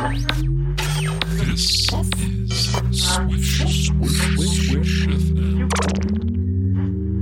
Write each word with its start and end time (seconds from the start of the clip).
This 0.00 1.60
is 1.60 1.88
Swish, 1.90 3.88
Swish, 3.88 4.68
Swish 4.68 5.06
FM. 5.06 5.70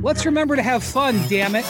Let's 0.04 0.24
remember 0.24 0.54
to 0.54 0.62
have 0.62 0.84
fun, 0.84 1.20
damn 1.28 1.56
it. 1.56 1.64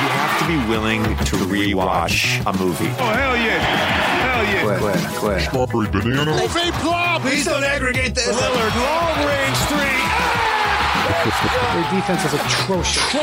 You 0.00 0.08
have 0.14 0.38
to 0.38 0.46
be 0.46 0.58
willing 0.68 1.02
to 1.02 1.36
rewatch 1.50 2.40
a 2.46 2.52
movie. 2.56 2.86
Oh, 2.86 3.10
hell 3.10 3.36
yeah. 3.36 3.58
Hell 3.58 4.44
yeah. 4.44 4.62
Quit, 4.78 4.78
quit, 4.78 5.18
quit. 5.18 5.40
Strawberry 5.42 5.88
banana. 5.90 6.32
Please 7.20 7.44
don't 7.44 7.64
aggregate 7.64 8.14
this. 8.14 8.28
Lillard, 8.28 8.74
long 8.76 9.26
range 9.26 9.58
three. 9.68 10.09
Their 11.20 11.90
defense 11.90 12.24
is 12.24 12.32
atrocious. 12.32 13.14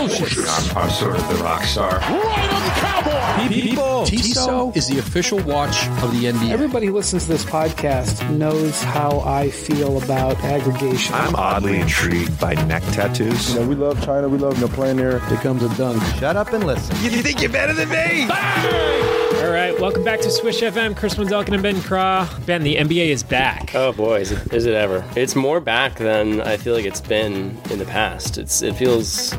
I'm, 0.48 0.78
I'm 0.78 0.90
sort 0.92 1.16
of 1.18 1.28
the 1.30 1.44
rock 1.44 1.64
star. 1.64 1.98
Right 1.98 2.50
on 2.54 2.64
the 2.64 2.70
cowboy. 2.76 3.48
People, 3.48 4.06
Tissot 4.06 4.78
is 4.78 4.88
the 4.88 5.00
official 5.00 5.40
watch 5.40 5.88
of 6.04 6.12
the 6.12 6.26
NBA. 6.26 6.52
Everybody 6.52 6.88
who 6.88 6.94
listens 6.94 7.24
to 7.24 7.30
this 7.30 7.44
podcast 7.44 8.30
knows 8.38 8.84
how 8.84 9.22
I 9.22 9.50
feel 9.50 10.02
about 10.04 10.38
aggregation. 10.44 11.16
I'm 11.16 11.36
oddly 11.36 11.80
intrigued 11.80 12.40
by 12.40 12.54
neck 12.66 12.84
tattoos. 12.92 13.54
You 13.54 13.62
know, 13.62 13.68
we 13.68 13.76
love 13.76 14.04
China. 14.04 14.30
We 14.30 14.38
love 14.38 14.60
you 14.60 14.68
know, 14.68 14.74
playing 14.74 14.98
there. 14.98 15.20
Here 15.28 15.38
comes 15.38 15.64
a 15.64 15.76
dunk. 15.76 16.04
Shut 16.20 16.36
up 16.36 16.54
and 16.54 16.68
listen. 16.68 16.96
You 17.02 17.10
think 17.10 17.42
you're 17.42 17.52
better 17.52 17.74
than 17.74 17.90
me? 17.90 19.07
All 19.38 19.52
right, 19.52 19.80
welcome 19.80 20.04
back 20.04 20.20
to 20.22 20.32
Swish 20.32 20.62
FM. 20.62 20.98
Chris 20.98 21.14
Wendelken 21.14 21.54
and 21.54 21.62
Ben 21.62 21.80
Craw. 21.82 22.28
Ben, 22.48 22.64
the 22.64 22.76
NBA 22.76 23.10
is 23.10 23.22
back. 23.22 23.76
Oh 23.76 23.94
boy, 23.94 24.22
is 24.22 24.32
it, 24.32 24.52
is 24.52 24.66
it 24.66 24.74
ever? 24.74 25.06
It's 25.16 25.36
more 25.36 25.60
back 25.60 25.96
than 25.96 26.42
I 26.42 26.58
feel 26.58 26.74
like 26.74 26.86
it's 26.86 27.02
been 27.02 27.56
in 27.70 27.78
the 27.78 27.86
past. 27.86 28.40
It's 28.40 28.64
it 28.64 28.76
feels 28.76 29.38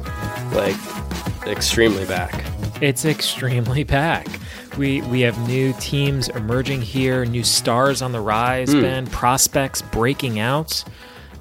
like 0.53 0.77
extremely 1.49 2.05
back. 2.07 2.45
It's 2.81 3.05
extremely 3.05 3.83
back. 3.83 4.29
We 4.79 5.03
we 5.03 5.23
have 5.23 5.37
new 5.49 5.73
teams 5.81 6.29
emerging 6.29 6.83
here, 6.83 7.25
new 7.25 7.43
stars 7.43 8.01
on 8.01 8.13
the 8.13 8.21
rise, 8.21 8.73
hmm. 8.73 8.81
Ben, 8.81 9.07
prospects 9.09 9.83
breaking 9.83 10.39
out. 10.39 10.85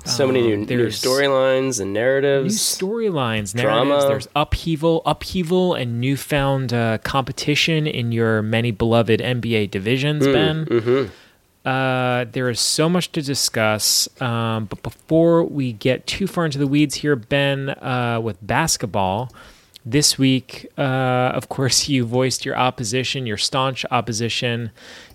So 0.08 0.26
many 0.26 0.42
new, 0.42 0.58
new 0.66 0.88
storylines 0.88 1.82
and 1.82 1.94
narratives. 1.94 2.54
New 2.82 2.88
storylines, 2.88 3.54
narratives. 3.54 3.62
Drama. 3.62 4.06
There's 4.08 4.28
upheaval, 4.36 5.02
upheaval, 5.06 5.74
and 5.74 6.00
newfound 6.00 6.74
uh, 6.74 6.98
competition 7.00 7.86
in 7.86 8.12
your 8.12 8.42
many 8.42 8.72
beloved 8.72 9.20
NBA 9.20 9.70
divisions, 9.70 10.26
Ben. 10.26 11.12
Uh, 11.66 12.26
there 12.32 12.50
is 12.50 12.62
so 12.62 12.88
much 12.88 13.12
to 13.12 13.22
discuss. 13.22 14.08
Um, 14.22 14.66
but 14.66 14.82
before 14.82 15.44
we 15.44 15.74
get 15.74 16.08
too 16.08 16.26
far 16.26 16.46
into 16.46 16.58
the 16.58 16.68
weeds 16.68 16.96
here, 16.96 17.18
Ben, 17.18 17.70
uh, 17.70 18.22
with 18.24 18.38
basketball, 18.42 19.30
this 19.86 20.18
week, 20.18 20.68
uh, 20.78 20.82
of 21.34 21.50
course, 21.50 21.88
you 21.88 22.06
voiced 22.06 22.46
your 22.46 22.58
opposition, 22.58 23.26
your 23.26 23.38
staunch 23.38 23.86
opposition 23.92 24.72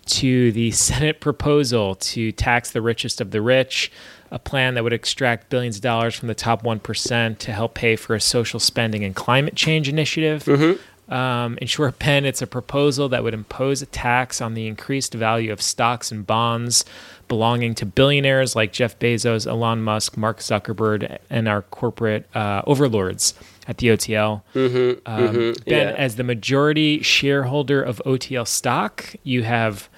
to 0.07 0.53
the 0.53 0.71
Senate 0.73 1.21
proposal 1.21 1.95
to 1.97 2.33
tax 2.33 2.71
the 2.71 2.83
richest 2.83 3.21
of 3.21 3.31
the 3.31 3.41
rich, 3.41 3.91
a 4.33 4.39
plan 4.39 4.75
that 4.75 4.83
would 4.83 4.95
extract 4.95 5.51
billions 5.51 5.77
of 5.77 5.83
dollars 5.83 6.15
from 6.17 6.27
the 6.27 6.35
top 6.35 6.63
1% 6.65 7.39
to 7.39 7.53
help 7.53 7.75
pay 7.75 7.95
for 7.97 8.15
a 8.15 8.21
social 8.21 8.59
spending 8.59 9.05
and 9.05 9.15
climate 9.15 9.55
change 9.55 9.89
initiative. 9.89 10.49
Um, 11.09 11.59
in 11.61 11.67
short, 11.67 11.99
Ben, 11.99 12.25
it's 12.25 12.41
a 12.41 12.47
proposal 12.47 13.11
that 13.11 13.23
would 13.23 13.35
impose 13.35 13.83
a 13.83 13.87
tax 13.87 14.41
on 14.41 14.55
the 14.55 14.67
increased 14.67 15.13
value 15.13 15.53
of 15.53 15.61
stocks 15.61 16.11
and 16.11 16.27
bonds 16.27 16.87
belonging 17.29 17.75
to 17.75 17.87
billionaires 17.87 18.57
like 18.57 18.73
Jeff 18.73 18.99
Bezos, 18.99 19.47
Elon 19.47 19.83
Musk, 19.83 20.17
Mark 20.17 20.39
Zuckerberg, 20.39 21.19
and 21.29 21.49
our 21.49 21.63
corporate 21.63 22.27
uh, 22.35 22.63
overlords 22.67 23.35
at 23.69 23.79
the 23.79 23.89
OTL. 23.89 24.43
um, 25.07 25.55
Ben, 25.67 25.89
yeah. 25.89 25.95
as 25.97 26.17
the 26.17 26.25
majority 26.25 27.03
shareholder 27.03 27.83
of 27.83 28.01
OTL 28.07 28.47
stock, 28.47 29.15
you 29.23 29.43
have 29.43 29.91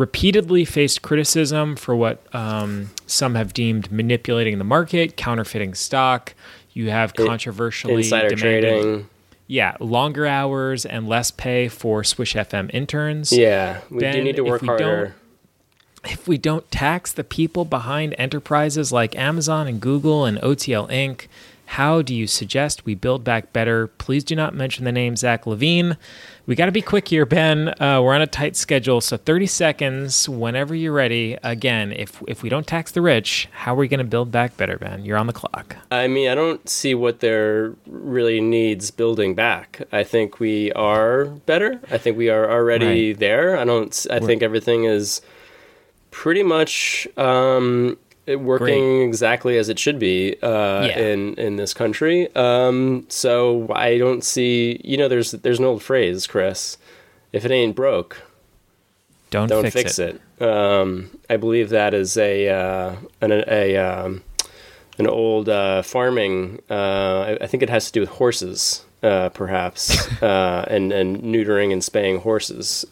repeatedly 0.00 0.64
faced 0.64 1.02
criticism 1.02 1.76
for 1.76 1.94
what 1.94 2.22
um, 2.34 2.88
some 3.06 3.34
have 3.34 3.52
deemed 3.52 3.92
manipulating 3.92 4.56
the 4.56 4.64
market, 4.64 5.14
counterfeiting 5.14 5.74
stock. 5.74 6.34
You 6.72 6.88
have 6.88 7.12
controversially 7.14 7.96
Insider 7.96 8.30
demanded- 8.30 8.62
trading. 8.82 9.08
yeah, 9.46 9.76
longer 9.78 10.26
hours 10.26 10.86
and 10.86 11.06
less 11.06 11.30
pay 11.30 11.68
for 11.68 12.02
Swish 12.02 12.32
FM 12.34 12.70
interns. 12.72 13.30
Yeah, 13.30 13.82
we 13.90 13.98
Ben, 13.98 14.14
do 14.14 14.24
need 14.24 14.36
to 14.36 14.42
work 14.44 14.62
harder. 14.64 15.14
If 16.04 16.26
we 16.26 16.38
don't 16.38 16.70
tax 16.70 17.12
the 17.12 17.22
people 17.24 17.66
behind 17.66 18.14
enterprises 18.16 18.90
like 18.90 19.14
Amazon 19.16 19.66
and 19.68 19.82
Google 19.82 20.24
and 20.24 20.38
OTL 20.38 20.88
Inc., 20.88 21.26
how 21.66 22.00
do 22.00 22.14
you 22.14 22.26
suggest 22.26 22.86
we 22.86 22.94
build 22.94 23.22
back 23.22 23.52
better? 23.52 23.86
Please 23.86 24.24
do 24.24 24.34
not 24.34 24.54
mention 24.54 24.86
the 24.86 24.92
name 24.92 25.14
Zach 25.14 25.44
LaVine. 25.44 25.98
We 26.50 26.56
got 26.56 26.66
to 26.66 26.72
be 26.72 26.82
quick 26.82 27.06
here, 27.06 27.26
Ben. 27.26 27.68
Uh, 27.80 28.00
we're 28.02 28.12
on 28.12 28.22
a 28.22 28.26
tight 28.26 28.56
schedule, 28.56 29.00
so 29.00 29.16
30 29.16 29.46
seconds 29.46 30.28
whenever 30.28 30.74
you're 30.74 30.92
ready. 30.92 31.38
Again, 31.44 31.92
if 31.92 32.20
if 32.26 32.42
we 32.42 32.48
don't 32.48 32.66
tax 32.66 32.90
the 32.90 33.00
rich, 33.00 33.46
how 33.52 33.74
are 33.74 33.76
we 33.76 33.86
going 33.86 33.98
to 33.98 34.04
build 34.04 34.32
back 34.32 34.56
better, 34.56 34.76
Ben? 34.76 35.04
You're 35.04 35.16
on 35.16 35.28
the 35.28 35.32
clock. 35.32 35.76
I 35.92 36.08
mean, 36.08 36.28
I 36.28 36.34
don't 36.34 36.68
see 36.68 36.92
what 36.92 37.20
there 37.20 37.74
really 37.86 38.40
needs 38.40 38.90
building 38.90 39.36
back. 39.36 39.82
I 39.92 40.02
think 40.02 40.40
we 40.40 40.72
are 40.72 41.26
better. 41.26 41.80
I 41.88 41.98
think 41.98 42.18
we 42.18 42.30
are 42.30 42.50
already 42.50 43.10
Right. 43.12 43.20
there. 43.20 43.56
I 43.56 43.64
don't. 43.64 44.06
I 44.10 44.18
think 44.18 44.42
everything 44.42 44.82
is 44.86 45.20
pretty 46.10 46.42
much 46.42 47.06
um, 47.16 47.96
working 48.26 48.98
Great. 48.98 49.04
exactly 49.04 49.58
as 49.58 49.68
it 49.68 49.78
should 49.78 49.98
be 49.98 50.36
uh, 50.42 50.84
Yeah. 50.86 50.98
in 50.98 51.34
in 51.34 51.56
this 51.56 51.74
country. 51.74 52.28
Um, 52.36 53.06
so 53.08 53.66
I 53.74 53.98
don't 53.98 54.22
see. 54.24 54.80
You 54.84 54.96
know, 54.96 55.08
there's 55.08 55.32
there's 55.32 55.58
an 55.58 55.64
old 55.64 55.82
phrase, 55.82 56.26
Chris. 56.26 56.76
If 57.32 57.44
it 57.44 57.50
ain't 57.50 57.76
broke, 57.76 58.22
Don't, 59.30 59.48
don't 59.48 59.62
fix, 59.62 59.74
fix, 59.74 59.98
it. 60.00 60.20
it. 60.40 60.44
Um, 60.44 61.10
I 61.28 61.36
believe 61.36 61.68
that 61.70 61.94
is 61.94 62.16
a 62.16 62.48
uh, 62.48 62.96
an 63.20 63.32
a 63.46 63.76
um, 63.76 64.22
an 64.98 65.06
old 65.06 65.48
uh, 65.48 65.82
farming. 65.82 66.60
Uh, 66.68 67.20
I, 67.20 67.38
I 67.42 67.46
think 67.46 67.62
it 67.62 67.70
has 67.70 67.86
to 67.86 67.92
do 67.92 68.00
with 68.00 68.10
horses, 68.10 68.84
uh, 69.02 69.28
perhaps, 69.30 70.10
uh, 70.22 70.64
and 70.68 70.92
and 70.92 71.18
neutering 71.22 71.72
and 71.72 71.82
spaying 71.84 72.20
horses. 72.20 72.84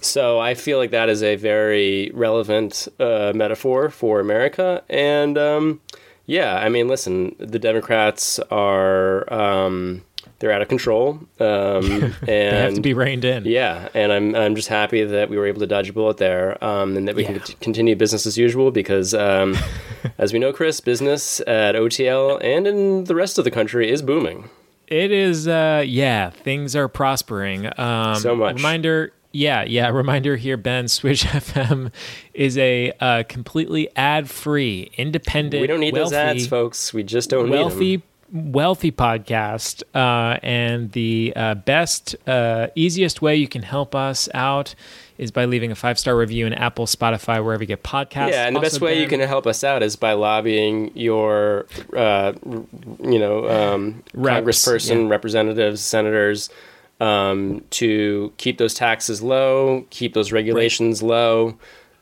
So 0.00 0.38
I 0.38 0.54
feel 0.54 0.78
like 0.78 0.90
that 0.92 1.08
is 1.08 1.22
a 1.22 1.36
very 1.36 2.10
relevant 2.14 2.88
uh, 3.00 3.32
metaphor 3.34 3.90
for 3.90 4.20
America, 4.20 4.82
and 4.88 5.36
um, 5.38 5.80
yeah, 6.26 6.56
I 6.56 6.68
mean, 6.68 6.88
listen, 6.88 7.34
the 7.38 7.58
Democrats 7.58 8.38
are. 8.50 9.32
Um, 9.32 10.02
they're 10.40 10.52
out 10.52 10.62
of 10.62 10.68
control, 10.68 11.18
um, 11.40 11.84
and 11.90 12.14
They 12.26 12.44
have 12.60 12.74
to 12.74 12.80
be 12.80 12.94
reined 12.94 13.24
in. 13.24 13.44
yeah, 13.44 13.88
and 13.92 14.12
I'm 14.12 14.36
I'm 14.36 14.54
just 14.54 14.68
happy 14.68 15.02
that 15.02 15.28
we 15.30 15.36
were 15.36 15.46
able 15.46 15.58
to 15.60 15.66
dodge 15.66 15.88
a 15.88 15.92
bullet 15.92 16.18
there, 16.18 16.62
um, 16.62 16.96
and 16.96 17.08
that 17.08 17.16
we 17.16 17.22
Yeah. 17.22 17.32
can 17.32 17.38
cont- 17.40 17.60
continue 17.60 17.96
business 17.96 18.24
as 18.24 18.38
usual 18.38 18.70
because, 18.70 19.14
um, 19.14 19.56
as 20.18 20.32
we 20.32 20.38
know, 20.38 20.52
Chris, 20.52 20.78
business 20.80 21.40
at 21.40 21.74
OTL 21.74 22.38
and 22.40 22.68
in 22.68 23.04
the 23.04 23.16
rest 23.16 23.38
of 23.38 23.44
the 23.44 23.50
country 23.50 23.90
is 23.90 24.00
booming. 24.00 24.48
It 24.86 25.10
is, 25.10 25.48
uh, 25.48 25.82
yeah, 25.84 26.30
things 26.30 26.76
are 26.76 26.86
prospering. 26.86 27.68
Um, 27.76 28.14
So 28.16 28.36
much. 28.36 28.54
Reminder, 28.56 29.12
yeah, 29.32 29.62
yeah, 29.64 29.88
reminder 29.92 30.36
here, 30.36 30.56
Ben, 30.56 30.88
Swish 30.88 31.24
FM 31.24 31.92
is 32.34 32.56
a 32.58 32.92
uh, 33.00 33.22
completely 33.28 33.88
ad 33.96 34.30
free, 34.30 34.90
independent, 34.96 35.60
We 35.60 35.66
don't 35.66 35.80
need 35.80 35.94
those 35.94 36.12
ads, 36.12 36.46
folks. 36.46 36.92
We 36.92 37.02
just 37.02 37.30
don't 37.30 37.50
wealthy, 37.50 38.02
wealthy 38.32 38.92
podcast. 38.92 39.82
Uh, 39.94 40.38
and 40.42 40.92
the 40.92 41.32
uh, 41.36 41.54
best, 41.54 42.16
uh, 42.26 42.68
easiest 42.74 43.22
way 43.22 43.36
you 43.36 43.48
can 43.48 43.62
help 43.62 43.94
us 43.94 44.28
out 44.34 44.74
is 45.18 45.32
by 45.32 45.44
leaving 45.44 45.72
a 45.72 45.74
five 45.74 45.98
star 45.98 46.16
review 46.16 46.46
in 46.46 46.54
Apple, 46.54 46.86
Spotify, 46.86 47.44
wherever 47.44 47.62
you 47.62 47.66
get 47.66 47.82
podcasts. 47.82 48.30
Yeah, 48.30 48.46
and 48.46 48.54
the 48.54 48.60
best 48.60 48.74
Also, 48.74 48.86
way 48.86 49.00
you 49.00 49.08
can 49.08 49.20
help 49.20 49.46
us 49.46 49.64
out 49.64 49.82
is 49.82 49.96
by 49.96 50.12
lobbying 50.12 50.96
your, 50.96 51.66
uh, 51.96 52.32
you 52.44 53.18
know, 53.18 53.48
um, 53.48 54.04
Reps, 54.14 54.46
congressperson, 54.46 55.02
yeah. 55.04 55.08
representatives, 55.10 55.80
senators, 55.80 56.50
um, 57.00 57.62
to 57.70 58.32
keep 58.38 58.58
those 58.58 58.74
taxes 58.74 59.22
low, 59.22 59.86
keep 59.90 60.14
those 60.14 60.32
regulations 60.32 61.02
low, 61.02 61.56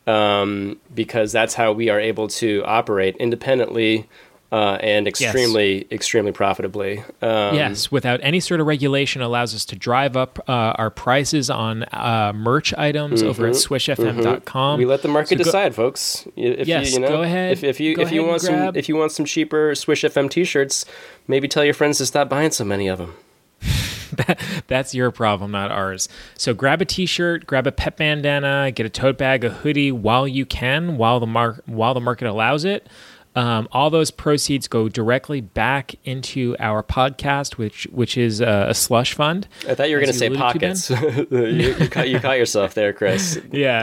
um, 0.07 0.79
because 0.95 1.33
that's 1.33 1.55
how 1.55 1.73
we 1.73 1.89
are 1.91 2.01
able 2.01 2.29
to 2.29 2.63
operate 2.65 3.17
independently 3.19 4.09
uh, 4.53 4.79
and 4.81 5.09
extremely, 5.09 5.87
extremely 5.91 6.31
profitably. 6.31 6.99
Um, 7.21 7.57
Yes, 7.57 7.91
without 7.91 8.21
any 8.23 8.39
sort 8.39 8.61
of 8.61 8.67
regulation, 8.69 9.21
allows 9.21 9.53
us 9.57 9.65
to 9.67 9.77
drive 9.77 10.17
up 10.17 10.39
uh, 10.49 10.53
our 10.53 10.89
prices 10.89 11.51
on 11.51 11.83
uh, 11.93 12.33
merch 12.35 12.73
items 12.75 13.25
over 13.25 13.49
at 13.49 13.55
swishfm.com. 13.55 14.43
Mm-hmm. 14.45 14.79
We 14.79 14.87
let 14.87 15.03
the 15.03 15.09
market 15.09 15.31
So 15.31 15.37
go- 15.39 15.45
decide, 15.45 15.75
folks. 15.75 16.29
If 16.37 16.69
Yes, 16.69 16.91
you, 16.91 16.95
you 16.95 17.01
know, 17.01 17.09
go 17.09 17.23
ahead- 17.23 17.53
If, 17.55 17.65
if 17.65 17.81
you 17.81 17.97
if 17.99 18.13
you 18.13 18.25
want 18.25 18.41
some 18.43 18.77
if 18.77 18.89
you 18.89 18.97
want 18.97 19.11
some 19.11 19.27
cheaper 19.27 19.75
Swish 19.75 20.03
FM 20.03 20.31
T-shirts, 20.31 20.87
maybe 21.27 21.49
tell 21.49 21.65
your 21.65 21.75
friends 21.75 21.99
to 21.99 22.07
stop 22.07 22.29
buying 22.29 22.53
so 22.53 22.65
many 22.65 22.87
of 22.87 22.99
them. 22.99 23.15
That's 24.67 24.95
your 24.95 25.11
problem, 25.11 25.51
not 25.51 25.71
ours. 25.71 26.09
So 26.37 26.55
grab 26.55 26.81
a 26.83 26.85
t-shirt, 26.85 27.47
grab 27.47 27.67
a 27.67 27.73
pet 27.73 27.97
bandana, 27.97 28.71
get 28.73 28.87
a 28.87 28.91
tote 28.91 29.19
bag, 29.19 29.45
a 29.45 29.51
hoodie 29.51 29.93
while 29.93 30.27
you 30.27 30.47
can, 30.47 30.97
while 30.97 31.21
the 31.21 31.27
mar- 31.27 31.61
while 31.67 31.95
the 31.95 32.01
market 32.01 32.29
allows 32.29 32.65
it. 32.65 32.87
Um, 33.35 33.69
all 33.71 33.91
those 33.91 34.11
proceeds 34.11 34.67
go 34.67 34.89
directly 34.89 35.43
back 35.43 35.95
into 36.05 36.57
our 36.59 36.83
podcast, 36.83 37.59
which 37.59 37.85
which 37.93 38.17
is 38.17 38.41
uh, 38.41 38.65
a 38.71 38.75
slush 38.75 39.13
fund. 39.13 39.47
I 39.69 39.75
thought 39.75 39.91
you 39.91 39.97
were 39.97 40.01
going 40.01 40.11
to 40.13 40.19
say 40.19 40.31
to, 40.31 40.37
pockets. 40.39 40.89
you, 40.91 41.27
you, 41.31 41.89
caught, 41.91 42.09
you 42.09 42.19
caught 42.19 42.39
yourself 42.39 42.73
there, 42.73 42.95
Chris. 42.95 43.39
Yeah, 43.53 43.83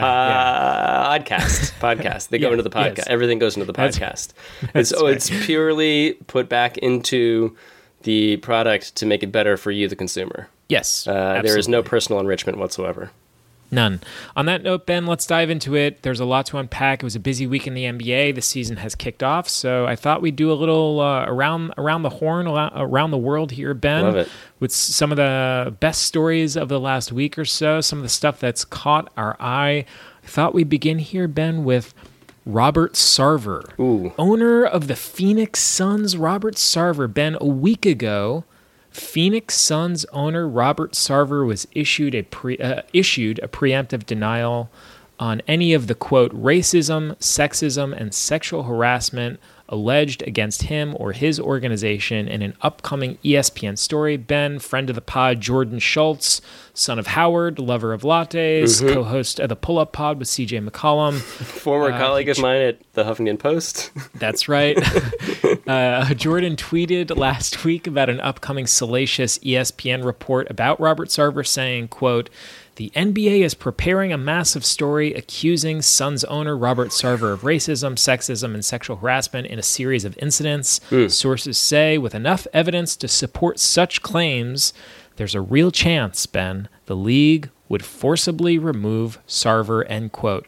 Podcast. 1.19 1.73
Podcast. 1.79 2.29
They 2.29 2.39
go 2.39 2.49
into 2.49 2.63
the 2.63 2.71
podcast. 2.71 2.97
yes. 2.97 3.07
Everything 3.07 3.37
goes 3.37 3.55
into 3.55 3.65
the 3.65 3.73
That's- 3.73 3.99
podcast. 3.99 4.33
It's, 4.73 4.91
oh, 4.91 5.05
it's 5.05 5.29
purely 5.45 6.13
put 6.25 6.49
back 6.49 6.79
into 6.79 7.55
the 8.03 8.37
product 8.37 8.95
to 8.95 9.05
make 9.05 9.23
it 9.23 9.31
better 9.31 9.57
for 9.57 9.71
you, 9.71 9.87
the 9.87 9.95
consumer. 9.95 10.47
Yes, 10.69 11.07
Uh, 11.07 11.41
there 11.43 11.57
is 11.57 11.67
no 11.67 11.83
personal 11.83 12.19
enrichment 12.19 12.57
whatsoever. 12.57 13.11
None. 13.71 14.01
On 14.35 14.45
that 14.45 14.61
note, 14.61 14.85
Ben, 14.85 15.07
let's 15.07 15.25
dive 15.25 15.49
into 15.49 15.75
it. 15.75 16.03
There's 16.03 16.19
a 16.19 16.25
lot 16.25 16.45
to 16.47 16.59
unpack. 16.59 17.01
It 17.01 17.05
was 17.05 17.15
a 17.15 17.19
busy 17.19 17.47
week 17.47 17.65
in 17.65 17.73
the 17.73 17.85
NBA. 17.85 18.31
The 18.35 18.41
season 18.41 18.77
has 18.77 18.93
kicked 18.93 19.23
off, 19.23 19.49
so 19.49 19.87
I 19.87 19.95
thought 19.95 20.21
we'd 20.21 20.35
do 20.35 20.51
a 20.51 20.53
little 20.53 20.99
uh, 20.99 21.25
around 21.25 21.73
around 21.75 22.03
the 22.03 22.09
horn, 22.11 22.45
around 22.47 23.09
the 23.09 23.17
world 23.17 23.51
here, 23.51 23.73
Ben, 23.73 24.03
Love 24.03 24.15
it. 24.15 24.29
with 24.59 24.71
some 24.71 25.11
of 25.11 25.15
the 25.15 25.75
best 25.79 26.03
stories 26.03 26.55
of 26.55 26.69
the 26.69 26.79
last 26.79 27.11
week 27.11 27.35
or 27.39 27.45
so. 27.45 27.81
Some 27.81 27.97
of 27.97 28.03
the 28.03 28.09
stuff 28.09 28.39
that's 28.39 28.63
caught 28.63 29.11
our 29.17 29.35
eye. 29.39 29.85
I 30.23 30.27
thought 30.27 30.53
we'd 30.53 30.69
begin 30.69 30.99
here, 30.99 31.27
Ben, 31.27 31.63
with 31.63 31.95
Robert 32.45 32.93
Sarver, 32.93 33.77
Ooh. 33.79 34.13
owner 34.17 34.65
of 34.65 34.87
the 34.87 34.95
Phoenix 34.95 35.59
Suns. 35.61 36.17
Robert 36.17 36.55
Sarver, 36.55 37.11
Ben, 37.11 37.37
a 37.39 37.45
week 37.45 37.85
ago. 37.85 38.43
Phoenix 38.91 39.55
Suns 39.55 40.05
owner 40.13 40.47
Robert 40.47 40.91
Sarver 40.91 41.47
was 41.47 41.67
issued 41.71 42.13
a 42.13 42.23
pre, 42.23 42.57
uh, 42.59 42.83
issued 42.93 43.39
a 43.39 43.47
preemptive 43.47 44.05
denial 44.05 44.69
on 45.19 45.41
any 45.47 45.73
of 45.73 45.87
the 45.87 45.95
quote 45.95 46.31
racism, 46.33 47.15
sexism, 47.17 47.95
and 47.99 48.13
sexual 48.13 48.63
harassment 48.63 49.39
alleged 49.73 50.21
against 50.27 50.63
him 50.63 50.95
or 50.99 51.11
his 51.11 51.39
organization 51.39 52.27
in 52.27 52.41
an 52.41 52.55
upcoming 52.61 53.17
ESPN 53.23 53.77
story. 53.77 54.15
Ben, 54.17 54.59
friend 54.59 54.89
of 54.89 54.95
the 54.95 55.01
pod, 55.01 55.41
Jordan 55.41 55.79
Schultz, 55.79 56.41
son 56.75 56.99
of 56.99 57.07
Howard, 57.07 57.57
lover 57.59 57.91
of 57.91 58.03
lattes, 58.03 58.79
co-host 58.93 59.39
of 59.39 59.49
the 59.49 59.55
Pull 59.55 59.79
Up 59.79 59.91
Pod 59.91 60.19
with 60.19 60.27
CJ 60.27 60.67
McCollum. 60.69 61.19
Former 61.63 61.91
Uh, 61.91 61.97
colleague 61.97 62.29
of 62.29 62.39
mine 62.39 62.61
at 62.61 62.77
the 62.93 63.03
Huffington 63.03 63.39
Post. 63.39 63.91
That's 64.15 64.47
right. 64.47 64.77
uh, 65.67 66.13
Jordan 66.13 66.55
tweeted 66.55 67.15
last 67.17 67.63
week 67.65 67.87
about 67.87 68.09
an 68.09 68.19
upcoming 68.19 68.67
salacious 68.67 69.37
ESPN 69.39 70.05
report 70.05 70.49
about 70.49 70.79
Robert 70.79 71.09
Sarver 71.09 71.45
saying, 71.45 71.87
quote, 71.87 72.29
the 72.75 72.91
NBA 72.95 73.41
is 73.41 73.53
preparing 73.53 74.11
a 74.11 74.17
massive 74.17 74.65
story 74.65 75.13
accusing 75.13 75.81
Suns 75.81 76.23
owner 76.23 76.57
Robert 76.57 76.89
Sarver 76.89 77.31
of 77.31 77.41
racism, 77.41 77.93
sexism, 77.93 78.53
and 78.53 78.65
sexual 78.65 78.97
harassment 78.97 79.47
in 79.47 79.59
a 79.59 79.63
series 79.63 80.05
of 80.05 80.17
incidents. 80.19 80.79
Hmm. 80.89 81.07
Sources 81.07 81.57
say, 81.57 81.99
with 81.99 82.15
enough 82.15 82.47
evidence 82.51 82.95
to 82.97 83.07
support 83.07 83.59
such 83.59 84.01
claims, 84.01 84.73
there's 85.17 85.35
a 85.35 85.41
real 85.41 85.69
chance, 85.69 86.25
Ben, 86.25 86.67
the 86.87 86.95
league 86.95 87.49
would 87.69 87.85
forcibly 87.85 88.57
remove 88.57 89.19
Sarver, 89.27 89.85
end 89.87 90.11
quote. 90.11 90.47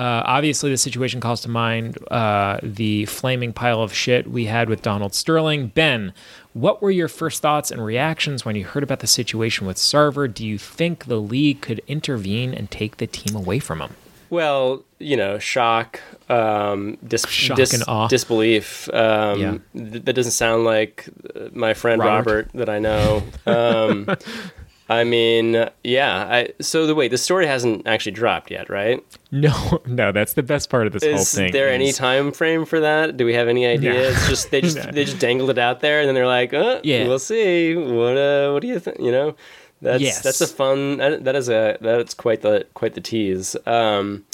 Uh, 0.00 0.22
obviously, 0.24 0.70
the 0.70 0.78
situation 0.78 1.20
calls 1.20 1.42
to 1.42 1.48
mind 1.50 1.98
uh, 2.10 2.58
the 2.62 3.04
flaming 3.04 3.52
pile 3.52 3.82
of 3.82 3.92
shit 3.92 4.26
we 4.30 4.46
had 4.46 4.70
with 4.70 4.80
Donald 4.80 5.14
Sterling. 5.14 5.66
Ben, 5.68 6.14
what 6.54 6.80
were 6.80 6.90
your 6.90 7.06
first 7.08 7.42
thoughts 7.42 7.70
and 7.70 7.84
reactions 7.84 8.42
when 8.44 8.56
you 8.56 8.64
heard 8.64 8.82
about 8.82 9.00
the 9.00 9.06
situation 9.06 9.66
with 9.66 9.76
Sarver? 9.76 10.32
Do 10.32 10.46
you 10.46 10.56
think 10.56 11.04
the 11.04 11.20
league 11.20 11.60
could 11.60 11.82
intervene 11.86 12.54
and 12.54 12.70
take 12.70 12.96
the 12.96 13.06
team 13.06 13.36
away 13.36 13.58
from 13.58 13.82
him? 13.82 13.94
Well, 14.30 14.84
you 14.98 15.16
know, 15.18 15.38
shock, 15.38 16.00
um, 16.30 16.96
dis- 17.06 17.26
Shock 17.28 17.56
dis- 17.58 17.74
and 17.74 17.82
awe. 17.88 18.06
disbelief. 18.08 18.88
Um, 18.94 19.40
Yeah. 19.40 19.58
th- 19.90 20.04
that 20.04 20.12
doesn't 20.14 20.32
sound 20.32 20.64
like 20.64 21.08
my 21.52 21.74
friend 21.74 22.00
Robert. 22.00 22.46
Robert, 22.46 22.50
that 22.54 22.68
I 22.70 22.78
know. 22.78 23.22
Um, 23.44 24.06
I 24.90 25.04
mean, 25.04 25.68
yeah. 25.84 26.26
I, 26.28 26.48
so 26.60 26.86
the 26.86 26.94
wait, 26.96 27.12
the 27.12 27.18
story 27.18 27.46
hasn't 27.46 27.86
actually 27.86 28.12
dropped 28.12 28.50
yet, 28.50 28.68
right? 28.68 29.02
No, 29.30 29.80
no, 29.86 30.10
that's 30.10 30.32
the 30.34 30.42
best 30.42 30.68
part 30.68 30.86
of 30.88 30.92
this 30.92 31.04
whole 31.04 31.12
thing. 31.24 31.46
Is 31.46 31.52
there 31.52 31.68
any 31.70 31.92
time 31.92 32.32
frame 32.32 32.64
for 32.64 32.80
that? 32.80 33.16
Do 33.16 33.24
we 33.24 33.34
have 33.34 33.46
any 33.46 33.66
idea? 33.66 33.92
No. 33.92 34.00
It's 34.00 34.28
just 34.28 34.50
they 34.50 34.60
just 34.68 34.76
No. 34.76 34.82
they 34.90 35.04
just 35.04 35.20
dangled 35.20 35.50
it 35.50 35.58
out 35.58 35.78
there, 35.80 36.00
and 36.00 36.08
then 36.08 36.14
they're 36.16 36.26
like, 36.26 36.52
uh, 36.52 36.80
Yeah. 36.82 37.06
we'll 37.06 37.20
see. 37.20 37.76
What 37.76 38.16
uh, 38.16 38.50
what 38.52 38.62
do 38.62 38.68
you 38.68 38.80
think? 38.80 38.98
You 38.98 39.12
know, 39.12 39.36
that's 39.80 40.02
Yes. 40.02 40.22
that's 40.22 40.40
a 40.40 40.48
fun. 40.48 40.96
That, 40.96 41.36
is 41.36 41.48
a 41.48 41.78
that's 41.80 42.12
quite 42.14 42.42
the 42.42 42.66
quite 42.74 42.94
the 42.94 43.00
tease. 43.00 43.54
Um, 43.66 44.24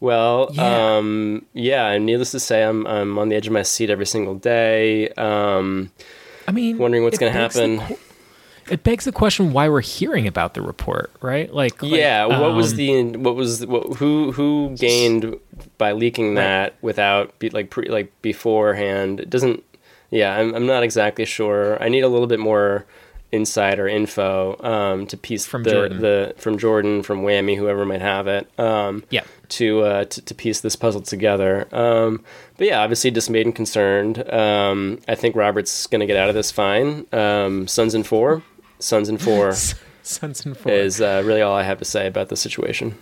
well, 0.00 0.50
Yeah. 0.52 0.96
um, 0.96 1.46
yeah, 1.54 1.88
and 1.90 2.04
needless 2.04 2.32
to 2.32 2.40
say, 2.40 2.64
I'm 2.64 2.84
I'm 2.86 3.16
on 3.16 3.28
the 3.28 3.36
edge 3.36 3.46
of 3.46 3.52
my 3.52 3.62
seat 3.62 3.90
every 3.90 4.06
single 4.06 4.34
day. 4.34 5.08
Um, 5.10 5.92
I 6.48 6.52
mean, 6.52 6.76
wondering 6.78 7.04
what's 7.04 7.18
begs 7.18 7.32
the 7.32 7.38
happen. 7.62 7.78
qu- 7.78 7.96
it 8.70 8.82
begs 8.84 9.04
the 9.04 9.12
question 9.12 9.52
why 9.52 9.68
we're 9.68 9.80
hearing 9.80 10.26
about 10.26 10.54
the 10.54 10.62
report, 10.62 11.10
right? 11.20 11.52
Like, 11.52 11.82
like, 11.82 11.92
yeah, 11.92 12.24
what 12.26 12.54
was 12.54 12.72
um, 12.72 12.76
the 12.78 13.02
what 13.18 13.34
was 13.36 13.64
what, 13.66 13.96
who 13.98 14.32
who 14.32 14.74
gained 14.78 15.36
by 15.78 15.92
leaking 15.92 16.28
Right. 16.34 16.42
that 16.42 16.74
without 16.82 17.38
be, 17.38 17.50
like 17.50 17.70
pre, 17.70 17.88
like 17.88 18.10
beforehand? 18.22 19.20
It 19.20 19.30
doesn't. 19.30 19.62
Yeah, 20.10 20.36
I'm 20.36 20.54
I'm 20.54 20.66
not 20.66 20.82
exactly 20.82 21.24
sure. 21.24 21.82
I 21.82 21.88
need 21.88 22.02
a 22.02 22.08
little 22.08 22.26
bit 22.28 22.38
more 22.40 22.86
insider 23.32 23.88
info 23.88 24.56
um, 24.62 25.08
to 25.08 25.16
piece 25.16 25.44
From 25.44 25.64
the, 25.64 25.70
Jordan. 25.70 26.00
the 26.00 26.34
from 26.36 26.56
Jordan 26.56 27.02
from 27.02 27.22
Whammy 27.22 27.56
whoever 27.56 27.84
might 27.84 28.00
have 28.02 28.28
it. 28.28 28.48
Um, 28.60 29.02
Yeah. 29.10 29.24
To, 29.48 29.80
uh, 29.82 30.04
to 30.06 30.22
to 30.22 30.34
piece 30.34 30.60
this 30.60 30.74
puzzle 30.76 31.00
together. 31.02 31.66
Um, 31.72 32.22
but 32.56 32.66
yeah, 32.68 32.80
obviously 32.80 33.10
dismayed 33.10 33.46
and 33.46 33.54
concerned. 33.54 34.28
Um, 34.32 35.00
I 35.08 35.14
think 35.16 35.34
Robert's 35.36 35.86
going 35.88 36.00
to 36.00 36.06
get 36.06 36.16
out 36.16 36.28
of 36.28 36.34
this 36.34 36.50
fine. 36.52 37.06
Um, 37.12 37.66
Suns 37.68 37.94
in 37.94 38.04
four. 38.04 38.42
Suns 38.84 39.08
in 39.08 39.16
four 39.16 39.54
Suns 40.02 40.44
and 40.44 40.56
Four? 40.56 40.70
is 40.70 41.00
uh, 41.00 41.22
really 41.24 41.40
all 41.40 41.54
I 41.54 41.62
have 41.62 41.78
to 41.78 41.84
say 41.86 42.06
about 42.06 42.28
the 42.28 42.36
situation. 42.36 42.94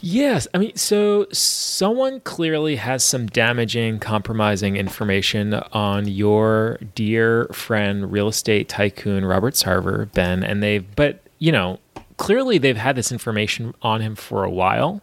Yes, 0.00 0.48
I 0.52 0.58
mean, 0.58 0.74
so 0.74 1.28
someone 1.30 2.18
clearly 2.20 2.74
has 2.74 3.04
some 3.04 3.26
damaging, 3.26 4.00
compromising 4.00 4.76
information 4.76 5.54
on 5.54 6.08
your 6.08 6.80
dear 6.96 7.46
friend, 7.52 8.10
real 8.10 8.26
estate 8.26 8.68
tycoon 8.68 9.24
Robert 9.24 9.54
Sarver, 9.54 10.12
Ben, 10.12 10.42
and 10.42 10.60
they've, 10.60 10.84
but 10.96 11.22
you 11.38 11.52
know, 11.52 11.78
clearly 12.16 12.58
they've 12.58 12.76
had 12.76 12.96
this 12.96 13.12
information 13.12 13.74
on 13.82 14.00
him 14.00 14.16
for 14.16 14.42
a 14.42 14.50
while. 14.50 15.00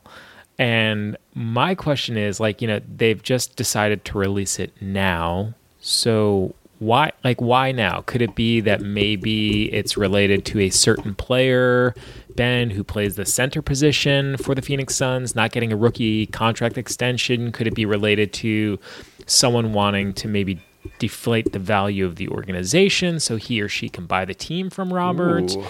And 0.57 1.15
my 1.33 1.73
question 1.73 2.17
is, 2.17 2.41
like, 2.41 2.61
you 2.61 2.67
know, 2.67 2.81
they've 2.97 3.23
just 3.23 3.55
decided 3.55 4.03
to 4.05 4.17
release 4.17 4.59
it 4.59 4.73
now. 4.81 5.53
So 5.79 6.53
why, 6.79 7.11
like, 7.23 7.39
why 7.41 7.71
now? 7.71 8.01
Could 8.01 8.21
it 8.21 8.35
be 8.35 8.61
that 8.61 8.81
maybe 8.81 9.71
it's 9.73 9.97
related 9.97 10.45
to 10.45 10.59
a 10.61 10.69
certain 10.69 11.13
player, 11.13 11.93
Ben, 12.35 12.69
who 12.69 12.83
plays 12.83 13.15
the 13.15 13.25
center 13.25 13.61
position 13.61 14.37
for 14.37 14.55
the 14.55 14.61
Phoenix 14.61 14.95
Suns, 14.95 15.35
not 15.35 15.51
getting 15.51 15.71
a 15.73 15.77
rookie 15.77 16.25
contract 16.27 16.77
extension? 16.77 17.51
Could 17.51 17.67
it 17.67 17.75
be 17.75 17.85
related 17.85 18.31
to 18.33 18.79
someone 19.25 19.73
wanting 19.73 20.13
to 20.13 20.27
maybe 20.27 20.61
deflate 20.97 21.51
the 21.51 21.59
value 21.59 22.05
of 22.05 22.15
the 22.15 22.29
organization 22.29 23.19
so 23.19 23.35
he 23.35 23.61
or 23.61 23.67
she 23.67 23.89
can 23.89 24.05
buy 24.05 24.23
the 24.25 24.33
team 24.33 24.69
from 24.69 24.93
Robert? 24.93 25.51
Ooh. 25.55 25.65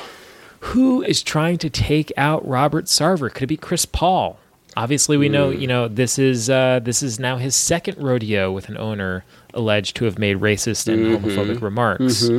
who 0.61 1.01
is 1.01 1.23
trying 1.23 1.57
to 1.57 1.69
take 1.69 2.11
out 2.17 2.47
Robert 2.47 2.85
Sarver? 2.85 3.33
Could 3.33 3.43
it 3.43 3.47
be 3.47 3.57
Chris 3.57 3.85
Paul? 3.85 4.37
Obviously, 4.83 5.17
we 5.17 5.27
know 5.27 5.50
you 5.50 5.67
know 5.67 5.89
this 5.89 6.17
is 6.17 6.50
uh, 6.50 6.79
this 6.81 7.03
is 7.03 7.19
now 7.19 7.36
his 7.36 7.53
second 7.55 7.98
rodeo 8.01 8.50
with 8.51 8.69
an 8.69 8.77
owner 8.77 9.25
alleged 9.53 9.95
to 9.98 10.05
have 10.05 10.17
made 10.17 10.38
racist 10.39 10.88
and 10.91 11.05
homophobic 11.05 11.62
remarks. 11.62 12.29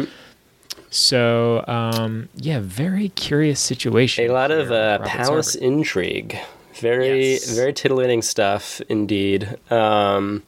So 0.90 1.62
um, 1.68 2.28
yeah, 2.36 2.60
very 2.62 3.10
curious 3.10 3.60
situation. 3.60 4.28
A 4.28 4.32
lot 4.32 4.50
of 4.50 4.68
here 4.68 4.76
uh, 4.76 4.98
palace 5.06 5.54
Sarver. 5.56 5.60
intrigue. 5.62 6.38
Very, 6.74 7.32
Yes. 7.32 7.50
very 7.54 7.72
titillating 7.74 8.22
stuff 8.22 8.80
indeed. 8.88 9.58
Um, 9.70 10.42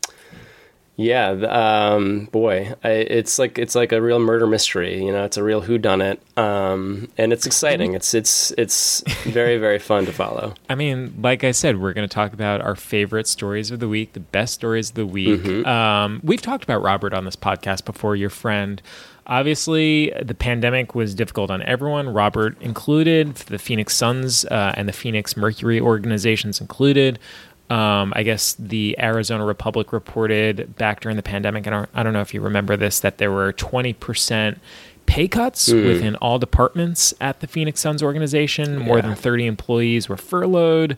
yeah, 1.03 1.31
um, 1.31 2.27
boy, 2.27 2.75
I, 2.85 2.91
it's 2.91 3.39
like 3.39 3.59
it's 3.59 3.75
like 3.75 3.93
a 3.93 4.01
real 4.01 4.19
murder 4.19 4.47
mystery. 4.47 5.05
You 5.05 5.13
know, 5.13 5.25
it's 5.25 5.37
a 5.37 5.43
real 5.43 5.63
whodunit, 5.63 6.19
um, 6.39 7.09
and 7.19 7.33
it's 7.33 7.47
exciting. 7.47 7.95
It's 7.95 8.15
it's 8.15 8.53
it's 8.53 9.03
very 9.25 9.59
very 9.59 9.79
fun 9.79 10.07
to 10.07 10.13
follow. 10.13 10.55
I 10.69 10.75
mean, 10.75 11.15
like 11.21 11.45
I 11.45 11.51
said, 11.51 11.81
we're 11.81 11.93
going 11.93 12.09
to 12.09 12.15
talk 12.15 12.33
about 12.33 12.61
our 12.61 12.77
favorite 12.77 13.27
stories 13.27 13.71
of 13.71 13.81
the 13.81 13.89
week, 13.89 14.13
the 14.13 14.21
best 14.21 14.55
stories 14.55 14.91
of 14.91 14.95
the 14.95 15.07
week. 15.07 15.41
Mm-hmm. 15.41 15.67
Um, 15.67 16.21
we've 16.23 16.43
talked 16.43 16.65
about 16.65 16.83
Robert 16.83 17.13
on 17.15 17.25
this 17.25 17.37
podcast 17.37 17.85
before, 17.85 18.17
your 18.17 18.31
friend. 18.31 18.81
Obviously, 19.27 20.13
the 20.21 20.35
pandemic 20.35 20.97
was 20.97 21.15
difficult 21.15 21.51
on 21.51 21.63
everyone, 21.63 22.09
Robert 22.09 22.61
included, 22.61 23.37
the 23.37 23.59
Phoenix 23.59 23.95
Suns 23.95 24.45
uh, 24.47 24.75
and 24.77 24.89
the 24.89 24.93
Phoenix 24.93 25.37
Mercury 25.37 25.81
organizations 25.81 26.61
included. 26.61 27.21
Um, 27.71 28.13
I 28.15 28.23
guess 28.23 28.55
the 28.59 28.97
Arizona 28.99 29.45
Republic 29.47 29.93
reported 29.93 30.77
back 30.77 31.01
during 31.01 31.17
the 31.17 31.23
pandemic. 31.23 31.67
I 31.67 31.71
don't, 31.71 31.89
I 31.95 32.03
don't 32.03 32.13
know 32.13 32.21
if 32.21 32.35
you 32.35 32.41
remember 32.43 32.77
this, 32.77 33.01
that 33.01 33.17
there 33.19 33.31
were 33.33 33.53
20% 33.55 34.59
pay 35.07 35.27
cuts 35.27 35.71
Hmm. 35.71 35.87
within 35.87 36.17
all 36.17 36.39
departments 36.39 37.15
at 37.21 37.41
the 37.41 37.47
Phoenix 37.47 37.81
Suns 37.81 38.03
organization. 38.03 38.79
More 38.79 38.97
Yeah. 38.99 39.03
than 39.03 39.15
30 39.15 39.47
employees 39.47 40.09
were 40.09 40.17
furloughed. 40.19 40.97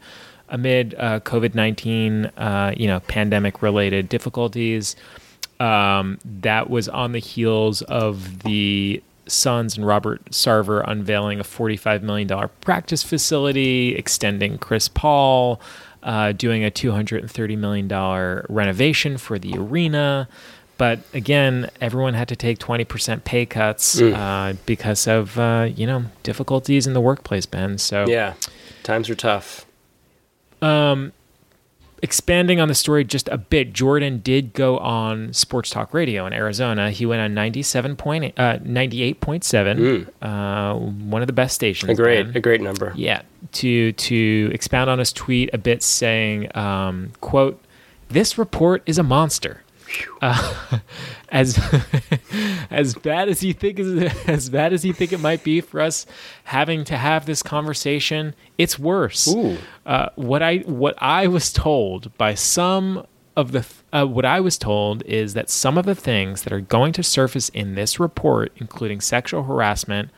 amid 0.51 0.95
uh, 0.99 1.21
COVID 1.21 1.55
nineteen, 1.55 2.27
uh, 2.37 2.73
you 2.77 2.87
know, 2.87 3.01
pandemic 3.01 3.63
related 3.63 4.11
difficulties. 4.11 4.95
Um, 5.59 6.19
that 6.43 6.69
was 6.69 6.87
on 6.87 7.13
the 7.13 7.19
heels 7.19 7.81
of 7.83 8.41
the 8.41 9.03
Suns 9.27 9.75
and 9.79 9.87
Robert 9.87 10.23
Sarver 10.27 10.85
unveiling 10.87 11.41
a 11.41 11.45
$45 11.45 12.03
million 12.03 12.29
practice 12.61 13.03
facility, 13.03 13.95
extending 13.97 14.59
Chris 14.59 14.87
Paul, 14.87 15.63
uh, 16.05 16.33
doing 16.33 16.65
a 16.65 16.71
$230 16.71 17.59
million 17.59 17.89
renovation 18.49 19.17
for 19.19 19.39
the 19.39 19.55
arena. 19.57 20.29
But 20.77 21.01
again, 21.13 21.71
everyone 21.81 22.15
had 22.15 22.29
to 22.29 22.37
take 22.37 22.59
20% 22.59 23.25
pay 23.25 23.47
cuts 23.47 24.01
uh, 24.01 24.55
because 24.67 25.07
of, 25.07 25.39
uh, 25.39 25.69
you 25.75 25.87
know, 25.87 26.05
difficulties 26.23 26.87
in 26.87 26.95
the 26.95 27.01
workplace, 27.01 27.47
Ben. 27.47 27.79
So 27.79 28.07
Yeah, 28.09 28.35
times 28.83 29.09
are 29.09 29.15
tough. 29.15 29.67
expanding 32.03 32.61
on 32.61 32.69
the 32.69 32.75
story 32.75 33.05
just 33.05 33.29
a 33.29 33.39
bit, 33.39 33.73
Jordan 33.73 34.19
did 34.23 34.53
go 34.53 34.79
on 34.79 35.33
Sports 35.33 35.71
Talk 35.71 35.95
Radio 35.95 36.27
in 36.27 36.33
Arizona. 36.33 36.91
He 36.91 37.07
went 37.07 37.23
on 37.23 37.33
97 37.35 37.97
point, 37.97 38.35
uh, 38.39 38.59
98.7, 38.59 40.09
uh, 40.23 40.75
one 40.75 41.23
of 41.23 41.27
the 41.27 41.33
best 41.33 41.55
stations. 41.55 41.91
A 41.99 42.03
great, 42.03 42.25
Ben. 42.27 42.37
a 42.37 42.41
great 42.41 42.61
number. 42.61 42.93
Yeah, 42.97 43.23
to 43.55 43.93
to 43.93 44.51
expound 44.53 44.91
on 44.91 44.99
his 44.99 45.13
tweet 45.13 45.51
a 45.53 45.59
bit, 45.59 45.83
saying, 45.83 46.55
um, 46.57 47.13
"quote 47.21 47.63
This 48.09 48.39
report 48.39 48.83
is 48.87 48.99
a 48.99 49.03
monster." 49.03 49.63
Uh, 50.21 50.79
as 51.29 51.59
as 52.71 52.95
bad 52.95 53.29
as 53.29 53.43
you 53.43 53.53
think 53.53 53.79
as 54.29 54.49
bad 54.49 54.73
as 54.73 54.85
you 54.85 54.93
think 54.93 55.13
it 55.13 55.21
might 55.21 55.45
be 55.45 55.61
for 55.61 55.81
us 55.81 56.07
having 56.45 56.85
to 56.85 56.97
have 56.97 57.27
this 57.27 57.43
conversation, 57.43 58.35
it's 58.59 58.79
worse. 58.79 59.35
Uh, 59.87 60.09
what 60.17 60.43
I 60.43 60.59
what 60.59 60.95
I 60.99 61.27
was 61.27 61.53
told 61.53 62.17
by 62.19 62.35
some 62.35 63.07
of 63.37 63.53
the 63.53 63.67
uh, 63.93 64.07
what 64.07 64.25
I 64.25 64.41
was 64.41 64.57
told 64.59 65.03
is 65.03 65.35
that 65.35 65.51
some 65.51 65.77
of 65.77 65.87
the 65.87 65.95
things 65.95 66.43
that 66.43 66.53
are 66.53 66.61
going 66.61 66.93
to 66.95 67.03
surface 67.03 67.49
in 67.51 67.75
this 67.75 67.99
report, 67.99 68.53
including 68.57 69.01
sexual 69.01 69.43
harassment, 69.45 70.11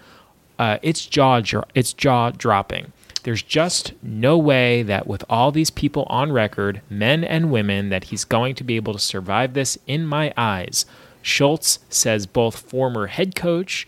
uh, 0.58 0.78
it's 0.82 1.06
jaw 1.06 1.40
dro- 1.40 1.64
it's 1.74 1.92
jaw 1.92 2.30
dropping. 2.30 2.92
There's 3.26 3.42
just 3.42 3.92
no 4.04 4.38
way 4.38 4.84
that 4.84 5.08
with 5.08 5.24
all 5.28 5.50
these 5.50 5.70
people 5.70 6.06
on 6.08 6.30
record, 6.30 6.80
men 6.88 7.24
and 7.24 7.50
women, 7.50 7.88
that 7.88 8.04
he's 8.04 8.24
going 8.24 8.54
to 8.54 8.62
be 8.62 8.76
able 8.76 8.92
to 8.92 9.00
survive 9.00 9.52
this. 9.52 9.76
In 9.88 10.06
my 10.06 10.32
eyes, 10.36 10.86
Schultz 11.22 11.80
says 11.90 12.24
both 12.24 12.56
former 12.70 13.08
head 13.08 13.34
coach 13.34 13.84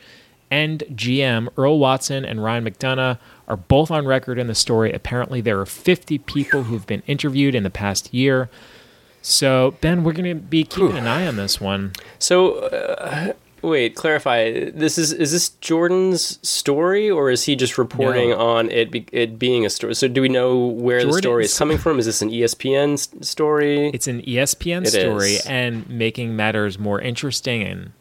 and 0.50 0.82
GM 0.92 1.50
Earl 1.56 1.78
Watson 1.78 2.24
and 2.24 2.42
Ryan 2.42 2.64
McDonough 2.64 3.18
are 3.46 3.56
both 3.56 3.92
on 3.92 4.06
record 4.06 4.40
in 4.40 4.48
the 4.48 4.56
story. 4.56 4.92
Apparently, 4.92 5.40
there 5.40 5.60
are 5.60 5.66
50 5.66 6.18
people 6.18 6.64
who've 6.64 6.88
been 6.88 7.04
interviewed 7.06 7.54
in 7.54 7.62
the 7.62 7.70
past 7.70 8.12
year. 8.12 8.50
So, 9.22 9.76
Ben, 9.80 10.02
we're 10.02 10.14
going 10.14 10.36
to 10.36 10.42
be 10.44 10.64
keeping 10.64 10.98
an 10.98 11.06
eye 11.06 11.28
on 11.28 11.36
this 11.36 11.60
one. 11.60 11.92
So, 12.18 12.54
uh, 12.54 13.34
wait, 13.62 13.94
clarify. 13.94 14.70
This 14.70 14.98
is 14.98 15.12
is 15.12 15.32
this 15.32 15.48
Jordan's 15.60 16.38
story, 16.48 17.10
or 17.10 17.30
is 17.30 17.44
he 17.44 17.56
just 17.56 17.78
reporting 17.78 18.30
No. 18.30 18.38
on 18.38 18.70
it 18.70 18.90
be, 18.90 19.06
it 19.12 19.38
being 19.38 19.64
a 19.66 19.70
story? 19.70 19.94
So, 19.94 20.08
do 20.08 20.22
we 20.22 20.28
know 20.28 20.56
where 20.66 21.04
the 21.04 21.12
story 21.14 21.44
is 21.44 21.56
coming 21.58 21.78
from? 21.78 21.98
Is 21.98 22.06
this 22.06 22.22
an 22.22 22.30
ESPN 22.30 23.24
story? 23.24 23.88
It's 23.88 24.06
an 24.08 24.22
ESPN 24.22 24.82
It 24.86 24.90
story, 24.90 25.34
is. 25.34 25.46
and 25.46 25.88
making 25.88 26.36
matters 26.36 26.78
more 26.78 27.00
interesting 27.00 27.62
and 27.62 27.92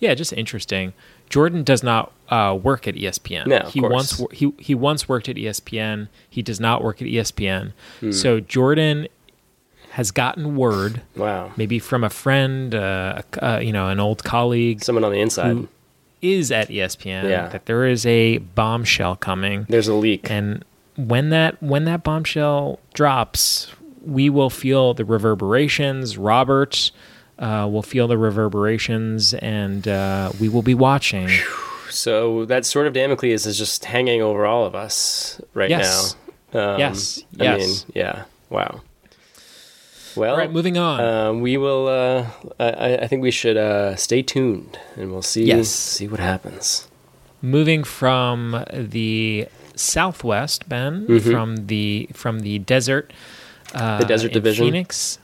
yeah, 0.00 0.14
just 0.14 0.32
interesting. 0.32 0.92
Jordan 1.28 1.62
does 1.64 1.82
not 1.82 2.12
uh, 2.30 2.56
work 2.62 2.86
at 2.88 2.94
ESPN. 2.94 3.48
No, 3.48 3.56
of 3.58 3.72
he 3.72 3.80
course. 3.80 3.92
once 4.18 4.22
he 4.32 4.52
he 4.58 4.74
once 4.74 5.08
worked 5.08 5.28
at 5.28 5.36
ESPN. 5.36 6.08
He 6.30 6.40
does 6.42 6.60
not 6.60 6.82
work 6.82 7.02
at 7.02 7.08
ESPN. 7.08 7.72
Hmm. 8.00 8.12
So 8.12 8.40
Jordan 8.40 9.08
has 9.98 10.12
gotten 10.12 10.54
word, 10.54 11.02
wow, 11.16 11.50
maybe 11.56 11.80
from 11.80 12.04
a 12.04 12.08
friend, 12.10 12.72
uh, 12.72 13.20
uh, 13.42 13.58
you 13.60 13.72
know, 13.72 13.88
an 13.88 13.98
old 13.98 14.22
colleague 14.22 14.82
someone 14.84 15.02
on 15.02 15.10
the 15.10 15.18
inside. 15.20 15.66
is 16.22 16.52
at 16.52 16.68
ESPN, 16.68 17.28
Yeah. 17.28 17.48
that 17.48 17.66
there 17.66 17.84
is 17.84 18.06
a 18.06 18.38
bombshell 18.38 19.16
coming. 19.16 19.66
There's 19.68 19.88
a 19.88 19.94
leak. 19.94 20.30
And 20.30 20.64
when 20.96 21.30
that 21.30 21.60
when 21.60 21.84
that 21.86 22.04
bombshell 22.04 22.78
drops, 22.94 23.72
we 24.06 24.30
will 24.30 24.50
feel 24.50 24.94
the 24.94 25.04
reverberations. 25.04 26.16
Robert 26.16 26.92
uh, 27.40 27.68
will 27.70 27.82
feel 27.82 28.06
the 28.06 28.18
reverberations, 28.18 29.34
and 29.34 29.86
uh, 29.88 30.30
we 30.40 30.48
will 30.48 30.62
be 30.62 30.74
watching. 30.74 31.28
So 31.90 32.44
that 32.44 32.64
sort 32.66 32.86
of 32.86 32.92
Damocles 32.92 33.46
is 33.46 33.56
just 33.58 33.84
hanging 33.84 34.22
over 34.22 34.44
all 34.46 34.64
of 34.64 34.74
us 34.74 35.40
right 35.54 35.70
Yes. 35.70 36.14
now. 36.52 36.74
Um, 36.74 36.78
Yes. 36.78 37.22
I 37.40 37.44
Yes. 37.44 37.58
mean, 37.60 37.76
yeah. 37.94 38.22
Wow. 38.50 38.80
Well, 40.18 40.32
All 40.32 40.38
right, 40.38 40.50
moving 40.52 40.76
on. 40.76 41.00
Um, 41.00 41.40
we 41.40 41.56
will. 41.56 41.88
Uh, 41.88 42.26
I, 42.60 42.96
I 42.98 43.06
think 43.06 43.22
we 43.22 43.30
should 43.30 43.56
uh, 43.56 43.96
stay 43.96 44.22
tuned, 44.22 44.78
and 44.96 45.10
we'll 45.12 45.22
see. 45.22 45.44
Yes. 45.44 45.68
See 45.68 46.08
what 46.08 46.20
happens. 46.20 46.88
moving 47.40 47.84
from 47.84 48.64
the 48.72 49.46
southwest, 49.76 50.68
Ben, 50.68 51.20
from 51.20 51.66
the 51.66 52.08
from 52.12 52.40
the 52.40 52.58
desert, 52.58 53.12
uh, 53.74 53.78
Mm-hmm. 53.78 53.98
The 54.00 54.06
desert 54.06 54.32
division. 54.32 54.66
Phoenix. 54.66 55.18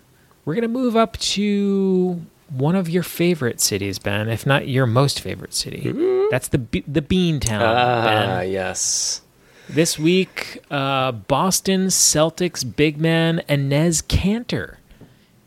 We're 0.44 0.54
gonna 0.54 0.68
move 0.68 0.94
up 0.96 1.16
to 1.18 2.22
one 2.50 2.76
of 2.76 2.88
your 2.88 3.02
favorite 3.02 3.60
cities, 3.60 3.98
Ben, 3.98 4.28
if 4.28 4.46
not 4.46 4.68
your 4.68 4.86
most 4.86 5.20
favorite 5.20 5.54
city. 5.54 5.90
That's 6.30 6.48
the 6.48 6.58
Be- 6.58 6.84
the 6.86 7.02
Bean 7.02 7.40
Town, 7.40 7.62
Mm-hmm. 7.62 8.06
Ah, 8.06 8.38
Ben. 8.40 8.50
yes. 8.52 9.22
This 9.66 9.98
week, 9.98 10.62
uh, 10.70 11.10
Boston 11.12 11.86
Celtics 11.86 12.62
big 12.76 12.98
man 13.00 13.40
Enes 13.48 14.02
Kanter 14.04 14.76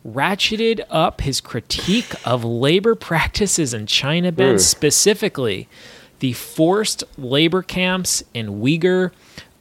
ratcheted 0.07 0.85
up 0.89 1.21
his 1.21 1.41
critique 1.41 2.13
of 2.25 2.43
labor 2.43 2.95
practices 2.95 3.73
in 3.73 3.85
China, 3.85 4.31
Ben, 4.31 4.57
specifically 4.59 5.67
the 6.19 6.33
forced 6.33 7.03
labor 7.17 7.61
camps 7.61 8.23
in 8.33 8.61
Uyghur, 8.61 9.11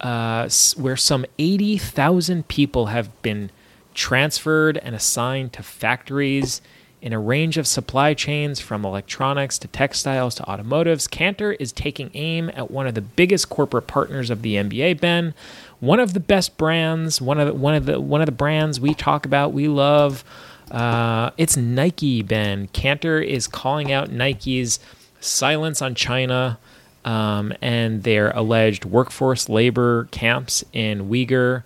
uh, 0.00 0.48
where 0.76 0.96
some 0.96 1.26
80,000 1.38 2.48
people 2.48 2.86
have 2.86 3.22
been 3.22 3.50
transferred 3.94 4.76
and 4.78 4.94
assigned 4.94 5.52
to 5.54 5.62
factories 5.62 6.60
in 7.02 7.12
a 7.12 7.20
range 7.20 7.56
of 7.56 7.66
supply 7.66 8.14
chains 8.14 8.58
from 8.58 8.84
electronics 8.84 9.58
to 9.58 9.68
textiles 9.68 10.34
to 10.34 10.42
automotives. 10.44 11.06
Kanter 11.06 11.56
is 11.60 11.72
taking 11.72 12.10
aim 12.14 12.50
at 12.54 12.70
one 12.70 12.86
of 12.86 12.94
the 12.94 13.02
biggest 13.02 13.48
corporate 13.48 13.86
partners 13.86 14.30
of 14.30 14.42
the 14.42 14.54
NBA, 14.54 15.00
Ben. 15.00 15.34
One 15.80 16.00
of 16.00 16.14
the 16.14 16.20
best 16.20 16.56
brands, 16.56 17.20
one 17.20 17.38
of 17.38 17.46
the, 17.48 17.54
one 17.54 17.74
of 17.74 17.86
the 17.86 18.00
one 18.00 18.20
of 18.20 18.26
the 18.26 18.32
brands 18.32 18.80
we 18.80 18.94
talk 18.94 19.26
about, 19.26 19.52
we 19.52 19.68
love. 19.68 20.24
Uh, 20.70 21.30
it's 21.36 21.56
Nike, 21.56 22.22
Ben. 22.22 22.68
Kanter 22.68 23.24
is 23.24 23.46
calling 23.46 23.92
out 23.92 24.10
Nike's 24.10 24.80
silence 25.20 25.80
on 25.80 25.94
China 25.94 26.58
um, 27.04 27.52
and 27.62 28.02
their 28.02 28.30
alleged 28.30 28.84
workforce 28.84 29.48
labor 29.48 30.08
camps 30.10 30.64
in 30.72 31.08
Uyghur. 31.08 31.62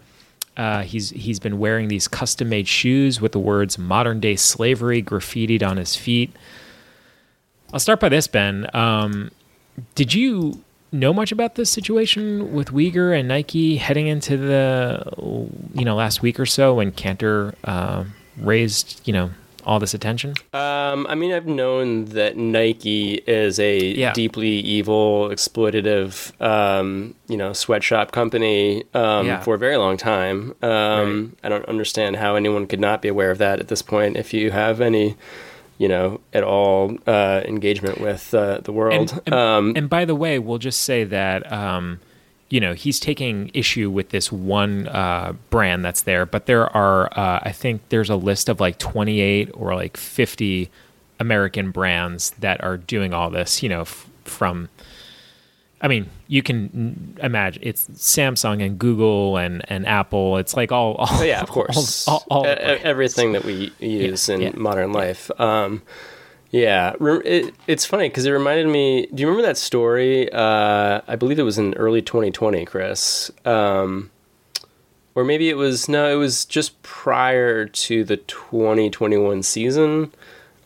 Uh, 0.56 0.82
he's 0.82 1.10
he's 1.10 1.40
been 1.40 1.58
wearing 1.58 1.88
these 1.88 2.06
custom 2.08 2.48
made 2.50 2.68
shoes 2.68 3.20
with 3.20 3.32
the 3.32 3.38
words 3.38 3.78
"modern 3.78 4.20
day 4.20 4.36
slavery" 4.36 5.02
graffitied 5.02 5.62
on 5.62 5.76
his 5.76 5.96
feet. 5.96 6.30
I'll 7.72 7.80
start 7.80 8.00
by 8.00 8.08
this, 8.08 8.26
Ben. 8.26 8.68
Um, 8.74 9.30
did 9.94 10.12
you 10.12 10.62
know 10.92 11.12
much 11.12 11.32
about 11.32 11.54
this 11.54 11.70
situation 11.70 12.52
with 12.52 12.68
Uyghur 12.68 13.16
and 13.18 13.28
Nike 13.28 13.76
heading 13.76 14.06
into 14.09 14.37
the 14.37 15.04
you 15.75 15.85
know 15.85 15.94
last 15.94 16.23
week 16.23 16.38
or 16.40 16.47
so 16.47 16.75
when 16.75 16.92
Kanter 16.92 17.54
uh, 17.64 18.04
raised 18.38 19.00
you 19.06 19.12
know 19.12 19.30
all 19.66 19.78
this 19.78 19.92
attention? 19.92 20.30
Um, 20.54 21.06
I 21.06 21.14
mean, 21.14 21.32
I've 21.35 21.47
known 21.47 22.06
that 22.06 22.35
Nike 22.37 23.16
is 23.26 23.59
a 23.61 23.78
Yeah. 23.94 24.14
deeply 24.14 24.49
evil, 24.49 25.28
exploitative, 25.28 26.32
um, 26.40 27.14
you 27.28 27.37
know, 27.37 27.52
sweatshop 27.52 28.11
company 28.11 28.85
um, 28.94 29.26
Yeah. 29.26 29.40
for 29.40 29.54
a 29.56 29.59
very 29.59 29.76
long 29.76 29.99
time. 29.99 30.54
Um, 30.62 31.37
I 31.44 31.50
don't 31.50 31.66
understand 31.66 32.16
how 32.16 32.37
anyone 32.37 32.66
could 32.66 32.80
not 32.80 33.02
be 33.02 33.09
aware 33.09 33.30
of 33.30 33.37
that 33.37 33.61
at 33.61 33.68
this 33.68 33.82
point. 33.82 34.16
If 34.16 34.32
you 34.32 34.50
have 34.50 34.80
any, 34.80 35.14
you 35.80 35.88
know, 35.88 36.20
at 36.34 36.44
all 36.44 36.94
uh, 37.06 37.40
engagement 37.46 38.02
with 38.02 38.34
uh, 38.34 38.58
the 38.58 38.70
world, 38.70 39.12
And, 39.12 39.22
and, 39.25 39.34
um, 39.34 39.72
and 39.75 39.88
by 39.88 40.04
the 40.04 40.14
way, 40.14 40.38
we'll 40.38 40.58
just 40.58 40.82
say 40.82 41.04
that 41.04 41.50
um, 41.50 42.00
you 42.50 42.60
know 42.60 42.75
he's 42.75 43.00
taking 43.00 43.50
issue 43.54 43.88
with 43.88 44.10
this 44.10 44.30
one 44.30 44.88
uh, 44.88 45.32
brand 45.49 45.82
that's 45.82 46.02
there, 46.02 46.26
but 46.26 46.44
there 46.44 46.68
are 46.76 47.06
uh, 47.18 47.40
I 47.42 47.52
think 47.52 47.80
there's 47.88 48.10
a 48.10 48.16
list 48.16 48.50
of 48.50 48.60
like 48.60 48.76
28 48.76 49.49
or 49.54 49.75
like 49.75 49.96
50 49.96 50.70
American 51.18 51.70
brands 51.70 52.32
that 52.40 52.62
are 52.62 52.76
doing 52.76 53.14
all 53.14 53.30
this. 53.30 53.62
You 53.62 53.70
know, 53.70 53.80
f- 53.80 54.06
from 54.25 54.68
I 55.82 55.88
mean, 55.88 56.10
you 56.28 56.42
can 56.42 57.16
imagine 57.22 57.62
it's 57.64 57.88
Samsung 57.88 58.64
and 58.64 58.78
Google 58.78 59.38
and, 59.38 59.62
and 59.68 59.87
Apple. 59.87 60.37
It's 60.37 60.54
like 60.54 60.72
all, 60.72 60.94
all 60.96 61.25
yeah, 61.25 61.40
of 61.40 61.49
course. 61.50 62.06
all, 62.06 62.25
all, 62.30 62.46
all 62.46 62.46
everything 62.46 63.32
that 63.32 63.44
we 63.44 63.72
use 63.78 64.28
in 64.28 64.40
yeah, 64.42 64.50
modern 64.54 64.92
life. 64.92 65.30
Um, 65.40 65.82
yeah, 66.50 66.94
it, 67.00 67.54
it's 67.66 67.87
funny 67.87 68.08
because 68.08 68.26
it 68.26 68.30
reminded 68.30 68.66
me. 68.66 69.06
Do 69.06 69.22
you 69.22 69.28
remember 69.28 69.46
that 69.46 69.56
story? 69.56 70.30
Uh, 70.32 71.00
I 71.06 71.16
believe 71.16 71.38
it 71.38 71.44
was 71.44 71.58
in 71.58 71.75
early 71.75 72.02
2020, 72.02 72.64
Chris. 72.66 73.30
Um, 73.44 74.10
or 75.14 75.25
maybe 75.25 75.49
it 75.49 75.56
was 75.56 75.88
no, 75.88 76.12
it 76.12 76.16
was 76.16 76.44
just 76.44 76.82
prior 76.82 77.66
to 77.66 78.04
the 78.04 78.16
2021 78.16 79.42
season 79.42 80.12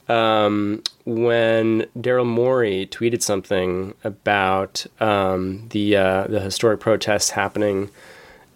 um, 0.08 0.82
when 1.04 1.86
Daryl 1.98 2.26
Morey 2.26 2.86
tweeted 2.90 3.22
something 3.22 3.94
about 4.04 4.86
um, 5.00 5.66
the 5.70 5.96
uh, 5.96 6.26
the 6.26 6.40
historic 6.40 6.80
protests 6.80 7.30
happening 7.30 7.90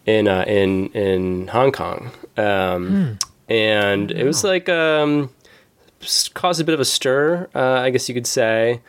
in 0.05 0.27
uh, 0.27 0.43
in 0.47 0.89
in 0.89 1.47
Hong 1.47 1.71
Kong, 1.71 2.11
um, 2.37 3.17
and 3.47 4.11
it 4.11 4.25
was 4.25 4.43
like 4.43 4.69
um, 4.69 5.29
caused 6.33 6.61
a 6.61 6.63
bit 6.63 6.73
of 6.73 6.79
a 6.79 6.85
stir, 6.85 7.49
uh, 7.55 7.59
I 7.81 7.89
guess 7.89 8.07
you 8.07 8.15
could 8.15 8.27
say. 8.27 8.81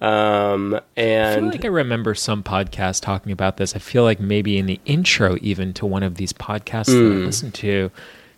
Um, 0.00 0.78
I 0.96 1.34
feel 1.36 1.48
like 1.50 1.64
I 1.64 1.68
remember 1.68 2.14
some 2.14 2.42
podcast 2.42 3.00
talking 3.02 3.32
about 3.32 3.56
this. 3.56 3.74
I 3.74 3.78
feel 3.78 4.02
like 4.02 4.20
maybe 4.20 4.58
in 4.58 4.66
the 4.66 4.80
intro, 4.84 5.38
even 5.40 5.72
to 5.74 5.86
one 5.86 6.02
of 6.02 6.16
these 6.16 6.32
podcasts 6.32 6.86
that 6.86 6.98
I 6.98 7.24
listened 7.24 7.54
to, 7.54 7.90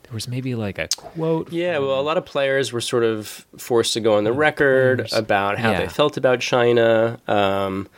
there 0.06 0.14
was 0.14 0.28
maybe 0.28 0.54
like 0.54 0.78
a 0.78 0.88
quote. 0.96 1.52
Yeah, 1.52 1.78
well, 1.78 2.00
a 2.00 2.02
lot 2.02 2.16
of 2.16 2.24
players 2.24 2.72
were 2.72 2.80
sort 2.80 3.04
of 3.04 3.46
forced 3.58 3.92
to 3.94 4.00
go 4.00 4.14
on 4.16 4.24
the 4.24 4.32
record 4.32 4.98
players. 4.98 5.12
about 5.12 5.58
how 5.58 5.72
they 5.74 5.88
felt 5.88 6.16
about 6.16 6.40
China, 6.40 7.18
um, 7.26 7.88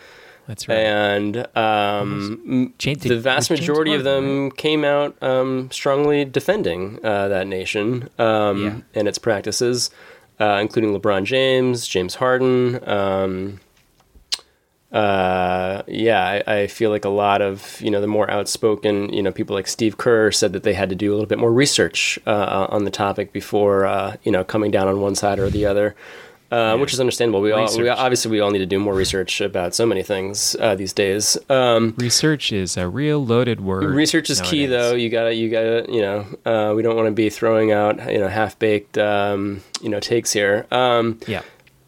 That's 0.47 0.67
right. 0.69 0.79
and 0.79 1.47
um, 1.57 2.73
James- 2.79 3.03
the 3.03 3.21
vast 3.21 3.50
majority 3.50 3.93
of 3.95 4.05
them 4.05 4.50
came 4.50 4.85
out 4.85 5.23
um, 5.23 5.71
strongly 5.71 6.25
defending 6.25 6.99
uh, 7.05 7.29
that 7.29 7.47
nation 7.47 8.09
um, 8.19 8.65
Yeah. 8.65 8.75
and 8.95 9.07
its 9.07 9.19
practices, 9.19 9.91
uh, 10.41 10.59
including 10.62 10.99
LeBron 10.99 11.25
James, 11.25 11.87
James 11.87 12.15
Harden. 12.17 12.81
Uh, 14.92 15.83
yeah, 15.87 16.42
I, 16.47 16.61
I 16.61 16.66
feel 16.66 16.88
like 16.90 17.04
a 17.04 17.11
lot 17.11 17.42
of 17.42 17.78
you 17.80 17.90
know 17.90 18.00
the 18.00 18.07
more 18.07 18.30
outspoken 18.30 19.12
you 19.12 19.23
know 19.23 19.30
people 19.33 19.54
like 19.54 19.66
Steve 19.66 19.99
Kerr 19.99 20.30
said 20.33 20.54
that 20.54 20.62
they 20.62 20.73
had 20.73 20.88
to 20.88 20.95
do 20.95 21.11
a 21.11 21.14
little 21.14 21.26
bit 21.26 21.38
more 21.38 21.52
research 21.52 22.18
uh, 22.26 22.66
on 22.71 22.85
the 22.85 22.90
topic 22.90 23.33
before 23.33 23.85
uh, 23.85 24.16
you 24.23 24.33
know 24.33 24.45
coming 24.45 24.71
down 24.71 24.88
on 24.88 25.00
one 25.02 25.14
side 25.14 25.38
or 25.38 25.50
the 25.50 25.66
other, 25.66 25.95
uh, 26.50 26.75
which 26.78 26.95
is 26.95 27.00
understandable. 27.00 27.42
We 27.42 27.52
all 27.52 27.76
we, 27.76 27.87
obviously 27.90 28.30
we 28.30 28.40
all 28.40 28.50
need 28.50 28.61
to 28.61 28.66
do 28.66 28.78
more 28.78 28.95
research 28.95 29.42
about 29.42 29.75
so 29.75 29.85
many 29.85 30.02
things 30.02 30.57
uh, 30.59 30.75
these 30.75 30.95
days. 30.95 31.37
Um, 31.50 31.95
Research 31.99 32.50
is 32.50 32.78
a 32.78 32.88
real 32.88 33.23
loaded 33.23 33.61
word. 33.61 33.95
Research 33.95 34.30
is 34.30 34.40
key, 34.40 34.64
though. 34.64 34.95
You 34.95 35.11
gotta, 35.11 35.35
you 35.35 35.50
gotta, 35.50 35.85
you 35.92 36.00
know, 36.00 36.26
uh, 36.47 36.73
we 36.75 36.80
don't 36.83 36.97
want 36.97 37.09
to 37.09 37.12
be 37.12 37.28
throwing 37.28 37.73
out, 37.73 38.11
you 38.11 38.18
know, 38.21 38.28
half 38.28 38.59
baked, 38.59 38.97
um, 38.97 39.61
you 39.83 39.90
know, 39.90 40.00
takes 40.00 40.33
here. 40.33 40.66
Um, 40.71 41.21
Yeah. 41.26 41.42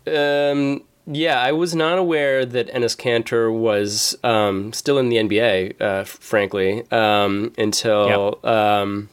um, 0.06 0.82
yeah, 1.12 1.40
I 1.40 1.52
was 1.52 1.74
not 1.74 1.98
aware 1.98 2.46
that 2.46 2.68
Enes 2.68 2.96
Kanter 2.96 3.52
was 3.52 4.16
um, 4.22 4.72
still 4.72 4.98
in 4.98 5.08
the 5.08 5.16
NBA, 5.16 5.80
uh, 5.80 6.04
frankly, 6.04 6.84
um, 6.90 7.52
until 7.58 8.38
um, 8.44 9.08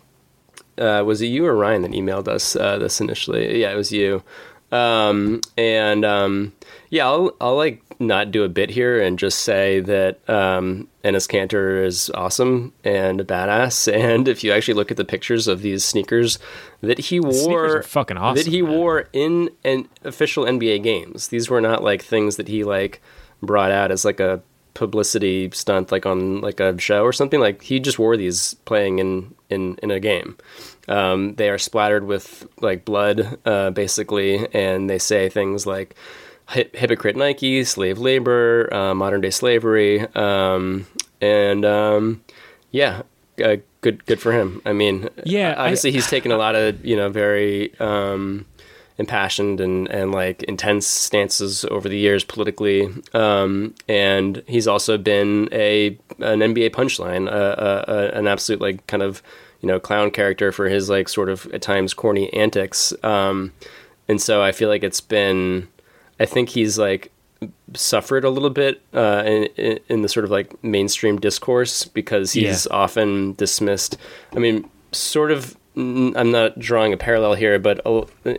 uh, 0.78 1.04
was 1.06 1.22
it 1.22 1.28
you 1.28 1.46
or 1.46 1.56
Ryan 1.56 1.82
that 1.82 1.92
emailed 1.92 2.28
us 2.28 2.56
uh, 2.56 2.78
this 2.78 3.02
initially? 3.02 3.62
Yeah, 3.62 3.72
it 3.72 3.76
was 3.76 3.92
you. 3.92 4.24
Um, 4.72 5.42
and 5.58 6.04
um, 6.04 6.54
yeah, 6.90 7.06
I'll, 7.06 7.32
I'll 7.40 7.56
like 7.56 7.82
not 8.00 8.32
do 8.32 8.44
a 8.44 8.50
bit 8.50 8.70
here 8.70 9.02
and 9.02 9.18
just 9.18 9.40
say 9.40 9.80
that 9.80 10.30
um, 10.30 10.88
Enes 11.04 11.28
Kanter 11.28 11.84
is 11.84 12.10
awesome 12.12 12.74
and 12.84 13.20
a 13.22 13.24
badass. 13.24 13.92
And 13.98 14.28
if 14.28 14.44
you 14.44 14.52
actually 14.52 14.76
look 14.76 14.92
at 14.92 14.98
the 14.98 15.06
pictures 15.06 15.48
of 15.48 15.62
these 15.62 15.84
sneakers 15.84 16.38
that 16.82 17.00
he 17.00 17.20
wore, 17.20 17.78
are 17.78 17.84
fucking 17.84 18.18
awesome, 18.18 18.44
that 18.44 18.52
he 18.52 18.62
man. 18.62 18.72
wore 18.72 19.10
in 19.14 19.50
an 19.64 19.90
official 20.04 20.46
NBA 20.46 20.84
games. 20.84 21.30
These 21.30 21.50
were 21.50 21.62
not 21.62 21.84
like 21.84 22.02
things 22.02 22.36
that 22.36 22.48
he 22.48 22.64
like 22.64 23.02
brought 23.42 23.72
out 23.72 23.92
as 23.92 24.06
like 24.06 24.20
a 24.20 24.42
publicity 24.74 25.50
stunt, 25.54 25.92
like 25.92 26.06
on 26.06 26.42
like 26.42 26.60
a 26.60 26.80
show 26.80 27.04
or 27.04 27.12
something. 27.12 27.40
Like 27.40 27.64
he 27.64 27.80
just 27.80 27.98
wore 27.98 28.16
these 28.16 28.54
playing 28.66 29.00
in 29.00 29.34
in 29.50 29.78
in 29.82 29.92
a 29.92 30.00
game. 30.00 30.38
Um, 30.88 31.36
they 31.36 31.50
are 31.50 31.58
splattered 31.58 32.06
with 32.06 32.48
like 32.62 32.86
blood, 32.86 33.40
uh, 33.46 33.72
basically, 33.72 34.48
and 34.54 34.90
they 34.90 35.00
say 35.00 35.30
things 35.30 35.66
like 35.66 35.96
hypocrite 36.50 37.16
Nike, 37.16 37.64
slave 37.64 37.98
labor, 38.00 38.74
uh, 38.74 38.94
modern 38.96 39.22
day 39.22 39.30
slavery, 39.32 40.02
um, 40.16 40.88
and 41.22 41.66
um, 41.66 42.24
yeah, 42.72 43.02
uh, 43.44 43.58
good 43.82 44.06
good 44.06 44.20
for 44.22 44.32
him. 44.32 44.62
I 44.66 44.74
mean, 44.74 45.10
Yeah, 45.26 45.54
I- 45.58 45.64
obviously 45.66 45.92
he's 45.92 46.08
taken 46.08 46.32
a 46.32 46.38
lot 46.38 46.56
of 46.56 46.84
you 46.86 46.96
know 46.96 47.10
very 47.10 47.78
um, 47.80 48.46
impassioned 48.98 49.60
and, 49.60 49.88
and 49.90 50.12
like 50.12 50.42
intense 50.44 50.88
stances 50.88 51.66
over 51.66 51.88
the 51.90 51.98
years 51.98 52.24
politically. 52.24 52.88
Um, 53.14 53.76
and 53.88 54.42
he's 54.48 54.68
also 54.68 54.98
been 54.98 55.50
a 55.52 55.98
an 56.20 56.40
NBA 56.40 56.70
punchline, 56.72 57.28
uh, 57.28 57.32
uh, 57.32 57.86
uh, 57.88 58.12
an 58.14 58.28
absolute 58.28 58.62
like 58.62 58.88
kind 58.88 59.04
of 59.04 59.22
you 59.62 59.68
know 59.68 59.80
clown 59.80 60.12
character 60.12 60.52
for 60.52 60.70
his 60.70 60.90
like 60.90 61.10
sort 61.10 61.30
of 61.30 61.46
at 61.54 61.62
times 61.62 61.94
corny 61.94 62.32
antics. 62.34 62.94
Um, 63.04 63.54
and 64.08 64.22
so 64.22 64.42
I 64.42 64.52
feel 64.52 64.70
like 64.70 64.84
it's 64.84 65.02
been, 65.02 65.68
I 66.20 66.26
think 66.26 66.50
he's 66.50 66.78
like 66.80 67.12
suffered 67.76 68.24
a 68.24 68.30
little 68.30 68.50
bit 68.50 68.82
uh, 68.94 69.24
in, 69.26 69.80
in 69.90 70.02
the 70.02 70.10
sort 70.10 70.24
of 70.24 70.32
like 70.32 70.62
mainstream 70.64 71.20
discourse 71.20 71.86
because 71.86 72.32
he's 72.34 72.66
Yeah. 72.66 72.76
often 72.78 73.34
dismissed. 73.34 73.98
I 74.36 74.40
mean, 74.40 74.70
sort 74.92 75.32
of. 75.32 75.56
I'm 75.76 76.32
not 76.32 76.58
drawing 76.58 76.92
a 76.92 76.98
parallel 76.98 77.36
here, 77.36 77.60
but 77.60 77.86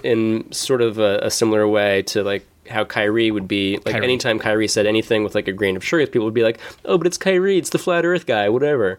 in 0.02 0.50
sort 0.50 0.82
of 0.82 0.98
a, 0.98 1.20
a 1.22 1.30
similar 1.30 1.68
way 1.68 2.02
to 2.02 2.24
like 2.24 2.44
how 2.68 2.84
Kyrie 2.84 3.30
would 3.30 3.46
be. 3.46 3.76
Like 3.76 3.94
Kyrie. 3.94 4.04
anytime 4.04 4.40
Kyrie 4.40 4.66
said 4.66 4.86
anything 4.86 5.22
with 5.22 5.36
like 5.36 5.46
a 5.46 5.52
grain 5.52 5.76
of 5.76 5.84
truth, 5.84 6.10
people 6.10 6.24
would 6.24 6.34
be 6.34 6.42
like, 6.42 6.58
"Oh, 6.84 6.98
but 6.98 7.06
it's 7.06 7.16
Kyrie. 7.16 7.56
It's 7.56 7.70
the 7.70 7.78
flat 7.78 8.04
Earth 8.04 8.26
guy. 8.26 8.48
Whatever." 8.48 8.98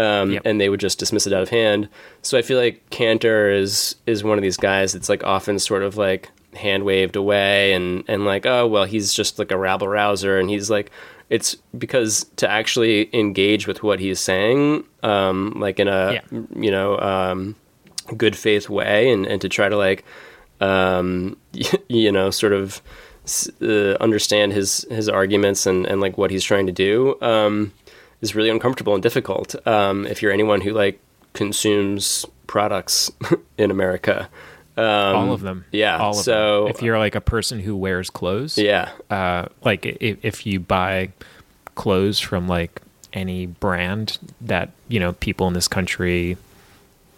Um, 0.00 0.32
Yep. 0.32 0.42
and 0.44 0.60
they 0.60 0.68
would 0.68 0.80
just 0.80 0.98
dismiss 0.98 1.26
it 1.26 1.32
out 1.32 1.42
of 1.42 1.48
hand. 1.50 1.88
So 2.22 2.38
I 2.38 2.42
feel 2.42 2.58
like 2.58 2.88
Kanter 2.90 3.54
is 3.56 3.96
is 4.06 4.22
one 4.24 4.38
of 4.38 4.42
these 4.42 4.56
guys 4.56 4.92
that's 4.92 5.08
like 5.08 5.22
often 5.24 5.58
sort 5.58 5.82
of 5.82 5.96
like 5.96 6.30
hand 6.54 6.84
waved 6.84 7.16
away 7.16 7.72
and 7.72 8.02
and 8.08 8.24
like 8.24 8.44
oh 8.46 8.66
well 8.66 8.84
he's 8.84 9.14
just 9.14 9.38
like 9.38 9.52
a 9.52 9.56
rabble 9.58 9.86
rouser 9.88 10.36
and 10.38 10.50
he's 10.50 10.68
like 10.70 10.90
it's 11.28 11.54
because 11.78 12.24
to 12.36 12.48
actually 12.50 13.08
engage 13.14 13.68
with 13.68 13.84
what 13.84 14.00
he's 14.00 14.18
saying 14.18 14.82
um 15.04 15.52
like 15.60 15.78
in 15.78 15.86
a 15.86 16.14
Yeah. 16.14 16.20
you 16.56 16.70
know 16.72 16.98
um 16.98 17.54
good 18.16 18.34
faith 18.34 18.68
way 18.68 19.12
and 19.12 19.26
and 19.26 19.40
to 19.42 19.48
try 19.48 19.68
to 19.68 19.76
like 19.76 20.04
um 20.60 21.36
you 21.88 22.10
know 22.10 22.30
sort 22.30 22.52
of 22.52 22.82
uh, 23.62 23.94
understand 24.00 24.52
his 24.52 24.84
his 24.90 25.08
arguments 25.08 25.66
and 25.66 25.86
and 25.86 26.00
like 26.00 26.18
what 26.18 26.30
he's 26.32 26.42
trying 26.42 26.66
to 26.66 26.72
do 26.72 27.16
um 27.22 27.72
is 28.20 28.34
really 28.34 28.50
uncomfortable 28.50 28.94
and 28.94 29.02
difficult 29.02 29.54
um 29.66 30.06
if 30.06 30.20
you're 30.22 30.32
anyone 30.32 30.60
who 30.60 30.72
like 30.72 30.98
consumes 31.32 32.26
products 32.46 33.10
in 33.58 33.70
America 33.70 34.28
um 34.76 35.16
all 35.16 35.32
of 35.32 35.40
them. 35.40 35.64
yeah, 35.72 35.98
All 35.98 36.10
of 36.10 36.24
so- 36.24 36.64
them. 36.64 36.70
If 36.74 36.82
you're 36.82 36.98
like 36.98 37.14
a 37.14 37.20
person 37.20 37.60
who 37.60 37.76
wears 37.76 38.08
clothes, 38.10 38.56
yeah 38.56 38.90
uh, 39.10 39.46
like 39.64 39.84
if, 39.86 40.18
if 40.24 40.46
you 40.46 40.60
buy 40.60 41.10
clothes 41.74 42.18
from 42.20 42.46
like 42.48 42.80
any 43.12 43.46
brand 43.46 44.18
that 44.40 44.70
you 44.88 45.00
know 45.00 45.12
people 45.14 45.48
in 45.48 45.54
this 45.54 45.66
country 45.68 46.36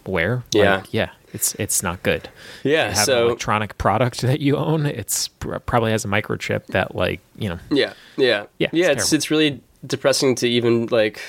wear, 0.06 0.42
Yeah. 0.52 0.76
like, 0.76 0.92
yeah, 0.94 1.10
it's 1.32 1.54
it's 1.56 1.82
not 1.82 2.02
good. 2.02 2.28
yeah 2.64 2.88
You 2.88 2.94
have 2.94 2.98
an 2.98 3.04
so 3.04 3.26
electronic 3.26 3.76
product 3.78 4.22
that 4.22 4.40
you 4.40 4.56
own, 4.56 4.86
it's 4.86 5.28
pr- 5.28 5.58
probably 5.58 5.90
has 5.92 6.04
a 6.04 6.08
microchip 6.08 6.66
that 6.68 6.94
like 6.96 7.20
you 7.38 7.48
know 7.50 7.58
Yeah, 7.70 7.92
yeah, 8.16 8.46
Yeah, 8.58 8.68
yeah. 8.72 8.90
it's 8.90 9.04
It's 9.04 9.12
it's 9.12 9.30
really 9.30 9.60
depressing 9.86 10.34
to 10.36 10.48
even 10.48 10.86
like 10.86 11.20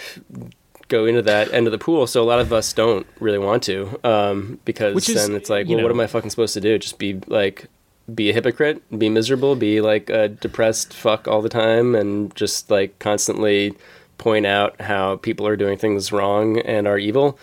go 0.87 1.05
into 1.05 1.21
that 1.23 1.51
end 1.53 1.67
of 1.67 1.71
the 1.71 1.77
pool. 1.77 2.05
So 2.07 2.21
a 2.21 2.25
lot 2.25 2.39
of 2.39 2.53
us 2.53 2.73
don't 2.73 3.07
really 3.19 3.39
want 3.39 3.63
to, 3.63 3.99
um, 4.03 4.59
because 4.65 4.93
Which 4.95 5.09
is, 5.09 5.15
then 5.15 5.35
it's 5.35 5.49
like, 5.49 5.67
well, 5.67 5.81
what 5.81 5.91
am 5.91 5.99
I 5.99 6.07
fucking 6.07 6.29
supposed 6.29 6.53
to 6.53 6.61
do? 6.61 6.77
Just 6.77 6.99
be 6.99 7.19
like, 7.27 7.67
be 8.13 8.29
a 8.29 8.33
hypocrite, 8.33 8.81
be 8.97 9.09
miserable, 9.09 9.55
be 9.55 9.81
like 9.81 10.09
a 10.09 10.27
depressed 10.27 10.93
fuck 10.93 11.27
all 11.27 11.41
the 11.41 11.49
time, 11.49 11.95
and 11.95 12.35
just 12.35 12.69
like 12.69 12.99
constantly 12.99 13.75
point 14.17 14.45
out 14.45 14.79
how 14.81 15.17
people 15.17 15.47
are 15.47 15.55
doing 15.55 15.77
things 15.77 16.11
wrong 16.11 16.59
and 16.59 16.87
are 16.87 16.97
evil. 16.97 17.37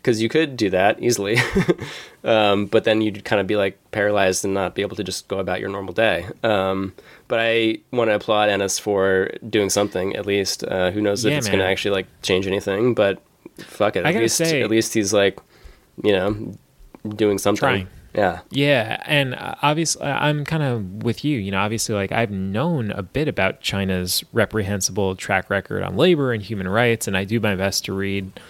Because 0.00 0.22
you 0.22 0.30
could 0.30 0.56
do 0.56 0.70
that 0.70 1.02
easily, 1.02 1.36
um, 2.24 2.64
but 2.66 2.84
then 2.84 3.02
you'd 3.02 3.22
kind 3.24 3.38
of 3.38 3.46
be 3.46 3.56
like 3.56 3.78
paralyzed 3.90 4.46
and 4.46 4.54
not 4.54 4.74
be 4.74 4.80
able 4.80 4.96
to 4.96 5.04
just 5.04 5.28
go 5.28 5.38
about 5.38 5.60
your 5.60 5.68
normal 5.68 5.92
day. 5.92 6.26
Um, 6.42 6.94
but 7.28 7.38
I 7.38 7.78
want 7.92 8.08
to 8.08 8.14
applaud 8.14 8.48
Enes 8.48 8.80
for 8.80 9.30
doing 9.48 9.68
something 9.68 10.16
at 10.16 10.24
least. 10.24 10.64
Uh, 10.64 10.90
who 10.90 11.02
knows 11.02 11.24
if 11.24 11.32
Yeah, 11.32 11.38
it's 11.38 11.48
going 11.48 11.58
to 11.58 11.66
actually 11.66 11.92
like 11.92 12.06
change 12.22 12.46
anything? 12.46 12.94
But 12.94 13.20
fuck 13.58 13.96
it. 13.96 14.06
I 14.06 14.10
At 14.10 14.16
least, 14.16 14.36
say- 14.38 14.62
at 14.62 14.70
least 14.70 14.94
he's 14.94 15.12
like, 15.12 15.38
you 16.02 16.12
know, 16.12 16.54
doing 17.08 17.36
something. 17.36 17.60
Trying. 17.60 17.88
Yeah. 18.14 18.40
Yeah, 18.50 19.00
and 19.06 19.34
uh, 19.34 19.54
obviously, 19.62 20.02
I'm 20.02 20.44
kind 20.44 20.62
of 20.62 21.04
with 21.04 21.24
you. 21.24 21.38
You 21.38 21.52
know, 21.52 21.60
obviously, 21.60 21.94
like 21.94 22.10
I've 22.10 22.30
known 22.30 22.90
a 22.90 23.02
bit 23.02 23.28
about 23.28 23.60
China's 23.60 24.24
reprehensible 24.32 25.14
track 25.14 25.48
record 25.50 25.82
on 25.82 25.96
labor 25.96 26.32
and 26.32 26.42
human 26.42 26.66
rights, 26.68 27.06
and 27.06 27.16
I 27.16 27.24
do 27.24 27.38
my 27.38 27.54
best 27.54 27.84
to 27.84 27.92
read, 27.92 28.40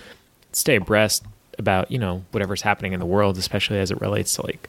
stay 0.52 0.76
abreast 0.76 1.24
about 1.60 1.92
you 1.92 1.98
know 1.98 2.24
whatever's 2.32 2.62
happening 2.62 2.92
in 2.92 2.98
the 2.98 3.06
world, 3.06 3.38
especially 3.38 3.78
as 3.78 3.92
it 3.92 4.00
relates 4.00 4.34
to 4.34 4.46
like 4.46 4.68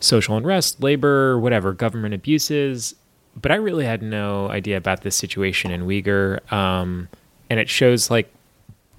social 0.00 0.36
unrest, 0.36 0.82
labor, 0.82 1.38
whatever, 1.38 1.72
government 1.72 2.12
abuses. 2.14 2.94
But 3.40 3.52
I 3.52 3.56
really 3.56 3.84
had 3.84 4.02
no 4.02 4.50
idea 4.50 4.76
about 4.76 5.02
this 5.02 5.16
situation 5.16 5.70
in 5.70 5.86
Uyghur, 5.86 6.52
um, 6.52 7.08
and 7.48 7.58
it 7.58 7.68
shows 7.68 8.10
like 8.10 8.30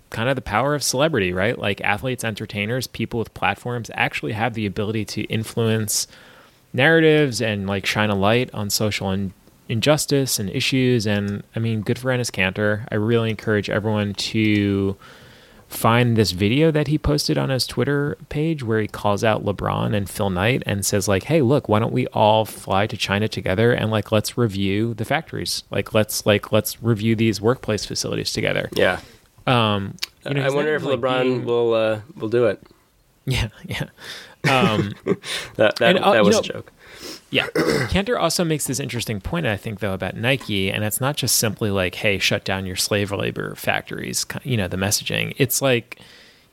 kind 0.09 0.29
of 0.29 0.35
the 0.35 0.41
power 0.41 0.73
of 0.73 0.83
celebrity, 0.83 1.33
right? 1.33 1.57
Like 1.57 1.81
athletes, 1.81 2.23
entertainers, 2.23 2.87
people 2.87 3.19
with 3.19 3.33
platforms 3.33 3.91
actually 3.93 4.33
have 4.33 4.53
the 4.53 4.65
ability 4.65 5.05
to 5.05 5.23
influence 5.23 6.07
narratives 6.73 7.41
and 7.41 7.67
like 7.67 7.85
shine 7.85 8.09
a 8.09 8.15
light 8.15 8.53
on 8.53 8.69
social 8.69 9.11
in- 9.11 9.33
injustice 9.69 10.39
and 10.39 10.49
issues. 10.49 11.05
And 11.05 11.43
I 11.55 11.59
mean, 11.59 11.81
good 11.81 11.99
for 11.99 12.11
Enes 12.11 12.31
Kanter. 12.31 12.87
I 12.91 12.95
really 12.95 13.29
encourage 13.29 13.69
everyone 13.69 14.13
to 14.13 14.95
find 15.67 16.15
this 16.15 16.31
video 16.31 16.71
that 16.71 16.87
he 16.87 16.97
posted 16.97 17.37
on 17.37 17.49
his 17.49 17.67
Twitter 17.67 18.17
page 18.29 18.63
where 18.63 18.79
he 18.79 18.87
calls 18.87 19.23
out 19.23 19.43
LeBron 19.45 19.95
and 19.95 20.09
Phil 20.09 20.29
Knight 20.29 20.63
and 20.65 20.85
says 20.85 21.07
like, 21.07 21.23
"Hey, 21.23 21.41
look, 21.41 21.67
why 21.69 21.79
don't 21.79 21.91
we 21.93 22.07
all 22.07 22.45
fly 22.45 22.87
to 22.87 22.95
China 22.97 23.27
together 23.27 23.71
and 23.73 23.91
like 23.91 24.11
let's 24.11 24.37
review 24.37 24.93
the 24.93 25.05
factories. 25.05 25.63
Like 25.69 25.93
let's 25.93 26.25
like 26.25 26.51
let's 26.51 26.81
review 26.81 27.15
these 27.15 27.41
workplace 27.41 27.85
facilities 27.85 28.31
together." 28.31 28.69
Yeah. 28.73 28.99
Um, 29.45 29.95
you 30.25 30.33
know, 30.33 30.43
I 30.45 30.49
wonder 30.49 30.75
if 30.75 30.83
like, 30.83 30.99
LeBron 30.99 31.23
being- 31.23 31.45
will 31.45 31.73
uh, 31.73 32.01
will 32.15 32.29
do 32.29 32.45
it. 32.45 32.61
Yeah, 33.29 33.49
yeah. 33.65 33.89
Um, 34.49 34.93
That 35.55 35.75
that, 35.75 35.95
And, 35.97 35.99
uh, 35.99 36.13
that 36.13 36.23
was 36.23 36.35
know- 36.35 36.39
a 36.39 36.43
joke. 36.43 36.71
Yeah. 37.29 37.47
Kanter 37.89 38.19
also 38.19 38.43
makes 38.43 38.65
this 38.67 38.79
interesting 38.79 39.19
point, 39.19 39.45
I 39.45 39.57
think, 39.57 39.79
though, 39.79 39.93
about 39.93 40.15
Nike. 40.15 40.71
And 40.71 40.83
it's 40.83 41.01
not 41.01 41.17
just 41.17 41.35
simply 41.35 41.69
like, 41.71 41.95
hey, 41.95 42.19
shut 42.19 42.43
down 42.45 42.65
your 42.65 42.75
slave 42.75 43.11
labor 43.11 43.55
factories, 43.55 44.25
you 44.43 44.57
know, 44.57 44.67
the 44.67 44.77
messaging. 44.77 45.33
It's 45.37 45.61
like 45.61 45.99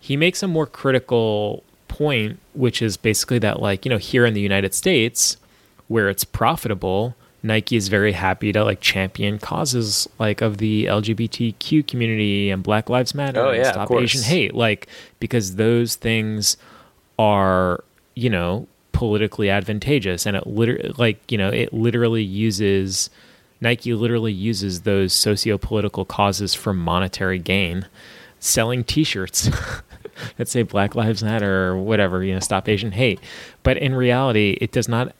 he 0.01 0.17
makes 0.17 0.43
a 0.43 0.49
more 0.49 0.67
critical 0.67 1.63
point, 1.89 2.41
which 2.55 2.83
is 2.83 2.97
basically 2.97 3.39
that, 3.41 3.61
like, 3.61 3.85
you 3.85 3.89
know, 3.91 3.99
here 3.99 4.27
in 4.27 4.35
the 4.35 4.41
United 4.41 4.75
States, 4.75 5.37
where 5.87 6.09
it's 6.09 6.25
profitable, 6.25 7.15
Nike 7.45 7.77
is 7.77 7.89
very 7.89 8.13
happy 8.13 8.53
to 8.53 8.65
like 8.65 8.81
champion 8.81 9.39
causes 9.39 10.09
like 10.19 10.41
of 10.41 10.57
the 10.57 10.87
LGBTQ 10.87 11.87
community 11.87 12.51
and 12.51 12.63
Black 12.63 12.89
Lives 12.89 13.15
Matter 13.15 13.39
Oh, 13.41 13.49
and 13.51 13.59
yeah, 13.59 13.69
of 13.69 13.87
Stop. 13.87 13.93
Asian 13.93 14.23
Hate, 14.23 14.55
like 14.55 14.89
because 15.21 15.57
those 15.57 15.95
things 15.95 16.57
are 17.19 17.85
you 18.15 18.31
know 18.31 18.67
politically 18.95 19.51
advantageous 19.51 20.25
and 20.25 20.37
it 20.37 20.47
literally 20.47 20.93
like 20.97 21.31
you 21.31 21.37
know 21.37 21.51
it 21.51 21.73
literally 21.75 22.23
uses 22.23 23.11
nike 23.61 23.93
literally 23.93 24.33
uses 24.33 24.83
those 24.83 25.13
socio-political 25.13 26.05
causes 26.05 26.55
for 26.55 26.73
monetary 26.73 27.39
gain 27.39 27.87
selling 28.39 28.85
t-shirts 28.85 29.51
that 30.37 30.49
say 30.49 30.63
black 30.63 30.95
lives 30.95 31.23
matter 31.23 31.67
or 31.69 31.77
whatever 31.77 32.23
you 32.23 32.33
know 32.33 32.41
stop 32.41 32.69
asian 32.69 32.93
hate. 32.93 33.21
But 33.63 33.79
in 33.79 33.95
reality 33.95 34.57
it 34.61 34.73
does 34.73 34.89
not 34.89 35.15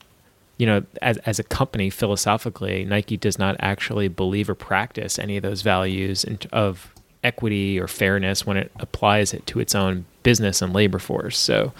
you 0.57 0.65
know 0.65 0.83
as, 1.01 1.17
as 1.19 1.37
a 1.37 1.43
company 1.43 1.89
philosophically 1.89 2.85
nike 2.85 3.17
does 3.17 3.37
not 3.37 3.55
actually 3.59 4.07
believe 4.07 4.49
or 4.49 4.55
practice 4.55 5.19
any 5.19 5.37
of 5.37 5.43
those 5.43 5.61
values 5.61 6.25
of 6.51 6.93
equity 7.23 7.79
or 7.79 7.87
fairness 7.87 8.45
when 8.45 8.55
it 8.55 8.71
applies 8.79 9.33
it 9.33 9.45
to 9.47 9.59
its 9.59 9.75
own 9.75 10.05
business 10.23 10.61
and 10.61 10.73
labor 10.73 10.99
force. 10.99 11.37
So 11.37 11.73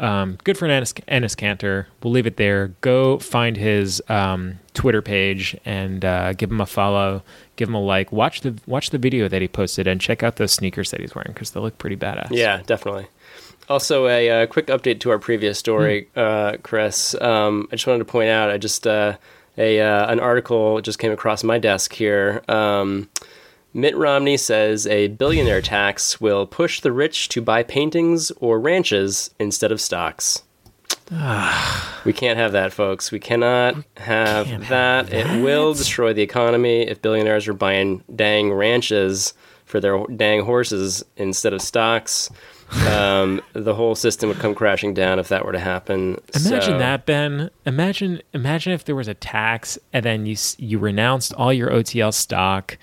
um, 0.00 0.38
good 0.44 0.58
for 0.58 0.66
Enes, 0.66 0.92
Enes 1.06 1.36
Kanter. 1.36 1.86
We'll 2.02 2.12
leave 2.12 2.26
it 2.26 2.36
there. 2.36 2.68
Go 2.80 3.18
find 3.18 3.56
his 3.56 4.02
um, 4.08 4.58
Twitter 4.74 5.02
page 5.02 5.56
and 5.64 6.04
uh, 6.04 6.32
give 6.32 6.50
him 6.50 6.60
a 6.60 6.66
follow. 6.66 7.22
Give 7.56 7.68
him 7.68 7.74
a 7.74 7.80
like. 7.80 8.10
Watch 8.10 8.40
the 8.40 8.56
watch 8.66 8.90
the 8.90 8.98
video 8.98 9.28
that 9.28 9.40
he 9.42 9.48
posted 9.48 9.86
and 9.86 10.00
check 10.00 10.22
out 10.22 10.36
those 10.36 10.52
sneakers 10.52 10.90
that 10.90 11.00
he's 11.00 11.14
wearing 11.14 11.32
because 11.32 11.50
they 11.52 11.60
look 11.60 11.78
pretty 11.78 11.96
badass. 11.96 12.28
Yeah, 12.30 12.62
definitely. 12.66 13.06
Also, 13.68 14.08
a 14.08 14.42
uh, 14.42 14.46
quick 14.46 14.66
update 14.66 14.98
to 15.00 15.10
our 15.10 15.18
previous 15.18 15.58
story, 15.58 16.08
Hmm. 16.14 16.20
uh, 16.20 16.52
Chris. 16.62 17.14
Um, 17.20 17.68
I 17.70 17.76
just 17.76 17.86
wanted 17.86 18.00
to 18.00 18.04
point 18.06 18.28
out, 18.30 18.50
I 18.50 18.58
just 18.58 18.86
uh, 18.86 19.16
a 19.58 19.80
uh, 19.80 20.10
an 20.10 20.18
article 20.18 20.80
just 20.80 20.98
came 20.98 21.12
across 21.12 21.44
my 21.44 21.58
desk 21.58 21.92
here. 21.92 22.42
Mitt 23.72 23.96
Romney 23.96 24.36
says 24.36 24.86
a 24.86 25.08
billionaire 25.08 25.62
tax 25.62 26.20
will 26.20 26.46
push 26.46 26.80
the 26.80 26.92
rich 26.92 27.28
to 27.30 27.40
buy 27.40 27.62
paintings 27.62 28.30
or 28.40 28.58
ranches 28.58 29.30
instead 29.38 29.70
of 29.70 29.80
stocks. 29.80 30.42
we 32.04 32.12
can't 32.12 32.38
have 32.38 32.52
that, 32.52 32.72
folks. 32.72 33.10
We 33.10 33.18
cannot 33.20 33.76
have 33.96 34.46
can't 34.46 34.68
that. 34.68 35.08
have 35.12 35.36
It 35.38 35.42
will 35.42 35.74
destroy 35.74 36.12
the 36.12 36.22
economy 36.22 36.82
if 36.82 37.02
billionaires 37.02 37.48
are 37.48 37.52
buying 37.52 38.02
dang 38.14 38.52
ranches 38.52 39.34
for 39.64 39.80
their 39.80 40.04
dang 40.16 40.42
horses 40.44 41.04
instead 41.16 41.52
of 41.52 41.62
stocks. 41.62 42.30
Um, 42.88 43.40
the 43.52 43.74
whole 43.74 43.94
system 43.96 44.28
would 44.28 44.38
come 44.38 44.54
crashing 44.54 44.94
down 44.94 45.18
if 45.18 45.28
that 45.28 45.44
were 45.44 45.52
to 45.52 45.58
happen. 45.60 46.16
Imagine 46.34 46.62
So- 46.62 46.78
that, 46.78 47.06
Ben. 47.06 47.50
Imagine 47.66 48.22
imagine 48.32 48.72
if 48.72 48.84
there 48.84 48.96
was 48.96 49.08
a 49.08 49.14
tax 49.14 49.78
and 49.92 50.04
then 50.04 50.26
you 50.26 50.36
you 50.58 50.78
renounced 50.78 51.32
all 51.34 51.52
your 51.52 51.70
OTL 51.70 52.12
stock 52.14 52.78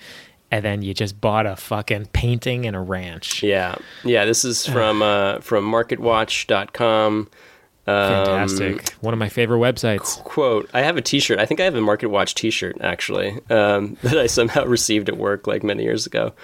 and 0.50 0.64
then 0.64 0.82
you 0.82 0.94
just 0.94 1.20
bought 1.20 1.46
a 1.46 1.56
fucking 1.56 2.06
painting 2.06 2.66
and 2.66 2.74
a 2.74 2.80
ranch. 2.80 3.42
Yeah, 3.42 3.76
yeah. 4.04 4.24
This 4.24 4.44
is 4.44 4.66
from 4.66 5.02
uh, 5.02 5.40
from 5.40 5.70
MarketWatch.com. 5.70 7.28
Fantastic. 7.86 8.90
One 9.00 9.14
of 9.14 9.18
my 9.18 9.28
favorite 9.30 9.58
websites. 9.60 10.22
quote 10.24 10.68
i 10.74 10.82
have 10.82 10.98
a 10.98 11.00
t-shirt 11.00 11.38
i 11.38 11.46
think 11.46 11.58
i 11.58 11.64
have 11.64 11.74
a 11.74 11.80
market 11.80 12.08
watch 12.08 12.34
t-shirt 12.34 12.76
actually 12.82 13.30
um, 13.48 13.96
that 14.02 14.18
i 14.18 14.26
somehow 14.26 14.62
received 14.66 15.08
at 15.08 15.16
work 15.16 15.46
like 15.46 15.62
many 15.62 15.84
years 15.84 16.04
ago 16.06 16.34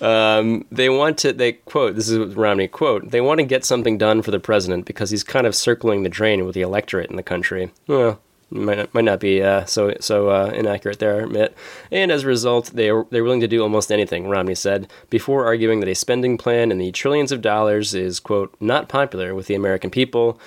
um, 0.00 0.64
they 0.70 0.88
want 0.88 1.18
to 1.18 1.32
they 1.32 1.52
quote 1.52 1.96
this 1.96 2.08
is 2.08 2.36
romney 2.36 2.68
quote 2.68 3.10
they 3.10 3.20
want 3.20 3.38
to 3.40 3.44
get 3.44 3.64
something 3.64 3.98
done 3.98 4.22
for 4.22 4.30
the 4.30 4.38
president 4.38 4.84
because 4.86 5.10
he's 5.10 5.24
kind 5.24 5.46
of 5.48 5.54
circling 5.56 6.04
the 6.04 6.08
drain 6.08 6.44
with 6.44 6.54
the 6.54 6.62
electorate 6.62 7.10
in 7.10 7.16
the 7.16 7.22
country 7.24 7.72
well 7.88 8.20
might 8.50 8.78
not, 8.78 8.94
might 8.94 9.04
not 9.04 9.20
be 9.20 9.42
uh, 9.42 9.64
so 9.64 9.94
so 10.00 10.28
uh, 10.28 10.52
inaccurate 10.54 10.98
there, 10.98 11.26
Mitt. 11.26 11.56
And 11.90 12.12
as 12.12 12.24
a 12.24 12.28
result, 12.28 12.72
they 12.74 12.86
they're 13.10 13.24
willing 13.24 13.40
to 13.40 13.48
do 13.48 13.62
almost 13.62 13.92
anything. 13.92 14.28
Romney 14.28 14.54
said 14.54 14.90
before 15.10 15.44
arguing 15.44 15.80
that 15.80 15.88
a 15.88 15.94
spending 15.94 16.38
plan 16.38 16.70
in 16.70 16.78
the 16.78 16.92
trillions 16.92 17.32
of 17.32 17.42
dollars 17.42 17.94
is 17.94 18.20
quote 18.20 18.54
not 18.60 18.88
popular 18.88 19.34
with 19.34 19.46
the 19.46 19.54
American 19.54 19.90
people 19.90 20.38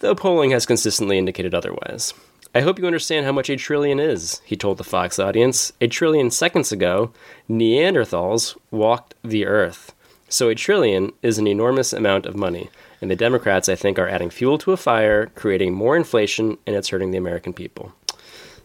though 0.00 0.14
polling 0.14 0.50
has 0.50 0.66
consistently 0.66 1.16
indicated 1.16 1.54
otherwise. 1.54 2.12
I 2.54 2.62
hope 2.62 2.78
you 2.78 2.86
understand 2.86 3.26
how 3.26 3.32
much 3.32 3.48
a 3.48 3.56
trillion 3.56 4.00
is, 4.00 4.42
he 4.44 4.56
told 4.56 4.78
the 4.78 4.84
Fox 4.84 5.18
audience. 5.18 5.72
A 5.80 5.86
trillion 5.86 6.30
seconds 6.30 6.72
ago, 6.72 7.12
Neanderthals 7.48 8.56
walked 8.70 9.14
the 9.22 9.46
earth. 9.46 9.94
So 10.28 10.48
a 10.48 10.54
trillion 10.54 11.12
is 11.22 11.38
an 11.38 11.46
enormous 11.46 11.92
amount 11.92 12.26
of 12.26 12.34
money, 12.34 12.70
and 13.00 13.10
the 13.10 13.16
Democrats, 13.16 13.68
I 13.68 13.74
think, 13.74 13.98
are 13.98 14.08
adding 14.08 14.30
fuel 14.30 14.58
to 14.58 14.72
a 14.72 14.76
fire, 14.76 15.26
creating 15.34 15.74
more 15.74 15.96
inflation, 15.96 16.58
and 16.66 16.76
it's 16.76 16.88
hurting 16.88 17.10
the 17.10 17.18
American 17.18 17.52
people. 17.52 17.92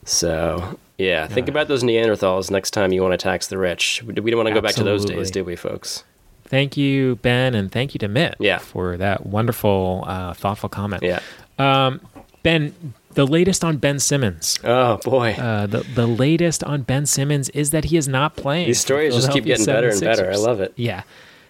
So, 0.03 0.77
yeah, 0.97 1.27
think 1.27 1.47
about 1.47 1.67
those 1.67 1.83
Neanderthals 1.83 2.51
next 2.51 2.71
time 2.71 2.91
you 2.91 3.01
want 3.01 3.13
to 3.13 3.17
tax 3.17 3.47
the 3.47 3.57
rich. 3.57 4.03
We 4.05 4.13
don't 4.13 4.35
want 4.37 4.47
to 4.49 4.53
go 4.53 4.61
back 4.61 4.75
to 4.75 4.83
those 4.83 5.05
days, 5.05 5.31
do 5.31 5.43
we, 5.43 5.55
folks? 5.55 6.03
Thank 6.47 6.77
you, 6.77 7.15
Ben, 7.17 7.55
and 7.55 7.71
thank 7.71 7.95
you 7.95 7.97
to 7.99 8.07
Mitt 8.07 8.35
Yeah. 8.39 8.59
for 8.59 8.97
that 8.97 9.25
wonderful, 9.25 10.03
uh, 10.07 10.33
thoughtful 10.33 10.69
comment. 10.69 11.01
Yeah. 11.01 11.19
Ben, 12.43 12.75
the 13.13 13.25
latest 13.25 13.63
on 13.63 13.77
Ben 13.77 13.97
Simmons. 13.97 14.59
Oh, 14.63 14.97
boy. 14.97 15.31
Uh, 15.31 15.65
the 15.65 15.79
the 15.95 16.05
latest 16.05 16.63
on 16.63 16.83
Ben 16.83 17.07
Simmons 17.07 17.49
is 17.49 17.71
that 17.71 17.85
he 17.85 17.97
is 17.97 18.07
not 18.07 18.35
playing. 18.35 18.67
These 18.67 18.79
stories 18.81 19.15
just 19.15 19.31
keep 19.31 19.45
getting 19.45 19.65
better 19.65 19.89
and 19.89 19.99
better. 19.99 20.29
I 20.31 20.35
love 20.35 20.61
it. 20.61 20.71
Yeah, 20.75 21.01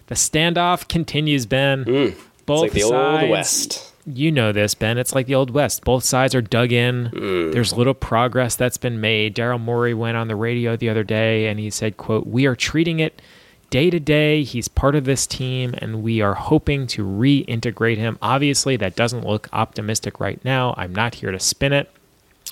the 0.06 0.14
standoff 0.14 0.88
continues, 0.88 1.44
Ben. 1.44 1.84
Mm. 1.84 2.14
It's 2.46 2.60
Both 2.60 2.62
like 2.62 2.72
the 2.72 2.80
sides, 2.82 3.22
Old 3.22 3.30
West. 3.30 3.92
You 4.06 4.30
know 4.30 4.52
this, 4.52 4.74
Ben. 4.74 4.98
It's 4.98 5.16
like 5.16 5.26
the 5.26 5.34
old 5.34 5.50
west. 5.50 5.82
Both 5.82 6.04
sides 6.04 6.32
are 6.32 6.40
dug 6.40 6.70
in. 6.70 7.10
Mm. 7.12 7.52
There's 7.52 7.72
little 7.72 7.92
progress 7.92 8.54
that's 8.54 8.76
been 8.76 9.00
made. 9.00 9.34
Daryl 9.34 9.60
Morey 9.60 9.94
went 9.94 10.16
on 10.16 10.28
the 10.28 10.36
radio 10.36 10.76
the 10.76 10.88
other 10.88 11.02
day 11.02 11.48
and 11.48 11.58
he 11.58 11.70
said, 11.70 11.96
"quote 11.96 12.24
We 12.24 12.46
are 12.46 12.54
treating 12.54 13.00
it 13.00 13.20
day 13.68 13.90
to 13.90 13.98
day. 13.98 14.44
He's 14.44 14.68
part 14.68 14.94
of 14.94 15.06
this 15.06 15.26
team, 15.26 15.74
and 15.78 16.04
we 16.04 16.20
are 16.20 16.34
hoping 16.34 16.86
to 16.88 17.04
reintegrate 17.04 17.96
him. 17.96 18.16
Obviously, 18.22 18.76
that 18.76 18.94
doesn't 18.94 19.26
look 19.26 19.48
optimistic 19.52 20.20
right 20.20 20.38
now. 20.44 20.72
I'm 20.76 20.94
not 20.94 21.16
here 21.16 21.32
to 21.32 21.40
spin 21.40 21.72
it." 21.72 21.90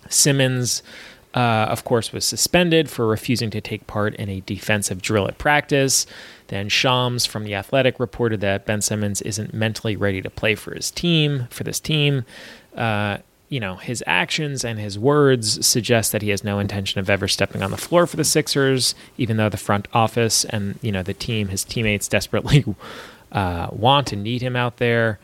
Simmons, 0.09 0.83
uh, 1.35 1.67
of 1.71 1.85
course, 1.85 2.13
was 2.13 2.25
suspended 2.25 2.91
for 2.91 3.07
refusing 3.07 3.51
to 3.51 3.61
take 3.61 3.87
part 3.87 4.17
in 4.17 4.29
a 4.29 4.41
defensive 4.41 5.01
drill 5.01 5.29
at 5.29 5.39
practice. 5.39 6.05
Then 6.49 6.69
Shams 6.69 7.27
from 7.27 7.45
The 7.45 7.55
Athletic 7.55 7.99
reported 7.99 8.41
that 8.41 8.67
Ben 8.67 8.81
Simmons 8.81 9.23
isn't 9.23 9.55
mentally 9.55 9.97
ready 9.97 10.21
to 10.23 10.31
play 10.31 10.55
for 10.55 10.75
his 10.75 10.91
team, 10.91 11.47
for 11.51 11.65
this 11.65 11.81
team. 11.81 12.25
Uh, 12.77 13.19
you 13.49 13.61
know, 13.61 13.77
his 13.77 14.03
actions 14.07 14.65
and 14.65 14.79
his 14.79 14.99
words 14.99 15.65
suggest 15.67 16.13
that 16.13 16.23
he 16.23 16.31
has 16.31 16.43
no 16.43 16.59
intention 16.59 16.99
of 16.99 17.09
ever 17.09 17.29
stepping 17.29 17.63
on 17.63 17.71
the 17.71 17.77
floor 17.77 18.07
for 18.07 18.17
the 18.17 18.25
Sixers, 18.25 18.95
even 19.17 19.37
though 19.37 19.49
the 19.49 19.57
front 19.57 19.87
office 19.93 20.45
and, 20.45 20.79
you 20.83 20.91
know, 20.91 21.03
the 21.03 21.15
team, 21.15 21.49
his 21.49 21.63
teammates 21.63 22.09
desperately 22.09 22.65
uh, 23.33 23.69
want 23.71 24.13
and 24.13 24.23
need 24.23 24.43
him 24.43 24.57
out 24.57 24.79
there. 24.79 25.19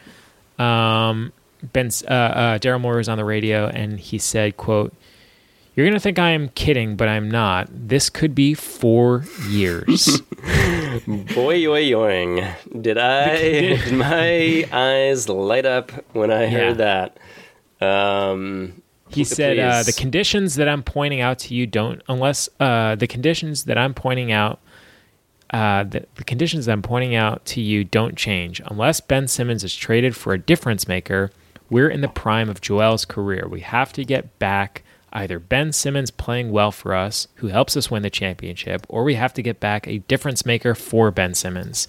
Um, 0.58 1.32
Ben 1.62 1.90
uh, 2.08 2.12
uh, 2.12 2.58
Daryl 2.58 2.80
Morey 2.80 2.98
was 2.98 3.08
on 3.08 3.18
the 3.18 3.24
radio 3.24 3.66
and 3.66 3.98
he 3.98 4.18
said, 4.18 4.56
"quote 4.56 4.94
You're 5.80 5.88
gonna 5.88 5.98
think 5.98 6.18
I 6.18 6.32
am 6.32 6.50
kidding, 6.50 6.94
but 6.94 7.08
I'm 7.08 7.30
not. 7.30 7.70
This 7.72 8.10
could 8.10 8.34
be 8.34 8.52
four 8.52 9.24
years." 9.48 10.20
Boy, 11.06 11.56
yoy, 11.56 11.88
yoing. 11.88 12.82
Did 12.82 12.98
I? 12.98 13.36
Did 13.38 13.94
my 13.94 14.68
eyes 14.70 15.30
light 15.30 15.64
up 15.64 15.90
when 16.12 16.30
I 16.30 16.48
heard 16.48 16.76
that? 16.76 17.16
Um, 17.80 18.82
he 19.08 19.24
said, 19.24 19.58
uh, 19.58 19.82
"The 19.82 19.94
conditions 19.94 20.56
that 20.56 20.68
I'm 20.68 20.82
pointing 20.82 21.22
out 21.22 21.38
to 21.38 21.54
you 21.54 21.66
don't, 21.66 22.02
unless 22.08 22.50
uh, 22.60 22.96
the 22.96 23.06
conditions 23.06 23.64
that 23.64 23.78
I'm 23.78 23.94
pointing 23.94 24.32
out 24.32 24.60
uh, 25.48 25.84
the, 25.84 26.06
the 26.16 26.24
conditions 26.24 26.66
that 26.66 26.72
I'm 26.72 26.82
pointing 26.82 27.14
out 27.14 27.42
to 27.46 27.62
you 27.62 27.84
don't 27.84 28.16
change. 28.16 28.60
Unless 28.66 29.00
Ben 29.00 29.28
Simmons 29.28 29.64
is 29.64 29.74
traded 29.74 30.14
for 30.14 30.34
a 30.34 30.38
difference 30.38 30.86
maker, 30.86 31.30
we're 31.70 31.88
in 31.88 32.02
the 32.02 32.08
prime 32.08 32.50
of 32.50 32.60
Joel's 32.60 33.06
career. 33.06 33.48
We 33.48 33.60
have 33.60 33.94
to 33.94 34.04
get 34.04 34.38
back 34.38 34.82
either 35.12 35.38
Ben 35.38 35.72
Simmons 35.72 36.10
playing 36.10 36.50
well 36.50 36.72
for 36.72 36.94
us, 36.94 37.28
who 37.36 37.48
helps 37.48 37.76
us 37.76 37.90
win 37.90 38.02
the 38.02 38.10
championship, 38.10 38.86
or 38.88 39.04
we 39.04 39.14
have 39.14 39.34
to 39.34 39.42
get 39.42 39.60
back 39.60 39.86
a 39.86 39.98
difference 39.98 40.46
maker 40.46 40.74
for 40.74 41.10
Ben 41.10 41.34
Simmons. 41.34 41.88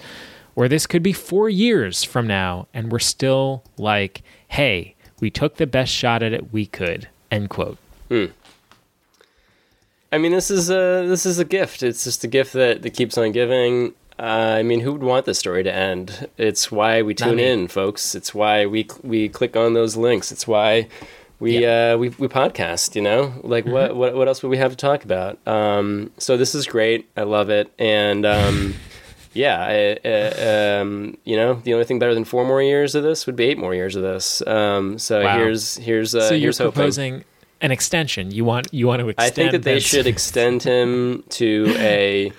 Or 0.55 0.67
this 0.67 0.85
could 0.85 1.03
be 1.03 1.13
four 1.13 1.49
years 1.49 2.03
from 2.03 2.27
now, 2.27 2.67
and 2.73 2.91
we're 2.91 2.99
still 2.99 3.63
like, 3.77 4.21
hey, 4.49 4.95
we 5.19 5.29
took 5.29 5.55
the 5.55 5.67
best 5.67 5.91
shot 5.91 6.23
at 6.23 6.33
it 6.33 6.51
we 6.51 6.65
could. 6.65 7.07
End 7.29 7.49
quote. 7.49 7.77
I 10.11 10.17
mean, 10.17 10.33
this 10.33 10.51
is 10.51 10.69
a 10.69 11.05
this 11.07 11.25
is 11.25 11.39
a 11.39 11.45
gift. 11.45 11.83
It's 11.83 12.03
just 12.03 12.23
a 12.25 12.27
gift 12.27 12.51
that, 12.53 12.81
that 12.81 12.89
keeps 12.89 13.17
on 13.17 13.31
giving. 13.31 13.93
Uh, 14.19 14.55
I 14.57 14.63
mean, 14.63 14.81
who 14.81 14.91
would 14.91 15.03
want 15.03 15.25
this 15.25 15.39
story 15.39 15.63
to 15.63 15.73
end? 15.73 16.27
It's 16.37 16.69
why 16.69 17.01
we 17.01 17.13
tune 17.13 17.39
in, 17.39 17.67
folks. 17.69 18.13
It's 18.13 18.35
why 18.35 18.65
we 18.65 18.87
we 19.03 19.29
click 19.29 19.55
on 19.55 19.73
those 19.73 19.95
links. 19.95 20.31
It's 20.31 20.45
why 20.45 20.89
we 21.41 21.65
uh, 21.65 21.97
we 21.97 22.09
we 22.09 22.27
podcast. 22.27 22.95
You 22.95 23.01
know, 23.01 23.33
like 23.43 23.65
what 23.65 23.95
what 23.95 24.15
what 24.15 24.27
else 24.27 24.41
would 24.43 24.49
we 24.49 24.57
have 24.57 24.71
to 24.71 24.77
talk 24.77 25.03
about? 25.03 25.37
Um, 25.47 26.11
so 26.17 26.37
this 26.37 26.55
is 26.55 26.65
great. 26.67 27.09
I 27.17 27.23
love 27.23 27.49
it, 27.49 27.71
and 27.77 28.25
um, 28.25 28.75
yeah, 29.33 29.59
I, 30.03 30.07
uh, 30.07 30.81
um, 30.81 31.17
you 31.25 31.35
know, 31.35 31.55
the 31.55 31.73
only 31.73 31.85
thing 31.85 31.99
better 31.99 32.13
than 32.13 32.23
four 32.25 32.45
more 32.45 32.61
years 32.61 32.95
of 32.95 33.03
this 33.03 33.25
would 33.25 33.35
be 33.35 33.45
eight 33.45 33.57
more 33.57 33.73
years 33.75 33.95
of 33.95 34.03
this. 34.03 34.41
Um, 34.47 34.97
so 34.99 35.23
Wow. 35.23 35.37
here's 35.37 35.77
here's 35.77 36.15
uh, 36.15 36.27
so 36.29 36.33
you're 36.35 36.47
here's 36.47 36.57
hoping. 36.59 36.71
proposing 36.73 37.23
an 37.61 37.71
extension. 37.71 38.31
You 38.31 38.45
want 38.45 38.67
you 38.73 38.87
want 38.87 39.01
to 39.01 39.09
extend. 39.09 39.31
I 39.31 39.35
think 39.35 39.51
that 39.51 39.63
they 39.63 39.79
should 39.79 40.07
extend 40.07 40.63
him 40.63 41.23
to 41.29 41.73
a 41.77 42.31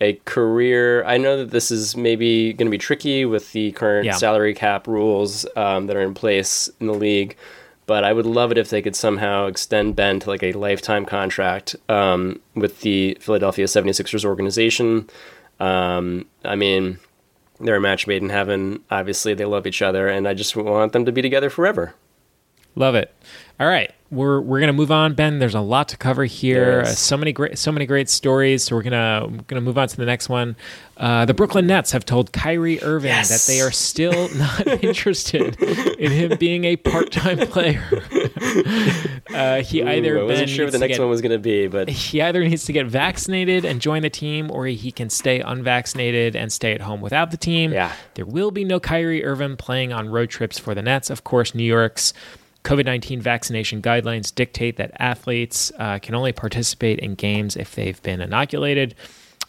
a 0.00 0.12
career. 0.24 1.04
I 1.04 1.16
know 1.18 1.36
that 1.38 1.50
this 1.50 1.70
is 1.72 1.96
maybe 1.96 2.52
going 2.52 2.66
to 2.66 2.70
be 2.70 2.78
tricky 2.78 3.24
with 3.24 3.50
the 3.52 3.72
current 3.72 4.06
Yeah. 4.06 4.12
salary 4.14 4.54
cap 4.54 4.86
rules 4.86 5.44
um, 5.56 5.88
that 5.88 5.96
are 5.96 6.02
in 6.02 6.14
place 6.14 6.70
in 6.80 6.86
the 6.86 6.94
league, 6.94 7.36
but 7.88 8.04
I 8.04 8.12
would 8.12 8.26
love 8.26 8.52
it 8.52 8.58
if 8.58 8.68
they 8.68 8.82
could 8.82 8.94
somehow 8.94 9.46
extend 9.46 9.96
Ben 9.96 10.20
to 10.20 10.28
like 10.28 10.42
a 10.42 10.52
lifetime 10.52 11.06
contract 11.06 11.74
um, 11.88 12.38
with 12.54 12.82
the 12.82 13.16
Philadelphia 13.18 13.64
76ers 13.64 14.26
organization. 14.26 15.08
Um, 15.58 16.26
I 16.44 16.54
mean, 16.54 16.98
they're 17.58 17.76
a 17.76 17.80
match 17.80 18.06
made 18.06 18.22
in 18.22 18.28
heaven. 18.28 18.84
Obviously, 18.90 19.32
they 19.32 19.46
love 19.46 19.66
each 19.66 19.80
other, 19.80 20.06
and 20.06 20.28
I 20.28 20.34
just 20.34 20.54
want 20.54 20.92
them 20.92 21.06
to 21.06 21.12
be 21.12 21.22
together 21.22 21.48
forever. 21.48 21.94
Love 22.76 22.94
it. 22.94 23.10
All 23.58 23.66
right, 23.66 23.90
we're 24.10 24.40
we're 24.40 24.60
gonna 24.60 24.72
move 24.72 24.90
on, 24.90 25.14
Ben. 25.14 25.38
There's 25.38 25.54
a 25.54 25.60
lot 25.60 25.88
to 25.90 25.96
cover 25.96 26.24
here. 26.24 26.64
There 26.64 26.80
Uh, 26.82 26.84
so 26.86 27.16
many 27.16 27.32
great 27.32 27.58
so 27.58 27.70
many 27.70 27.84
great 27.86 28.08
stories. 28.08 28.64
So 28.64 28.76
we're 28.76 28.82
gonna 28.82 29.26
we're 29.28 29.42
gonna 29.46 29.60
move 29.60 29.76
on 29.78 29.88
to 29.88 29.96
the 29.96 30.06
next 30.06 30.28
one. 30.28 30.56
Uh, 30.96 31.24
the 31.26 31.34
Brooklyn 31.34 31.66
Nets 31.66 31.92
have 31.92 32.04
told 32.04 32.32
Kyrie 32.32 32.82
Irving 32.82 33.10
Yes. 33.10 33.28
that 33.46 33.52
they 33.52 33.60
are 33.60 33.70
still 33.70 34.28
not 34.34 34.66
interested 34.84 35.60
in 35.62 36.10
him 36.10 36.38
being 36.38 36.64
a 36.64 36.76
part 36.76 37.12
time 37.12 37.38
player. 37.38 37.84
uh, 39.34 39.62
he 39.62 39.82
either 39.82 40.18
I 40.18 40.22
wasn't 40.24 40.48
sure 40.48 40.66
what 40.66 40.72
the 40.72 40.78
next 40.78 40.94
get- 40.96 41.00
one 41.00 41.10
was 41.10 41.20
going 41.20 41.32
to 41.32 41.38
be, 41.38 41.66
but 41.66 41.88
he 41.88 42.20
either 42.22 42.42
needs 42.42 42.64
to 42.64 42.72
get 42.72 42.86
vaccinated 42.86 43.64
and 43.64 43.80
join 43.80 44.02
the 44.02 44.10
team, 44.10 44.50
or 44.50 44.66
he 44.66 44.90
can 44.90 45.10
stay 45.10 45.40
unvaccinated 45.40 46.34
and 46.34 46.52
stay 46.52 46.72
at 46.74 46.80
home 46.80 47.00
without 47.00 47.30
the 47.30 47.36
team. 47.36 47.72
Yeah. 47.72 47.92
There 48.14 48.26
will 48.26 48.50
be 48.50 48.64
no 48.64 48.80
Kyrie 48.80 49.24
Irving 49.24 49.56
playing 49.56 49.92
on 49.92 50.08
road 50.08 50.30
trips 50.30 50.58
for 50.58 50.74
the 50.74 50.82
Nets. 50.82 51.10
Of 51.10 51.24
course, 51.24 51.54
New 51.54 51.64
York's 51.64 52.12
COVID 52.64 52.84
19 52.84 53.20
vaccination 53.20 53.80
guidelines 53.80 54.34
dictate 54.34 54.76
that 54.76 54.90
athletes 54.98 55.72
uh, 55.78 55.98
can 56.00 56.14
only 56.14 56.32
participate 56.32 56.98
in 56.98 57.14
games 57.14 57.56
if 57.56 57.74
they've 57.74 58.00
been 58.02 58.20
inoculated. 58.20 58.94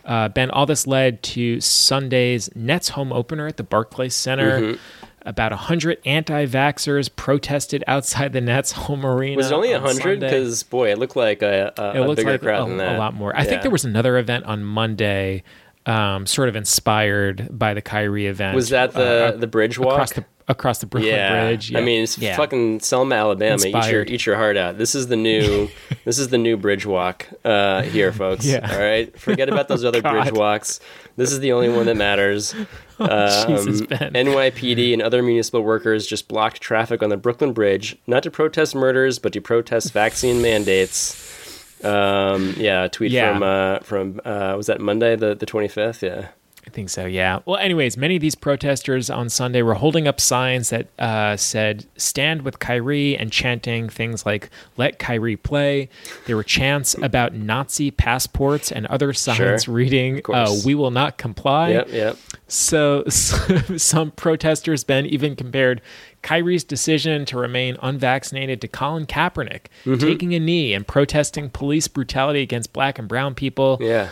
Uh, 0.05 0.29
ben, 0.29 0.49
all 0.51 0.65
this 0.65 0.87
led 0.87 1.21
to 1.21 1.59
Sunday's 1.59 2.49
Nets 2.55 2.89
home 2.89 3.11
opener 3.11 3.47
at 3.47 3.57
the 3.57 3.63
Barclays 3.63 4.15
Center. 4.15 4.59
Mm-hmm. 4.61 5.05
About 5.23 5.51
100 5.51 5.97
anti 6.05 6.45
vaxxers 6.45 7.09
protested 7.13 7.83
outside 7.87 8.31
the 8.31 8.39
Nets 8.39 8.71
home 8.71 9.05
arena. 9.05 9.35
was 9.35 9.51
it 9.51 9.53
only 9.53 9.73
on 9.73 9.83
100? 9.83 10.21
Because, 10.21 10.63
boy, 10.63 10.91
it 10.91 10.97
looked 10.97 11.17
like 11.17 11.41
a, 11.41 11.73
a, 11.77 12.01
a 12.03 12.15
bigger 12.15 12.31
like 12.31 12.41
crowd 12.41 12.63
a, 12.65 12.69
than 12.69 12.77
that. 12.77 12.95
a 12.95 12.97
lot 12.97 13.13
more. 13.13 13.35
I 13.35 13.39
Yeah. 13.39 13.49
think 13.49 13.61
there 13.63 13.69
was 13.69 13.83
another 13.83 14.17
event 14.17 14.45
on 14.45 14.63
Monday, 14.63 15.43
um, 15.85 16.25
sort 16.25 16.47
of 16.47 16.55
inspired 16.55 17.49
by 17.51 17.73
the 17.73 17.81
Kyrie 17.81 18.27
event. 18.27 18.55
Was 18.55 18.69
that 18.69 18.93
the 18.93 19.33
uh, 19.35 19.37
the 19.37 19.45
bridge 19.47 19.77
walk? 19.77 19.91
across 19.93 20.13
the 20.13 20.23
across 20.49 20.79
the 20.79 20.85
Brooklyn 20.85 21.13
yeah. 21.13 21.45
Bridge? 21.45 21.73
I 21.73 21.79
mean, 21.79 22.03
it's 22.03 22.17
yeah. 22.17 22.35
fucking 22.35 22.81
Selma, 22.81 23.15
Alabama. 23.15 23.63
Eat 23.65 23.91
your, 23.91 24.03
eat 24.03 24.25
your 24.25 24.35
heart 24.35 24.57
out. 24.57 24.77
This 24.77 24.95
is 24.95 25.07
the 25.07 25.15
new 25.15 25.69
this 26.05 26.19
is 26.19 26.27
the 26.27 26.37
new 26.37 26.57
bridge 26.57 26.85
walk 26.85 27.27
uh, 27.45 27.83
here, 27.83 28.11
folks. 28.11 28.45
Yeah. 28.45 28.69
All 28.69 28.79
right, 28.79 29.17
forget 29.17 29.47
about 29.47 29.69
those 29.69 29.85
other 29.85 30.01
bridge 30.11 30.33
walks. 30.33 30.81
This 31.15 31.31
is 31.31 31.39
the 31.39 31.51
only 31.53 31.69
one 31.69 31.85
that 31.85 31.95
matters. 31.95 32.53
Jesus, 32.99 33.81
Um. 33.81 33.87
NYPD 33.87 34.91
and 34.91 35.01
other 35.01 35.23
municipal 35.23 35.61
workers 35.61 36.05
just 36.05 36.27
blocked 36.27 36.59
traffic 36.59 37.01
on 37.01 37.09
the 37.09 37.15
Brooklyn 37.17 37.53
Bridge, 37.53 37.97
not 38.07 38.23
to 38.23 38.31
protest 38.31 38.75
murders, 38.75 39.19
but 39.19 39.31
to 39.33 39.39
protest 39.41 39.93
vaccine 39.93 40.41
mandates. 40.41 41.83
Um, 41.83 42.55
yeah, 42.57 42.83
a 42.83 42.89
tweet 42.89 43.11
Yeah. 43.11 43.33
from 43.33 43.43
uh, 43.43 43.79
from 43.79 44.21
uh, 44.25 44.53
was 44.57 44.67
that 44.67 44.81
Monday 44.81 45.15
the 45.15 45.35
the 45.35 45.45
twenty 45.45 45.69
fifth? 45.69 46.03
Yeah. 46.03 46.27
I 46.69 46.71
think 46.71 46.89
so, 46.91 47.07
yeah. 47.07 47.39
Well, 47.45 47.57
anyways, 47.57 47.97
many 47.97 48.15
of 48.15 48.21
these 48.21 48.35
protesters 48.35 49.09
on 49.09 49.27
Sunday 49.29 49.63
were 49.63 49.73
holding 49.73 50.07
up 50.07 50.21
signs 50.21 50.69
that 50.69 50.87
uh, 50.99 51.35
said, 51.35 51.87
stand 51.97 52.43
with 52.43 52.59
Kyrie, 52.59 53.17
and 53.17 53.31
chanting 53.31 53.89
things 53.89 54.23
like, 54.23 54.51
let 54.77 54.99
Kyrie 54.99 55.35
play. 55.35 55.89
There 56.27 56.35
were 56.35 56.43
chants 56.43 56.95
about 57.01 57.33
Nazi 57.33 57.89
passports 57.89 58.71
and 58.71 58.85
other 58.85 59.13
signs 59.13 59.63
Sure. 59.63 59.73
reading, 59.73 60.21
uh, 60.31 60.55
we 60.63 60.75
will 60.75 60.91
not 60.91 61.17
comply. 61.17 61.69
Yep. 61.71 61.87
Yep. 61.91 62.17
So, 62.47 63.03
some 63.07 64.11
protesters, 64.11 64.83
Ben, 64.83 65.07
even 65.07 65.35
compared 65.35 65.81
Kyrie's 66.21 66.63
decision 66.63 67.25
to 67.25 67.37
remain 67.39 67.77
unvaccinated 67.81 68.61
to 68.61 68.67
Colin 68.67 69.07
Kaepernick 69.07 69.67
Mm-hmm. 69.85 69.97
taking 69.97 70.35
a 70.35 70.39
knee 70.39 70.73
and 70.75 70.85
protesting 70.85 71.49
police 71.49 71.87
brutality 71.87 72.41
against 72.43 72.73
black 72.73 72.99
and 72.99 73.07
brown 73.07 73.33
people. 73.33 73.79
Yeah. 73.81 74.09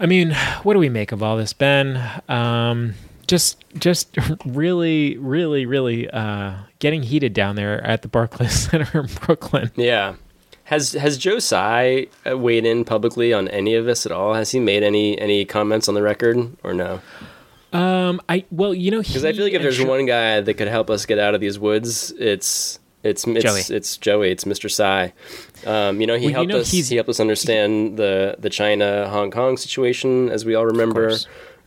I 0.00 0.06
mean, 0.06 0.34
what 0.62 0.72
do 0.72 0.80
we 0.80 0.88
make 0.88 1.12
of 1.12 1.22
all 1.22 1.36
this, 1.36 1.52
Ben? 1.52 2.02
Um, 2.28 2.94
just, 3.26 3.62
just 3.76 4.16
really, 4.46 5.18
really, 5.18 5.66
really 5.66 6.08
uh, 6.10 6.54
getting 6.78 7.02
heated 7.02 7.34
down 7.34 7.56
there 7.56 7.84
at 7.84 8.02
the 8.02 8.08
Barclays 8.08 8.52
Center 8.70 9.00
in 9.00 9.06
Brooklyn. 9.06 9.70
Yeah. 9.76 10.14
Has 10.64 10.92
has 10.92 11.18
Joe 11.18 11.40
Tsai 11.40 12.06
uh, 12.24 12.38
weighed 12.38 12.64
in 12.64 12.84
publicly 12.84 13.32
on 13.32 13.48
any 13.48 13.74
of 13.74 13.86
this 13.86 14.06
at 14.06 14.12
all? 14.12 14.34
Has 14.34 14.52
he 14.52 14.60
made 14.60 14.84
any 14.84 15.18
any 15.18 15.44
comments 15.44 15.88
on 15.88 15.94
the 15.94 16.02
record 16.02 16.56
or 16.62 16.72
no? 16.72 17.00
Um, 17.72 18.20
I 18.28 18.44
well, 18.52 18.72
you 18.72 18.92
know, 18.92 19.02
Because 19.02 19.24
I 19.24 19.32
feel 19.32 19.42
like 19.42 19.52
if 19.52 19.62
there's 19.62 19.82
one 19.82 20.06
guy 20.06 20.40
that 20.40 20.54
could 20.54 20.68
help 20.68 20.88
us 20.88 21.06
get 21.06 21.18
out 21.18 21.34
of 21.34 21.40
these 21.40 21.58
woods, 21.58 22.12
it's 22.12 22.78
it's 23.02 23.26
it's 23.26 23.42
Joey. 23.42 23.76
it's 23.76 23.96
Joey. 23.96 24.30
It's 24.30 24.44
Mr. 24.44 24.70
Tsai. 24.70 25.12
Um, 25.66 26.00
you 26.00 26.06
know, 26.06 26.14
he 26.16 26.26
Well, 26.26 26.30
you 26.30 26.34
helped 26.36 26.48
know, 26.50 26.58
us. 26.58 26.70
He 26.70 26.94
helped 26.96 27.10
us 27.10 27.20
understand 27.20 27.96
the 27.96 28.36
the 28.38 28.50
China 28.50 29.08
Hong 29.08 29.30
Kong 29.30 29.56
situation, 29.56 30.28
as 30.30 30.44
we 30.44 30.54
all 30.54 30.66
remember. 30.66 31.10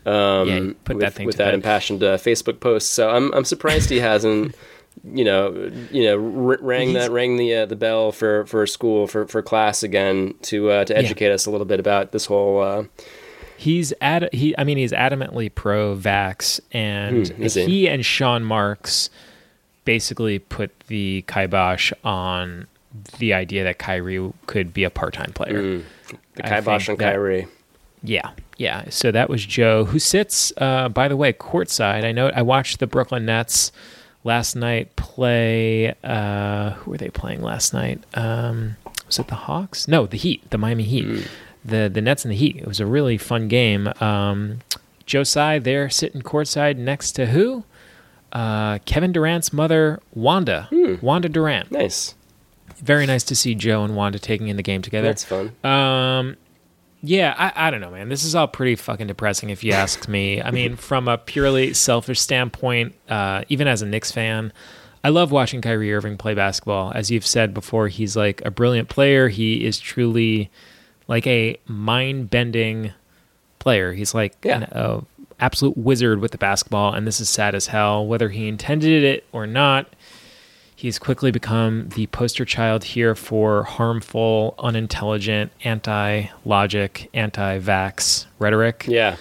Um, 0.06 0.48
Yeah, 0.48 0.74
put 0.84 0.98
with, 0.98 1.00
that 1.06 1.13
thing 1.13 1.26
with 1.26 1.38
that 1.38 1.46
bed. 1.46 1.54
impassioned 1.54 2.04
uh, 2.04 2.17
Facebook 2.17 2.60
post. 2.60 2.91
So 2.91 3.10
I'm 3.10 3.34
I'm 3.34 3.46
surprised 3.46 3.89
he 3.89 4.00
hasn't. 4.00 4.56
You 5.04 5.26
know, 5.26 5.72
you 5.91 6.04
know, 6.06 6.13
r- 6.50 6.60
rang 6.62 6.89
He's- 6.89 7.02
that 7.08 7.12
rang 7.12 7.36
the 7.36 7.54
uh, 7.56 7.65
the 7.65 7.76
bell 7.76 8.12
for, 8.12 8.46
for 8.46 8.65
school 8.67 9.08
for, 9.08 9.28
for 9.28 9.41
class 9.41 9.82
again 9.82 10.36
to 10.43 10.69
uh, 10.69 10.86
to 10.86 10.96
educate 10.96 11.32
us 11.32 11.48
a 11.48 11.52
little 11.52 11.65
bit 11.65 11.80
about 11.80 12.12
this 12.12 12.28
whole 12.28 12.62
uh, 12.62 12.84
He's 13.58 13.91
ad- 14.02 14.30
he 14.32 14.56
I 14.58 14.63
mean 14.63 14.78
he's 14.78 14.91
adamantly 14.91 15.54
pro 15.54 15.96
vax 15.96 16.60
and 16.72 17.28
Hmm, 17.28 17.43
he 17.48 17.89
and 17.89 18.06
Sean 18.06 18.43
Marks 18.43 19.10
basically 19.86 20.39
put 20.39 20.72
the 20.88 21.24
kibosh 21.28 21.91
on 22.04 22.67
the 23.19 23.34
idea 23.34 23.63
that 23.63 23.80
Kyrie 23.80 24.32
could 24.46 24.74
be 24.74 24.84
a 24.84 24.89
part-time 24.89 25.32
player. 25.34 25.82
the 26.36 26.46
I 26.46 26.50
kibosh 26.60 26.89
on 26.89 26.98
that- 26.98 27.13
Kyrie. 27.13 27.48
Yeah. 28.04 28.32
Yeah. 28.58 28.84
So 28.89 29.12
that 29.12 29.30
was 29.30 29.46
Joe 29.46 29.86
who 29.86 29.98
sits 29.98 30.52
uh, 30.58 30.89
by 30.89 31.08
the 31.08 31.15
way 31.17 31.32
courtside. 31.34 32.04
I 32.04 32.12
know 32.12 32.30
I 32.36 32.41
watched 32.41 32.80
the 32.80 32.88
Brooklyn 32.88 33.26
Nets 33.26 33.72
last 34.26 34.56
night 34.56 34.96
play 34.96 35.93
uh, 36.04 36.72
who 36.72 36.91
were 36.91 36.98
they 36.98 37.10
playing 37.10 37.41
last 37.41 37.74
night? 37.74 38.04
Um, 38.13 38.76
was 39.08 39.19
it 39.19 39.28
the 39.28 39.36
Hawks? 39.36 39.88
No, 39.88 40.06
the 40.06 40.17
Heat, 40.17 40.50
the 40.50 40.58
Miami 40.58 40.84
Heat. 40.84 41.28
The 41.65 41.89
the 41.91 42.02
Nets 42.02 42.26
and 42.26 42.32
the 42.34 42.36
Heat. 42.38 42.58
It 42.58 42.67
was 42.67 42.82
a 42.82 42.86
really 42.86 43.17
fun 43.17 43.48
game. 43.48 43.88
Um, 44.02 44.60
Joe 45.06 45.24
Tsai 45.24 45.60
there 45.60 45.89
sitting 45.89 46.22
courtside 46.22 46.78
next 46.78 47.13
to 47.13 47.28
who? 47.28 47.63
Uh, 48.34 48.80
Kevin 48.80 49.12
Durant's 49.13 49.54
mother, 49.54 50.00
Wanda. 50.13 50.67
Wanda 51.02 51.30
Durant. 51.30 51.72
Nice. 51.72 52.15
Very 52.78 53.06
nice 53.06 53.24
to 53.26 53.36
see 53.36 53.54
Joe 53.56 53.84
and 53.84 53.96
Wanda 53.96 54.17
taking 54.19 54.48
in 54.50 54.58
the 54.58 54.63
game 54.63 54.82
together. 54.82 55.08
That's 55.08 55.24
fun. 55.24 55.54
Um, 55.63 56.36
yeah, 57.04 57.36
I, 57.38 57.67
I 57.67 57.72
don't 57.72 57.80
know, 57.80 57.91
man. 57.91 58.10
This 58.10 58.24
is 58.26 58.34
all 58.34 58.48
pretty 58.48 58.76
fucking 58.76 59.08
depressing, 59.08 59.50
if 59.52 59.63
you 59.63 59.72
ask 59.74 60.08
me. 60.08 60.41
I 60.41 60.52
mean, 60.52 60.76
from 60.76 61.08
a 61.08 61.17
purely 61.17 61.74
selfish 61.74 62.19
standpoint, 62.19 62.96
uh, 63.08 63.43
even 63.50 63.67
as 63.67 63.82
a 63.82 63.86
Knicks 63.86 64.12
fan, 64.12 64.52
I 65.04 65.10
love 65.10 65.32
watching 65.32 65.62
Kyrie 65.62 65.93
Irving 65.93 66.17
play 66.17 66.34
basketball. 66.34 66.91
As 66.96 67.12
you've 67.12 67.26
said 67.28 67.54
before, 67.54 67.88
he's 67.89 68.15
like 68.17 68.41
a 68.46 68.50
brilliant 68.52 68.89
player. 68.89 69.28
He 69.28 69.65
is 69.65 69.80
truly 69.80 70.50
like 71.08 71.28
a 71.28 71.58
mind 71.67 72.30
bending 72.30 72.93
player. 73.60 73.93
He's 73.93 74.13
like 74.15 74.34
Yeah. 74.43 74.56
an 74.58 74.63
a 74.72 75.04
absolute 75.44 75.78
wizard 75.78 76.20
with 76.22 76.32
the 76.32 76.38
basketball, 76.38 76.94
and 76.94 77.06
this 77.06 77.20
is 77.20 77.30
sad 77.30 77.54
as 77.54 77.68
hell. 77.68 78.06
Whether 78.08 78.30
he 78.30 78.48
intended 78.48 79.04
it 79.04 79.26
or 79.34 79.46
not, 79.46 79.88
he's 80.76 80.98
quickly 80.98 81.32
become 81.32 81.90
the 81.90 82.08
poster 82.08 82.46
child 82.46 82.84
here 82.86 83.14
for 83.14 83.64
harmful, 83.64 84.56
unintelligent, 84.58 85.52
anti-logic, 85.64 87.10
anti-vax 87.14 88.26
rhetoric. 88.40 88.86
Yeah. 88.88 89.18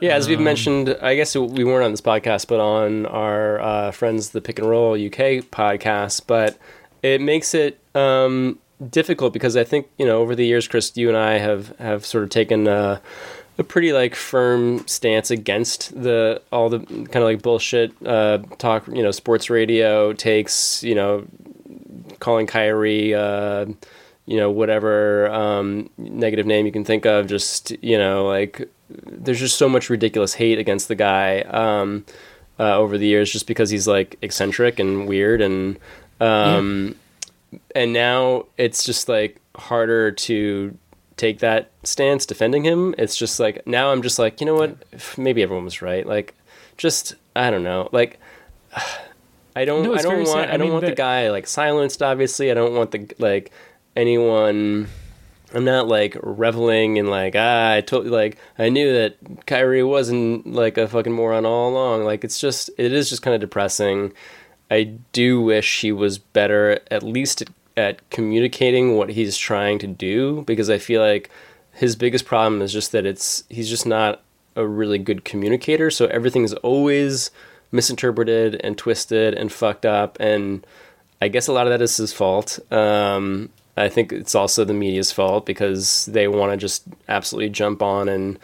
Yeah, 0.00 0.16
as 0.16 0.26
we've 0.28 0.38
Um, 0.38 0.44
mentioned, 0.44 0.96
I 1.00 1.14
guess 1.14 1.36
we 1.36 1.62
weren't 1.62 1.84
on 1.84 1.92
this 1.92 2.00
podcast, 2.00 2.48
but 2.48 2.58
on 2.58 3.06
our 3.06 3.60
uh, 3.60 3.90
friends, 3.92 4.30
the 4.30 4.40
Pick 4.40 4.58
and 4.58 4.68
Roll 4.68 4.94
UK 4.94 5.44
podcast. 5.50 6.22
But 6.26 6.58
it 7.04 7.20
makes 7.20 7.54
it 7.54 7.78
um, 7.94 8.58
difficult 8.90 9.32
because 9.32 9.56
I 9.56 9.62
think 9.62 9.86
you 9.98 10.04
know 10.06 10.18
over 10.20 10.34
the 10.34 10.44
years, 10.44 10.66
Chris, 10.66 10.96
you 10.96 11.06
and 11.08 11.16
I 11.16 11.38
have 11.38 11.76
have 11.78 12.04
sort 12.04 12.24
of 12.24 12.30
taken 12.30 12.66
a, 12.66 13.00
a 13.58 13.64
pretty 13.64 13.92
like 13.92 14.14
firm 14.14 14.86
stance 14.86 15.30
against 15.30 16.00
the 16.00 16.40
all 16.50 16.68
the 16.68 16.80
kind 16.80 17.16
of 17.16 17.24
like 17.24 17.42
bullshit 17.42 17.92
uh, 18.06 18.38
talk, 18.58 18.86
you 18.88 19.02
know, 19.02 19.10
sports 19.10 19.50
radio 19.50 20.12
takes, 20.12 20.82
you 20.82 20.94
know, 20.94 21.26
calling 22.18 22.46
Kyrie, 22.46 23.14
uh, 23.14 23.66
you 24.26 24.36
know, 24.36 24.50
whatever 24.50 25.30
um, 25.30 25.90
negative 25.98 26.46
name 26.46 26.64
you 26.64 26.72
can 26.72 26.84
think 26.84 27.04
of. 27.04 27.26
Just 27.26 27.72
you 27.82 27.98
know, 27.98 28.26
like 28.26 28.68
there's 28.88 29.40
just 29.40 29.56
so 29.56 29.68
much 29.68 29.90
ridiculous 29.90 30.34
hate 30.34 30.58
against 30.58 30.88
the 30.88 30.94
guy 30.94 31.40
um, 31.42 32.04
uh, 32.58 32.76
over 32.78 32.96
the 32.96 33.06
years, 33.06 33.30
just 33.30 33.46
because 33.46 33.68
he's 33.68 33.86
like 33.86 34.16
eccentric 34.22 34.78
and 34.78 35.06
weird, 35.06 35.42
and 35.42 35.78
um, 36.20 36.94
and 37.74 37.92
now 37.92 38.46
it's 38.56 38.84
just 38.84 39.08
like 39.08 39.40
harder 39.56 40.10
to 40.12 40.76
take 41.22 41.38
that 41.38 41.70
stance 41.84 42.26
defending 42.26 42.64
him. 42.64 42.94
It's 42.98 43.16
just 43.16 43.38
like 43.38 43.64
now 43.66 43.92
I'm 43.92 44.02
just 44.02 44.18
like 44.18 44.40
you 44.40 44.46
know 44.46 44.54
what, 44.54 44.76
maybe 45.16 45.42
everyone 45.42 45.64
was 45.64 45.80
right. 45.80 46.04
Like, 46.06 46.34
just 46.76 47.14
I 47.36 47.50
don't 47.50 47.62
know, 47.62 47.88
like. 47.92 48.18
I 49.54 49.66
don't. 49.66 49.82
No, 49.82 49.94
I 49.94 50.00
don't 50.00 50.16
want. 50.24 50.28
sad. 50.28 50.48
I 50.48 50.56
don't 50.56 50.60
mean, 50.68 50.72
want 50.72 50.84
the 50.86 50.92
the- 50.92 50.96
guy 50.96 51.30
like 51.30 51.46
silenced. 51.46 52.02
Obviously, 52.02 52.50
I 52.50 52.54
don't 52.54 52.74
want 52.74 52.90
the 52.90 53.06
like 53.18 53.52
anyone. 53.94 54.88
I'm 55.54 55.64
not 55.66 55.88
like 55.88 56.16
reveling 56.22 56.96
in 56.96 57.08
like 57.08 57.34
ah 57.36 57.72
I 57.72 57.82
told 57.82 58.06
like 58.06 58.38
I 58.58 58.70
knew 58.70 58.94
that 58.94 59.18
Kyrie 59.44 59.82
wasn't 59.82 60.50
like 60.50 60.78
a 60.78 60.88
fucking 60.88 61.12
moron 61.12 61.44
all 61.44 61.68
along. 61.68 62.04
Like 62.04 62.24
it's 62.24 62.40
just 62.40 62.70
it 62.78 62.94
is 62.94 63.10
just 63.10 63.20
kind 63.20 63.34
of 63.34 63.42
depressing. 63.42 64.14
I 64.70 64.84
do 65.12 65.42
wish 65.42 65.82
he 65.82 65.92
was 65.92 66.16
better 66.16 66.80
at 66.90 67.02
least 67.02 67.42
at, 67.42 67.50
at 67.76 68.08
communicating 68.10 68.96
what 68.96 69.10
he's 69.10 69.36
trying 69.36 69.78
to 69.80 69.86
do 69.86 70.42
because 70.42 70.68
I 70.70 70.78
feel 70.78 71.00
like 71.00 71.30
his 71.72 71.96
biggest 71.96 72.24
problem 72.24 72.60
is 72.60 72.72
just 72.72 72.92
that 72.92 73.06
it's 73.06 73.44
he's 73.48 73.68
just 73.68 73.86
not 73.86 74.22
a 74.56 74.66
really 74.66 74.98
good 74.98 75.24
communicator. 75.24 75.90
So 75.90 76.06
everything's 76.06 76.52
always 76.54 77.30
misinterpreted 77.70 78.60
and 78.62 78.76
twisted 78.76 79.34
and 79.34 79.50
fucked 79.50 79.86
up 79.86 80.18
and 80.20 80.66
I 81.22 81.28
guess 81.28 81.46
a 81.46 81.52
lot 81.52 81.66
of 81.66 81.70
that 81.70 81.80
is 81.80 81.96
his 81.96 82.12
fault. 82.12 82.58
Um, 82.72 83.48
I 83.76 83.88
think 83.88 84.12
it's 84.12 84.34
also 84.34 84.64
the 84.64 84.74
media's 84.74 85.12
fault 85.12 85.46
because 85.46 86.06
they 86.06 86.28
want 86.28 86.52
to 86.52 86.56
just 86.56 86.82
absolutely 87.08 87.48
jump 87.48 87.80
on 87.80 88.08
and 88.08 88.38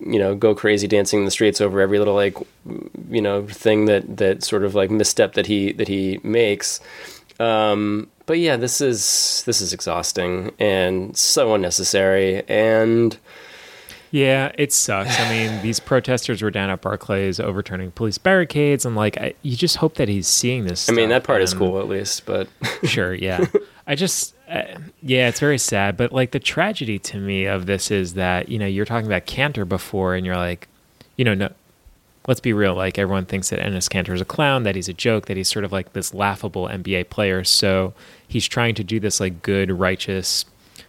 you 0.00 0.18
know 0.18 0.34
go 0.34 0.54
crazy 0.54 0.88
dancing 0.88 1.20
in 1.20 1.24
the 1.24 1.30
streets 1.30 1.60
over 1.60 1.80
every 1.80 1.98
little 1.98 2.14
like 2.14 2.36
you 3.08 3.22
know 3.22 3.46
thing 3.46 3.84
that 3.86 4.16
that 4.16 4.42
sort 4.42 4.64
of 4.64 4.74
like 4.74 4.90
misstep 4.90 5.34
that 5.34 5.46
he 5.46 5.72
that 5.72 5.88
he 5.88 6.20
makes. 6.22 6.80
Um, 7.40 8.08
but 8.26 8.38
yeah, 8.38 8.56
this 8.56 8.80
is 8.80 9.42
this 9.46 9.60
is 9.60 9.72
exhausting 9.72 10.52
and 10.58 11.16
so 11.16 11.54
unnecessary 11.54 12.42
and 12.48 13.18
Yeah, 14.10 14.52
it 14.56 14.72
sucks. 14.72 15.18
I 15.18 15.28
mean, 15.28 15.60
these 15.62 15.80
protesters 15.80 16.40
were 16.40 16.50
down 16.52 16.70
at 16.70 16.80
Barclays 16.80 17.40
overturning 17.40 17.90
police 17.90 18.16
barricades, 18.16 18.86
and 18.86 18.94
like, 18.94 19.18
I, 19.18 19.34
you 19.42 19.56
just 19.56 19.78
hope 19.78 19.96
that 19.96 20.08
he's 20.08 20.28
seeing 20.28 20.66
this. 20.66 20.88
I 20.88 20.92
mean 20.92 21.08
that 21.08 21.24
part 21.24 21.42
is 21.42 21.52
cool 21.52 21.80
at 21.80 21.88
least, 21.88 22.24
but 22.24 22.48
Sure, 22.84 23.12
yeah. 23.12 23.44
I 23.88 23.96
just, 23.96 24.34
uh, 24.48 24.62
yeah, 25.02 25.28
it's 25.28 25.40
very 25.40 25.58
sad. 25.58 25.96
But 25.96 26.12
like, 26.12 26.30
the 26.30 26.38
tragedy 26.38 26.98
to 27.00 27.18
me 27.18 27.46
of 27.46 27.66
this 27.66 27.90
is 27.90 28.14
that 28.14 28.48
you 28.48 28.58
know 28.58 28.66
you're 28.66 28.84
talking 28.84 29.06
about 29.06 29.26
Kanter 29.26 29.68
before, 29.68 30.14
and 30.14 30.24
you're 30.24 30.36
like, 30.36 30.68
you 31.16 31.24
know, 31.24 31.34
no. 31.34 31.50
Let's 32.26 32.40
be 32.40 32.52
real. 32.52 32.74
Like 32.74 32.98
everyone 32.98 33.26
thinks 33.26 33.50
that 33.50 33.60
Enes 33.60 33.88
Kanter 33.88 34.14
is 34.14 34.20
a 34.20 34.24
clown, 34.24 34.62
that 34.62 34.74
he's 34.74 34.88
a 34.88 34.94
joke, 34.94 35.26
that 35.26 35.36
he's 35.36 35.48
sort 35.48 35.64
of 35.64 35.72
like 35.72 35.92
this 35.92 36.14
laughable 36.14 36.68
NBA 36.68 37.10
player. 37.10 37.44
So 37.44 37.92
he's 38.26 38.46
trying 38.46 38.74
to 38.76 38.84
do 38.84 38.98
this 38.98 39.20
like 39.20 39.42
good, 39.42 39.70
righteous 39.70 40.46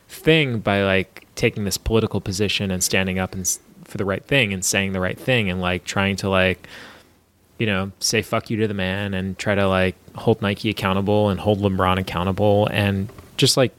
thing 0.08 0.60
by 0.60 0.84
like 0.84 1.28
taking 1.36 1.65
this 1.65 1.78
political 1.78 2.21
position 2.21 2.71
and 2.71 2.84
standing 2.84 3.19
up 3.19 3.34
and 3.34 3.58
for 3.84 3.98
the 3.98 4.06
right 4.06 4.24
thing 4.24 4.54
and 4.54 4.63
saying 4.65 4.93
the 4.93 5.00
right 5.00 5.19
thing 5.19 5.50
and 5.50 5.62
like 5.62 5.84
trying 5.84 6.15
to 6.15 6.30
like 6.30 6.67
you 7.58 7.65
know 7.65 7.91
say 8.00 8.21
fuck 8.21 8.50
you 8.50 8.58
to 8.58 8.67
the 8.67 8.74
man 8.74 9.13
and 9.13 9.38
try 9.38 9.56
to 9.56 9.67
like 9.67 9.95
hold 10.15 10.41
Nike 10.41 10.69
accountable 10.69 11.30
and 11.30 11.39
hold 11.39 11.60
LeBron 11.60 12.00
accountable 12.00 12.67
and 12.71 13.10
just 13.38 13.58
like 13.58 13.78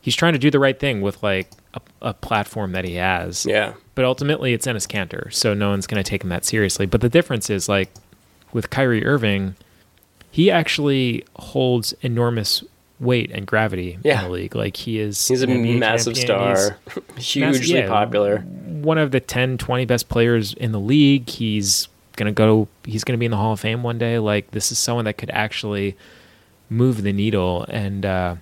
he's 0.00 0.16
trying 0.16 0.32
to 0.32 0.38
do 0.38 0.50
the 0.50 0.58
right 0.58 0.78
thing 0.78 1.02
with 1.02 1.22
like 1.22 1.50
a, 1.74 1.80
a 2.02 2.14
platform 2.14 2.72
that 2.72 2.84
he 2.84 2.94
has 2.94 3.44
yeah. 3.46 3.74
But 3.96 4.04
ultimately 4.04 4.52
it's 4.52 4.66
Enes 4.68 4.86
Kanter, 4.86 5.32
so 5.34 5.52
no 5.54 5.70
one's 5.70 5.88
going 5.88 6.00
to 6.02 6.08
take 6.08 6.22
him 6.22 6.28
that 6.28 6.44
seriously. 6.44 6.86
But 6.86 7.00
the 7.00 7.08
difference 7.08 7.50
is 7.50 7.68
like 7.68 7.90
with 8.52 8.70
Kyrie 8.70 9.04
Irving, 9.04 9.56
he 10.30 10.50
actually 10.50 11.24
holds 11.36 11.92
enormous 12.02 12.62
weight 13.00 13.30
and 13.32 13.46
gravity 13.46 13.98
Yeah. 14.04 14.20
in 14.20 14.24
the 14.26 14.30
league. 14.32 14.54
Like 14.54 14.76
he 14.76 14.98
is 15.00 15.26
He's 15.26 15.42
a 15.42 15.46
NBA 15.46 15.78
massive 15.78 16.14
champion. 16.14 16.56
Star, 16.56 16.78
hugely 17.18 17.74
yeah. 17.78 17.88
popular. 17.88 18.38
One 18.40 18.98
of 18.98 19.10
the 19.10 19.20
10, 19.20 19.58
20 19.58 19.84
best 19.86 20.08
players 20.08 20.54
in 20.54 20.72
the 20.72 20.80
league. 20.80 21.28
He's 21.28 21.88
going 22.16 22.26
to 22.26 22.32
go 22.32 22.68
he's 22.84 23.02
going 23.04 23.14
to 23.14 23.18
be 23.18 23.24
in 23.26 23.30
the 23.30 23.36
Hall 23.36 23.52
of 23.52 23.60
Fame 23.60 23.82
one 23.82 23.98
day. 23.98 24.18
Like 24.18 24.50
this 24.52 24.70
is 24.72 24.78
someone 24.78 25.04
that 25.06 25.18
could 25.18 25.30
actually 25.30 25.96
move 26.70 27.02
the 27.02 27.12
needle 27.12 27.64
and 27.68 28.04
uh 28.06 28.36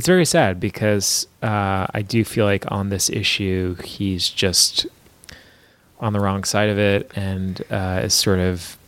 it's 0.00 0.06
very 0.06 0.24
sad 0.24 0.58
because 0.58 1.26
uh, 1.42 1.86
I 1.92 2.00
do 2.00 2.24
feel 2.24 2.46
like 2.46 2.64
on 2.72 2.88
this 2.88 3.10
issue 3.10 3.74
he's 3.84 4.30
just 4.30 4.86
on 6.00 6.14
the 6.14 6.20
wrong 6.20 6.42
side 6.42 6.70
of 6.70 6.78
it 6.78 7.12
and 7.14 7.60
uh, 7.70 8.00
is 8.04 8.14
sort 8.14 8.38
of 8.38 8.78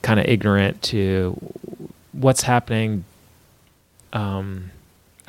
kind 0.00 0.18
of 0.18 0.24
ignorant 0.24 0.80
to 0.84 1.38
what's 2.12 2.40
happening 2.40 3.04
um, 4.14 4.70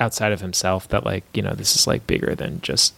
outside 0.00 0.32
of 0.32 0.40
himself. 0.40 0.88
That 0.88 1.04
like 1.04 1.24
you 1.34 1.42
know 1.42 1.52
this 1.52 1.76
is 1.76 1.86
like 1.86 2.06
bigger 2.06 2.34
than 2.34 2.62
just 2.62 2.94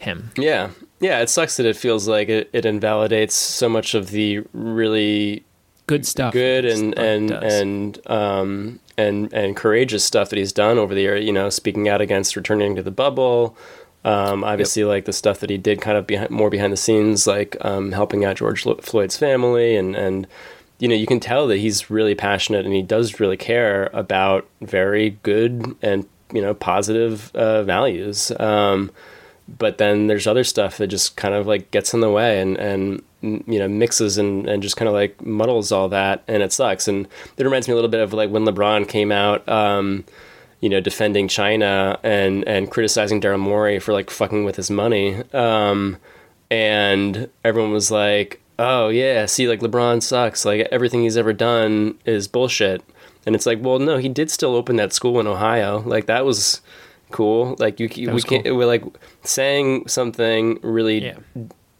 him. 0.00 0.32
Yeah. 0.36 0.72
Yeah, 1.00 1.20
it 1.20 1.30
sucks 1.30 1.56
that 1.56 1.64
it 1.64 1.78
feels 1.78 2.06
like 2.06 2.28
it, 2.28 2.50
it 2.52 2.66
invalidates 2.66 3.34
so 3.34 3.70
much 3.70 3.94
of 3.94 4.10
the 4.10 4.42
really 4.52 5.44
Good 5.86 6.06
stuff. 6.06 6.34
good 6.34 6.66
and 6.66 6.98
and 6.98 7.30
and 7.30 8.10
um 8.10 8.80
and 9.08 9.32
and 9.32 9.56
courageous 9.56 10.04
stuff 10.04 10.30
that 10.30 10.38
he's 10.38 10.52
done 10.52 10.78
over 10.78 10.94
the 10.94 11.02
year. 11.02 11.16
You 11.16 11.32
know, 11.32 11.50
speaking 11.50 11.88
out 11.88 12.00
against 12.00 12.36
returning 12.36 12.76
to 12.76 12.82
the 12.82 12.90
bubble. 12.90 13.56
Um, 14.04 14.42
obviously, 14.42 14.82
like 14.82 15.04
the 15.04 15.12
stuff 15.12 15.38
that 15.40 15.50
he 15.50 15.58
did, 15.58 15.80
kind 15.80 15.96
of 15.96 16.08
behind, 16.08 16.30
more 16.30 16.50
behind 16.50 16.72
the 16.72 16.76
scenes, 16.76 17.26
like 17.26 17.56
um, 17.60 17.92
helping 17.92 18.24
out 18.24 18.36
George 18.36 18.64
Floyd's 18.64 19.16
family, 19.16 19.76
and 19.76 19.94
and 19.94 20.26
you 20.82 20.88
know, 20.88 20.96
you 20.96 21.06
can 21.06 21.20
tell 21.20 21.46
that 21.46 21.58
he's 21.58 21.90
really 21.90 22.16
passionate 22.16 22.64
and 22.64 22.74
he 22.74 22.82
does 22.82 23.20
really 23.20 23.36
care 23.36 23.88
about 23.92 24.48
very 24.60 25.10
good 25.22 25.76
and 25.80 26.08
you 26.32 26.42
know 26.42 26.54
positive 26.54 27.30
uh, 27.36 27.62
values. 27.62 28.32
Um, 28.40 28.90
but 29.48 29.78
then 29.78 30.06
there's 30.06 30.26
other 30.26 30.44
stuff 30.44 30.78
that 30.78 30.86
just 30.86 31.16
kind 31.16 31.34
of 31.34 31.46
like 31.46 31.70
gets 31.70 31.92
in 31.94 32.00
the 32.00 32.10
way 32.10 32.40
and 32.40 32.56
and 32.58 33.02
you 33.22 33.58
know 33.58 33.68
mixes 33.68 34.18
and 34.18 34.48
and 34.48 34.62
just 34.62 34.76
kind 34.76 34.88
of 34.88 34.94
like 34.94 35.20
muddles 35.24 35.72
all 35.72 35.88
that 35.88 36.22
and 36.28 36.42
it 36.42 36.52
sucks. 36.52 36.88
And 36.88 37.08
it 37.36 37.44
reminds 37.44 37.68
me 37.68 37.72
a 37.72 37.74
little 37.74 37.90
bit 37.90 38.00
of 38.00 38.12
like 38.12 38.30
when 38.30 38.44
LeBron 38.44 38.88
came 38.88 39.12
out 39.12 39.46
um 39.48 40.04
you 40.60 40.68
know 40.68 40.80
defending 40.80 41.28
China 41.28 41.98
and 42.02 42.46
and 42.46 42.70
criticizing 42.70 43.20
Daryl 43.20 43.40
Morey 43.40 43.78
for 43.78 43.92
like 43.92 44.10
fucking 44.10 44.44
with 44.44 44.56
his 44.56 44.70
money 44.70 45.22
um 45.32 45.96
and 46.50 47.28
everyone 47.44 47.72
was 47.72 47.90
like 47.90 48.40
oh 48.58 48.88
yeah 48.88 49.26
see 49.26 49.48
like 49.48 49.60
LeBron 49.60 50.02
sucks. 50.02 50.44
Like 50.44 50.68
everything 50.70 51.02
he's 51.02 51.16
ever 51.16 51.32
done 51.32 51.98
is 52.04 52.28
bullshit. 52.28 52.82
And 53.26 53.34
it's 53.34 53.46
like 53.46 53.58
well 53.60 53.78
no 53.78 53.98
he 53.98 54.08
did 54.08 54.30
still 54.30 54.54
open 54.54 54.76
that 54.76 54.92
school 54.92 55.20
in 55.20 55.26
Ohio. 55.26 55.80
Like 55.80 56.06
that 56.06 56.24
was 56.24 56.60
cool 57.12 57.54
like 57.58 57.78
you 57.80 57.88
we 58.12 58.22
can't 58.22 58.44
we're 58.56 58.66
like 58.66 58.82
saying 59.22 59.86
something 59.88 60.58
really 60.62 61.04
Yeah. 61.04 61.14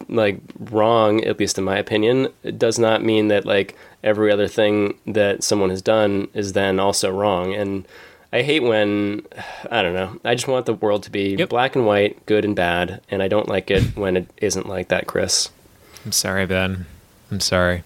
like 0.08 0.38
wrong 0.70 1.24
at 1.24 1.38
least 1.40 1.58
in 1.58 1.64
my 1.64 1.76
opinion 1.78 2.28
it 2.42 2.58
does 2.58 2.78
not 2.78 3.02
mean 3.02 3.28
that 3.28 3.44
like 3.44 3.76
every 4.04 4.30
other 4.32 4.48
thing 4.48 4.98
that 5.06 5.42
someone 5.42 5.70
has 5.70 5.82
done 5.82 6.28
is 6.34 6.52
then 6.52 6.78
also 6.78 7.10
wrong 7.10 7.54
and 7.54 7.86
i 8.32 8.42
hate 8.42 8.62
when 8.62 9.22
i 9.70 9.80
don't 9.82 9.94
know 9.94 10.18
i 10.24 10.34
just 10.34 10.48
want 10.48 10.66
the 10.66 10.74
world 10.74 11.02
to 11.04 11.10
be 11.10 11.34
Yep. 11.38 11.48
black 11.48 11.76
and 11.76 11.86
white 11.86 12.24
good 12.26 12.44
and 12.44 12.56
bad 12.56 13.00
and 13.10 13.22
i 13.22 13.28
don't 13.28 13.48
like 13.48 13.70
it 13.70 13.82
when 13.96 14.16
it 14.16 14.26
isn't 14.38 14.68
like 14.68 14.88
that 14.88 15.06
chris 15.06 15.50
I'm 16.04 16.10
sorry, 16.10 16.46
Ben. 16.46 16.86
I'm 17.30 17.38
sorry. 17.38 17.84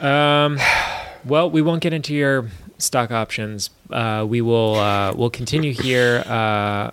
Um, 0.00 0.58
well, 1.24 1.48
we 1.50 1.62
won't 1.62 1.80
get 1.80 1.94
into 1.94 2.14
your 2.14 2.50
stock 2.78 3.10
options. 3.10 3.70
Uh, 3.90 4.24
we 4.28 4.40
will. 4.40 4.74
Uh, 4.76 5.12
we'll 5.14 5.30
continue 5.30 5.72
here. 5.72 6.22
Uh, 6.26 6.90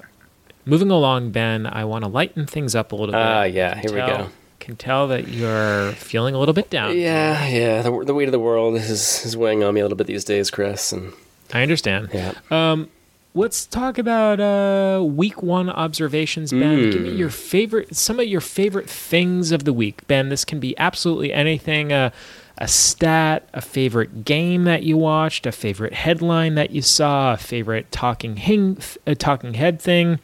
moving 0.65 0.91
along, 0.91 1.31
Ben, 1.31 1.65
I 1.67 1.85
want 1.85 2.03
to 2.03 2.09
lighten 2.09 2.45
things 2.45 2.75
up 2.75 2.91
a 2.91 2.95
little 2.95 3.13
bit. 3.13 3.21
Ah, 3.21 3.43
yeah, 3.43 3.75
here 3.75 3.91
we 3.91 3.97
go. 3.99 4.29
Can 4.59 4.75
tell 4.77 5.09
that 5.09 5.27
you're 5.27 5.91
feeling 5.93 6.35
a 6.35 6.39
little 6.39 6.53
bit 6.53 6.69
down. 6.69 6.97
Yeah, 6.97 7.45
yeah. 7.47 7.81
The, 7.81 8.03
the 8.05 8.13
weight 8.13 8.29
of 8.29 8.31
the 8.31 8.39
world 8.39 8.75
is, 8.75 9.25
is 9.25 9.35
weighing 9.35 9.61
on 9.63 9.73
me 9.73 9.81
a 9.81 9.83
little 9.83 9.97
bit 9.97 10.07
these 10.07 10.23
days, 10.23 10.49
Chris. 10.49 10.93
And 10.93 11.11
I 11.53 11.61
understand. 11.63 12.09
yeah, 12.13 12.33
Um, 12.49 12.89
Let's 13.35 13.65
talk 13.65 13.97
about 13.97 14.39
uh, 14.39 15.03
week 15.03 15.41
one 15.41 15.67
observations, 15.67 16.51
Ben. 16.51 16.91
Give 16.91 17.01
me 17.01 17.09
Hmm. 17.13 17.17
your 17.17 17.31
favorite, 17.31 17.95
some 17.95 18.19
of 18.19 18.27
your 18.27 18.41
favorite 18.41 18.87
things 18.87 19.51
of 19.51 19.63
the 19.63 19.73
week, 19.73 20.05
Ben. 20.05 20.29
This 20.29 20.45
can 20.45 20.59
be 20.59 20.77
absolutely 20.77 21.33
anything. 21.33 21.91
Uh, 21.91 22.11
a 22.57 22.67
stat, 22.67 23.47
a 23.53 23.61
favorite 23.61 24.25
game 24.25 24.63
that 24.65 24.83
you 24.83 24.97
watched, 24.97 25.45
a 25.45 25.51
favorite 25.51 25.93
headline 25.93 26.55
that 26.55 26.71
you 26.71 26.81
saw, 26.81 27.33
a 27.33 27.37
favorite 27.37 27.91
talking 27.91 28.37
hing, 28.37 28.77
a 29.07 29.15
talking 29.15 29.55
head 29.55 29.81
thing 29.81 30.19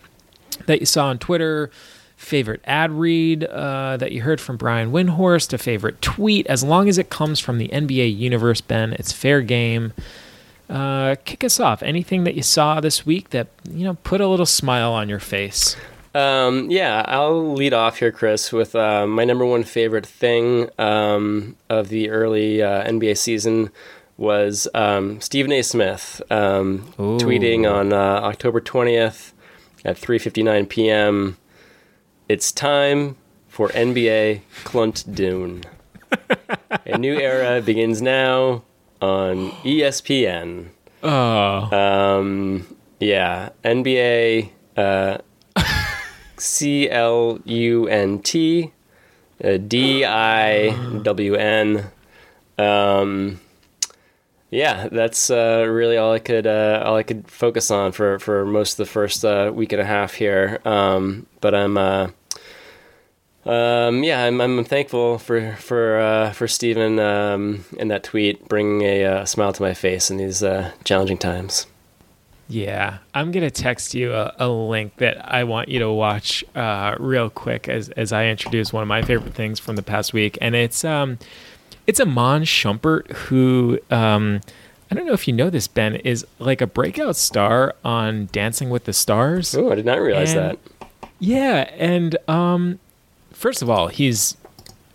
that 0.67 0.79
you 0.79 0.85
saw 0.85 1.07
on 1.07 1.17
Twitter, 1.17 1.71
favorite 2.15 2.61
ad 2.65 2.91
read 2.91 3.45
uh, 3.45 3.97
that 3.97 4.11
you 4.11 4.21
heard 4.21 4.39
from 4.39 4.57
Brian 4.57 4.91
Windhorst, 4.91 5.53
a 5.53 5.57
favorite 5.57 6.01
tweet. 6.01 6.45
As 6.47 6.63
long 6.63 6.87
as 6.87 6.97
it 6.97 7.09
comes 7.09 7.39
from 7.39 7.57
the 7.57 7.69
NBA 7.69 8.15
universe, 8.15 8.61
Ben, 8.61 8.93
it's 8.93 9.11
fair 9.11 9.41
game. 9.41 9.93
Uh, 10.69 11.15
kick 11.25 11.43
us 11.43 11.59
off. 11.59 11.81
Anything 11.81 12.25
that 12.25 12.35
you 12.35 12.43
saw 12.43 12.79
this 12.79 13.05
week 13.05 13.31
that 13.31 13.47
you 13.71 13.83
know 13.85 13.95
put 14.03 14.21
a 14.21 14.27
little 14.27 14.45
smile 14.45 14.91
on 14.91 15.09
your 15.09 15.19
face? 15.19 15.75
Um, 16.15 16.71
yeah, 16.71 17.03
I'll 17.07 17.53
lead 17.53 17.73
off 17.73 17.99
here, 17.99 18.11
Chris, 18.11 18.51
with 18.51 18.75
uh, 18.75 19.05
my 19.05 19.25
number 19.25 19.45
one 19.45 19.63
favorite 19.63 20.05
thing 20.05 20.69
um, 20.79 21.55
of 21.69 21.89
the 21.89 22.09
early 22.09 22.61
uh, 22.63 22.83
NBA 22.85 23.17
season 23.17 23.69
was 24.17 24.67
um, 24.73 25.21
Stephen 25.21 25.51
A. 25.51 25.61
Smith 25.61 26.21
um, 26.29 26.91
tweeting 26.97 27.71
on 27.71 27.93
uh, 27.93 27.95
October 27.97 28.59
20th 28.59 29.31
at 29.85 29.97
3:59 29.97 30.67
p.m. 30.67 31.37
It's 32.27 32.51
time 32.51 33.15
for 33.47 33.69
NBA 33.69 34.41
Clunt 34.63 35.05
Dune. 35.15 35.63
A 36.85 36.97
new 36.97 37.17
era 37.17 37.61
begins 37.65 38.01
now 38.01 38.63
on 39.01 39.51
ESPN. 39.63 40.69
Oh, 41.01 41.69
Um, 42.19 42.75
yeah, 42.99 43.49
NBA 43.63 44.49
uh, 44.75 45.19
C 46.39 46.89
L 46.89 47.39
U 47.43 47.87
N 47.87 48.19
T 48.19 48.71
uh, 49.43 49.57
D 49.57 50.05
I 50.05 50.71
W 51.01 51.35
N. 51.35 51.85
Um, 52.57 53.39
yeah, 54.51 54.87
that's 54.91 55.29
uh, 55.29 55.65
really 55.69 55.97
all 55.97 56.13
I 56.13 56.19
could 56.19 56.47
uh, 56.47 56.83
all 56.85 56.95
I 56.95 57.03
could 57.03 57.29
focus 57.29 57.69
on 57.71 57.91
for, 57.91 58.19
for 58.19 58.45
most 58.45 58.73
of 58.73 58.77
the 58.77 58.85
first 58.91 59.23
uh, 59.23 59.51
week 59.53 59.71
and 59.73 59.81
a 59.81 59.85
half 59.85 60.13
here. 60.13 60.59
Um, 60.65 61.27
but 61.39 61.53
I'm 61.53 61.77
uh, 61.77 62.09
um, 63.45 64.03
yeah, 64.03 64.23
I'm, 64.23 64.41
I'm 64.41 64.63
thankful 64.63 65.19
for 65.19 65.55
for 65.55 65.99
uh, 65.99 66.31
for 66.31 66.47
Stephen 66.47 66.99
um, 66.99 67.63
and 67.79 67.91
that 67.91 68.03
tweet 68.03 68.47
bringing 68.49 68.81
a 68.81 69.25
smile 69.25 69.53
to 69.53 69.61
my 69.61 69.73
face 69.73 70.09
in 70.09 70.17
these 70.17 70.43
challenging 70.83 71.17
times. 71.17 71.67
Yeah. 72.49 72.97
I'm 73.13 73.31
gonna 73.31 73.51
text 73.51 73.93
you 73.93 74.13
a, 74.13 74.33
a 74.39 74.49
link 74.49 74.95
that 74.97 75.31
I 75.33 75.43
want 75.45 75.69
you 75.69 75.79
to 75.79 75.91
watch 75.91 76.43
uh, 76.55 76.95
real 76.99 77.29
quick 77.29 77.69
as 77.69 77.89
as 77.91 78.11
I 78.11 78.25
introduce 78.27 78.73
one 78.73 78.81
of 78.81 78.87
my 78.89 79.01
favorite 79.03 79.35
things 79.35 79.59
from 79.59 79.75
the 79.75 79.83
past 79.83 80.11
week, 80.13 80.37
and 80.41 80.55
it's 80.55 80.83
um, 80.83 81.19
it's 81.87 81.99
Iman 81.99 82.43
Shumpert 82.43 83.11
who 83.11 83.79
um. 83.91 84.41
I 84.91 84.95
don't 84.95 85.05
know 85.05 85.13
if 85.13 85.27
you 85.27 85.35
know 85.35 85.51
this, 85.51 85.67
Ben, 85.67 85.97
is 85.97 86.25
like 86.39 86.61
a 86.61 86.65
breakout 86.65 87.15
star 87.15 87.75
on 87.85 88.27
Dancing 88.31 88.71
with 88.71 88.85
the 88.85 88.93
Stars. 88.93 89.53
Oh, 89.53 89.71
I 89.71 89.75
did 89.75 89.85
not 89.85 89.99
realize 90.01 90.33
And- 90.33 90.57
that. 90.57 90.59
Yeah, 91.19 91.69
and 91.77 92.17
um, 92.27 92.79
first 93.31 93.61
of 93.61 93.69
all, 93.69 93.89
he's 93.89 94.35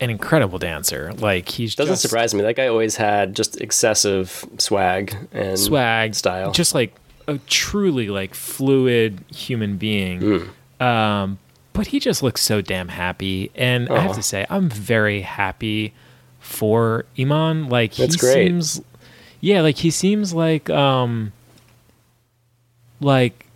an 0.00 0.10
incredible 0.10 0.58
dancer. 0.58 1.12
Like 1.14 1.48
he's 1.48 1.76
Doesn't 1.76 1.92
just 1.92 2.02
surprise 2.02 2.34
me. 2.34 2.42
That 2.42 2.56
guy 2.56 2.66
always 2.66 2.96
had 2.96 3.36
just 3.36 3.60
excessive 3.60 4.44
swag 4.58 5.16
and 5.32 5.56
swag 5.56 6.16
style. 6.16 6.50
just 6.50 6.74
like 6.74 6.92
a 7.26 7.38
truly 7.46 8.08
like 8.08 8.34
fluid 8.34 9.24
human 9.34 9.76
being. 9.76 10.20
Hmm. 10.20 10.82
Um, 10.82 11.38
but 11.72 11.88
he 11.88 11.98
just 12.00 12.22
looks 12.22 12.40
so 12.40 12.60
damn 12.60 12.88
happy, 12.88 13.50
and 13.54 13.88
I 13.88 14.00
have 14.00 14.14
to 14.14 14.22
say, 14.22 14.46
I'm 14.48 14.68
very 14.68 15.22
happy 15.22 15.92
for 16.38 17.04
Iman. 17.18 17.68
Like 17.68 17.94
That's 17.94 18.14
he 18.14 18.20
great. 18.20 18.46
seems, 18.46 18.80
yeah, 19.40 19.60
like 19.60 19.78
he 19.78 19.90
seems 19.90 20.32
like 20.32 20.70
um, 20.70 21.32
like 23.00 23.46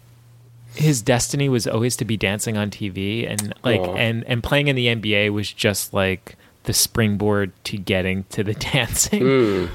his 0.75 1.01
destiny 1.03 1.49
was 1.49 1.67
always 1.67 1.97
to 1.97 2.05
be 2.05 2.17
dancing 2.17 2.57
on 2.57 2.71
TV, 2.71 3.29
and 3.31 3.55
like 3.63 3.81
Aw. 3.81 3.95
and 3.95 4.25
and 4.25 4.43
playing 4.43 4.69
in 4.69 4.75
the 4.77 4.87
NBA 4.87 5.33
was 5.33 5.53
just 5.53 5.95
like 5.95 6.37
the 6.65 6.73
springboard 6.73 7.53
to 7.65 7.77
getting 7.79 8.25
to 8.31 8.43
the 8.43 8.55
dancing. 8.73 9.23
Hmm. 9.23 9.67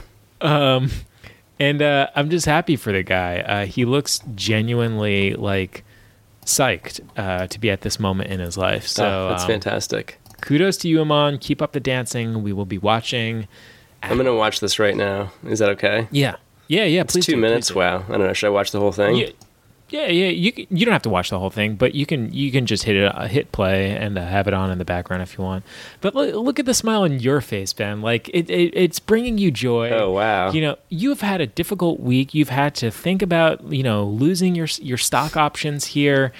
Um, 0.46 0.92
and 1.60 1.82
uh, 1.82 2.08
I'm 2.16 2.30
just 2.30 2.46
happy 2.46 2.76
for 2.76 2.92
the 2.92 3.04
guy. 3.04 3.40
Uh, 3.40 3.66
he 3.66 3.86
looks 3.86 4.20
genuinely 4.36 5.34
like 5.36 5.84
psyched 6.46 7.00
uh, 7.18 7.48
to 7.48 7.60
be 7.60 7.70
at 7.70 7.82
this 7.82 8.00
moment 8.00 8.30
in 8.30 8.40
his 8.40 8.58
life. 8.58 8.88
So 8.88 9.06
Oh, 9.06 9.30
that's 9.30 9.44
um, 9.44 9.50
fantastic. 9.50 10.20
kudos 10.42 10.78
to 10.78 10.88
you, 10.90 11.02
Iman. 11.02 11.38
Keep 11.40 11.62
up 11.62 11.72
the 11.74 11.80
dancing. 11.80 12.44
We 12.44 12.54
will 12.54 12.66
be 12.66 12.78
watching. 12.78 13.48
I'm 14.02 14.18
gonna 14.18 14.36
watch 14.36 14.60
this 14.60 14.80
right 14.80 14.96
now. 14.98 15.32
Is 15.46 15.60
that 15.60 15.70
okay? 15.70 16.08
Yeah, 16.12 16.36
yeah, 16.68 16.84
yeah. 16.84 17.02
It's 17.02 17.14
Please 17.14 17.26
two 17.26 17.36
do, 17.36 17.42
minutes. 17.42 17.70
please. 17.72 17.76
Wow. 17.78 18.04
I 18.08 18.12
don't 18.12 18.28
know. 18.28 18.34
Should 18.34 18.48
I 18.48 18.50
watch 18.50 18.72
the 18.72 18.80
whole 18.80 18.92
thing? 18.92 19.16
Yeah, 19.16 19.30
yeah, 19.94 20.08
yeah. 20.08 20.30
You 20.30 20.66
you 20.72 20.88
don't 20.88 20.92
have 20.92 21.04
to 21.04 21.10
watch 21.10 21.30
the 21.30 21.38
whole 21.38 21.52
thing, 21.52 21.76
but 21.76 21.94
you 21.94 22.08
can 22.08 22.34
you 22.34 22.52
can 22.52 22.66
just 22.66 22.84
hit 22.84 22.96
it, 22.96 23.16
uh, 23.16 23.28
hit 23.28 23.52
play, 23.52 23.92
and 23.92 24.18
uh, 24.18 24.26
have 24.26 24.48
it 24.48 24.54
on 24.56 24.72
in 24.72 24.80
the 24.80 24.86
background 24.86 25.22
if 25.22 25.38
you 25.38 25.44
want. 25.44 25.64
But 26.02 26.16
look, 26.16 26.34
look 26.34 26.60
at 26.60 26.66
the 26.66 26.74
smile 26.74 27.04
on 27.04 27.20
your 27.20 27.42
face, 27.42 27.74
Ben. 27.74 28.02
Like 28.02 28.28
it, 28.30 28.50
it 28.50 28.74
it's 28.74 28.98
bringing 28.98 29.38
you 29.38 29.52
joy. 29.52 29.92
Oh, 29.92 30.10
wow. 30.14 30.52
You 30.52 30.62
know, 30.62 30.78
you've 30.90 31.22
had 31.22 31.42
a 31.42 31.46
difficult 31.46 32.00
week. 32.00 32.34
You've 32.34 32.50
had 32.50 32.74
to 32.76 32.90
think 32.90 33.22
about 33.22 33.72
you 33.72 33.84
know 33.84 34.06
losing 34.06 34.56
your 34.56 34.68
your 34.82 34.98
stock 34.98 35.38
options 35.38 35.86
here. 35.86 36.34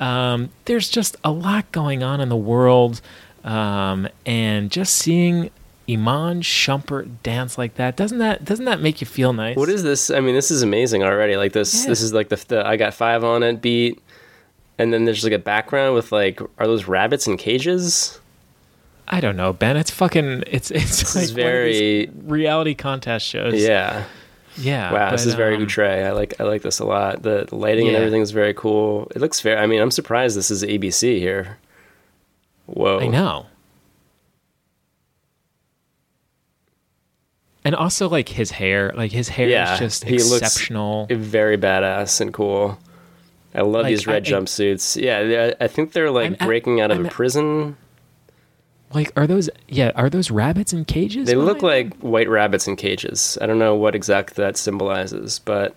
Um, 0.00 0.50
there's 0.64 0.88
just 0.88 1.16
a 1.22 1.30
lot 1.30 1.70
going 1.70 2.02
on 2.02 2.20
in 2.20 2.28
the 2.28 2.36
world, 2.36 3.00
um, 3.44 4.08
and 4.26 4.68
just 4.68 4.94
seeing 4.94 5.50
Iman 5.88 6.40
Shumpert 6.42 7.08
dance 7.22 7.56
like 7.58 7.74
that 7.76 7.96
doesn't 7.96 8.18
that 8.18 8.44
doesn't 8.44 8.64
that 8.64 8.80
make 8.80 9.00
you 9.00 9.06
feel 9.06 9.32
nice? 9.32 9.56
What 9.56 9.68
is 9.68 9.82
this? 9.82 10.10
I 10.10 10.20
mean, 10.20 10.34
this 10.34 10.50
is 10.50 10.62
amazing 10.62 11.02
already. 11.02 11.36
Like 11.36 11.52
this. 11.52 11.82
Yeah. 11.82 11.90
This 11.90 12.00
is 12.02 12.12
like 12.12 12.28
the, 12.28 12.44
the 12.48 12.66
I 12.66 12.76
got 12.76 12.92
five 12.94 13.22
on 13.22 13.42
it 13.42 13.62
beat, 13.62 14.02
and 14.78 14.92
then 14.92 15.04
there's 15.04 15.22
like 15.22 15.32
a 15.32 15.38
background 15.38 15.94
with 15.94 16.10
like 16.12 16.40
are 16.58 16.66
those 16.66 16.86
rabbits 16.86 17.26
in 17.26 17.36
cages? 17.36 18.20
I 19.08 19.20
don't 19.20 19.36
know, 19.36 19.52
Ben. 19.52 19.76
It's 19.76 19.90
fucking. 19.92 20.42
It's 20.48 20.70
it's 20.72 20.98
This 20.98 21.14
like 21.14 21.24
is 21.24 21.32
one 21.34 21.40
of 21.46 21.46
these 21.64 21.78
very 22.08 22.10
reality 22.24 22.74
contest 22.74 23.24
shows. 23.24 23.54
yeah. 23.54 24.04
yeah. 24.58 24.92
Wow, 24.92 25.10
this 25.12 25.26
is 25.26 25.34
very 25.34 25.54
um, 25.54 25.62
outre. 25.62 25.84
I 25.84 26.10
like 26.10 26.40
I 26.40 26.44
like 26.44 26.62
this 26.62 26.80
a 26.80 26.84
lot. 26.84 27.22
The, 27.22 27.44
the 27.48 27.54
lighting 27.54 27.86
and 27.86 27.96
everything 27.96 28.22
is 28.22 28.32
very 28.32 28.54
cool. 28.54 29.06
It 29.14 29.20
looks 29.20 29.40
very. 29.40 29.56
I 29.60 29.66
mean, 29.66 29.80
I'm 29.80 29.92
surprised 29.92 30.36
this 30.36 30.50
is 30.50 30.64
ABC 30.64 31.20
here. 31.20 31.58
Whoa. 32.66 32.98
I 32.98 33.06
know. 33.06 33.46
And 37.66 37.74
also, 37.74 38.08
like 38.08 38.28
his 38.28 38.52
hair, 38.52 38.92
like 38.94 39.10
his 39.10 39.28
hair 39.28 39.48
Yeah, 39.48 39.74
is 39.74 39.80
just 39.80 40.04
he 40.04 40.18
looks 40.18 40.40
exceptional. 40.40 41.08
Very 41.10 41.58
badass 41.58 42.20
and 42.20 42.32
cool. 42.32 42.78
I 43.52 43.62
love 43.62 43.82
Like, 43.82 43.86
these 43.86 44.06
red 44.06 44.24
I- 44.24 44.30
jumpsuits. 44.30 45.02
Yeah, 45.02 45.52
I 45.60 45.66
think 45.66 45.90
they're 45.90 46.12
like 46.12 46.40
I'm 46.40 46.46
breaking 46.46 46.80
out 46.80 46.92
of 46.92 46.98
I'm 46.98 47.06
a 47.06 47.08
prison. 47.10 47.76
like, 48.94 49.10
are 49.16 49.26
those? 49.26 49.50
Yeah, 49.66 49.90
are 49.96 50.08
those 50.08 50.30
rabbits 50.30 50.72
in 50.72 50.84
cages? 50.84 51.26
They 51.26 51.34
look 51.34 51.60
like 51.62 51.92
white 51.98 52.28
rabbits 52.28 52.68
in 52.68 52.76
cages. 52.76 53.36
I 53.42 53.46
don't 53.46 53.58
know 53.58 53.74
what 53.74 53.96
exact 53.96 54.36
that 54.36 54.56
symbolizes, 54.56 55.40
but? 55.40 55.74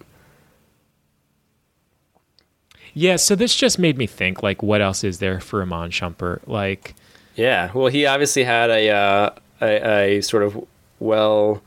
Yeah. 2.93 3.15
So 3.15 3.35
this 3.35 3.55
just 3.55 3.79
made 3.79 3.97
me 3.97 4.05
think, 4.07 4.43
like, 4.43 4.61
what 4.61 4.81
else 4.81 5.03
is 5.03 5.19
there 5.19 5.39
for 5.39 5.61
Iman 5.63 5.89
Shumpert? 5.91 6.41
Like, 6.47 6.93
yeah. 7.35 7.71
Well, 7.73 7.87
he 7.87 8.05
obviously 8.05 8.43
had 8.43 8.69
a 8.69 8.89
uh, 8.89 9.29
a, 9.61 10.17
a 10.17 10.21
sort 10.21 10.43
of 10.43 10.65
well 10.99 11.61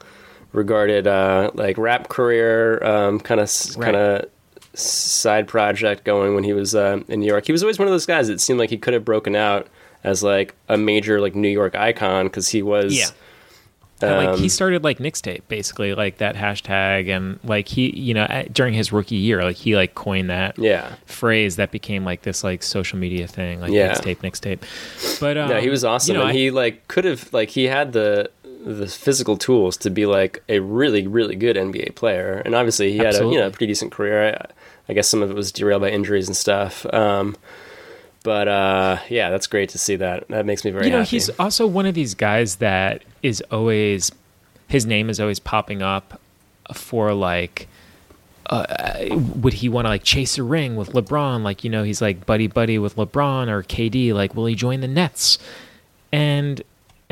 regarded 0.53 1.07
uh, 1.07 1.51
like 1.55 1.79
rap 1.79 2.09
career, 2.09 2.83
um, 2.85 3.21
kind 3.21 3.41
of 3.41 3.51
Right. 3.77 3.85
kind 3.93 3.97
of 3.97 4.27
side 4.75 5.47
project 5.49 6.05
going 6.05 6.35
when 6.35 6.45
he 6.45 6.53
was 6.53 6.75
uh, 6.75 7.01
in 7.09 7.21
New 7.21 7.27
York. 7.27 7.47
He 7.47 7.53
was 7.53 7.63
always 7.63 7.79
one 7.79 7.89
of 7.89 7.93
those 7.93 8.07
guys 8.07 8.29
that 8.29 8.41
seemed 8.41 8.59
like 8.59 8.71
he 8.71 8.79
could 8.79 8.95
have 8.95 9.05
broken 9.05 9.37
out 9.37 9.67
as 10.05 10.23
like 10.23 10.55
a 10.69 10.77
major 10.77 11.21
like 11.21 11.35
New 11.35 11.49
York 11.49 11.75
icon 11.75 12.27
because 12.27 12.49
he 12.49 12.63
was 12.63 12.97
Yeah. 12.97 13.07
And, 14.01 14.27
like 14.27 14.37
he 14.39 14.45
Um, 14.45 14.49
started 14.49 14.83
like 14.83 14.99
Knickstape, 14.99 15.43
basically, 15.47 15.95
like 15.95 16.19
that 16.19 16.35
hashtag, 16.35 17.09
and 17.09 17.39
like 17.45 17.69
he, 17.69 17.91
you 17.97 18.15
know, 18.15 18.25
at, 18.25 18.53
during 18.53 18.75
his 18.75 18.93
rookie 18.93 19.15
year, 19.15 19.45
like 19.45 19.55
he 19.55 19.77
like 19.77 19.95
coined 19.95 20.29
that 20.29 20.59
yeah 20.59 20.95
phrase 21.07 21.55
that 21.55 21.71
became 21.71 22.05
like 22.05 22.23
this 22.23 22.43
like 22.43 22.65
social 22.65 22.99
media 22.99 23.29
thing, 23.29 23.61
like 23.61 23.71
Yeah. 23.71 23.93
Knickstape, 23.95 24.17
Knickstape. 24.17 25.21
But 25.21 25.37
um, 25.37 25.51
yeah 25.51 25.61
he 25.61 25.69
was 25.71 25.85
awesome 25.85 26.15
You 26.15 26.19
know, 26.21 26.27
and 26.27 26.37
I- 26.37 26.41
he 26.41 26.51
like 26.51 26.89
could 26.89 27.05
have 27.05 27.33
like 27.33 27.51
he 27.51 27.65
had 27.69 27.93
the 27.93 28.29
the 28.65 28.87
physical 28.87 29.37
tools 29.37 29.77
to 29.77 29.91
be 29.91 30.07
like 30.07 30.43
a 30.49 30.61
really 30.61 31.07
really 31.07 31.35
good 31.35 31.57
NBA 31.57 31.95
player 31.95 32.43
and 32.45 32.55
obviously 32.55 32.93
he 32.93 32.99
had 32.99 33.15
a 33.15 33.27
you 33.27 33.39
know 33.39 33.51
pretty 33.51 33.67
decent 33.67 33.93
career 33.93 34.35
I, 34.35 34.47
I 34.89 34.93
guess 34.95 35.09
some 35.09 35.23
of 35.23 35.31
it 35.31 35.35
was 35.35 35.51
derailed 35.51 35.83
by 35.83 35.91
injuries 35.91 36.29
and 36.29 36.37
stuff 36.37 36.87
um 36.93 37.37
but 38.23 38.49
uh, 38.49 38.99
yeah, 39.09 39.31
that's 39.31 39.47
great 39.47 39.71
to 39.71 39.79
see 39.79 39.97
that. 39.97 40.29
That 40.29 40.47
makes 40.47 40.65
me 40.65 40.71
very 40.71 40.87
you 40.87 40.93
know, 40.93 40.99
happy. 40.99 41.11
he's 41.11 41.29
also 41.41 41.67
one 41.67 41.87
of 41.87 41.95
these 41.95 42.15
guys 42.15 42.57
that 42.57 43.03
is 43.23 43.43
always 43.51 44.13
his 44.69 44.87
name 44.87 45.11
is 45.11 45.21
always 45.21 45.39
popping 45.39 45.83
up 45.83 46.21
for 46.73 47.13
like 47.13 47.69
uh, 48.47 48.65
would 49.11 49.55
he 49.55 49.69
want 49.69 49.87
to 49.87 49.89
like 49.89 50.05
chase 50.05 50.39
a 50.39 50.43
ring 50.43 50.77
with 50.77 50.93
LeBron? 50.93 51.43
Like, 51.43 51.65
you 51.65 51.71
know, 51.71 51.83
he's 51.83 52.01
like 52.01 52.27
buddy 52.27 52.47
buddy 52.47 52.79
with 52.79 52.97
LeBron 52.97 53.49
or 53.49 53.63
KD. 53.63 54.13
Like, 54.13 54.35
will 54.35 54.47
he 54.47 54.55
join 54.55 54.81
the 54.81 54.89
Nets? 54.89 55.39
And 56.13 56.63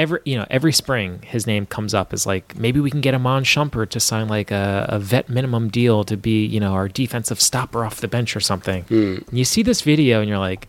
every 0.01 0.19
you 0.25 0.37
know 0.39 0.47
every 0.51 0.73
spring 0.73 1.21
his 1.27 1.47
name 1.47 1.67
comes 1.67 1.93
up 1.95 2.13
as 2.13 2.25
like 2.27 2.57
maybe 2.57 2.81
we 2.81 2.91
can 2.91 3.01
get 3.03 3.15
Iman 3.15 3.45
Shumpert 3.45 3.91
to 3.91 4.01
sign 4.01 4.29
like 4.29 4.51
a, 4.51 4.87
a 4.89 4.99
vet 4.99 5.29
minimum 5.29 5.69
deal 5.69 6.05
to 6.05 6.17
be 6.17 6.45
you 6.47 6.59
know 6.59 6.73
our 6.73 6.89
defensive 6.89 7.41
stopper 7.41 7.85
off 7.85 8.01
the 8.01 8.09
bench 8.09 8.35
or 8.35 8.41
something. 8.41 8.85
And 8.89 9.25
you 9.31 9.45
see 9.45 9.63
this 9.63 9.83
video 9.83 10.21
and 10.21 10.29
you're 10.29 10.39
like, 10.39 10.69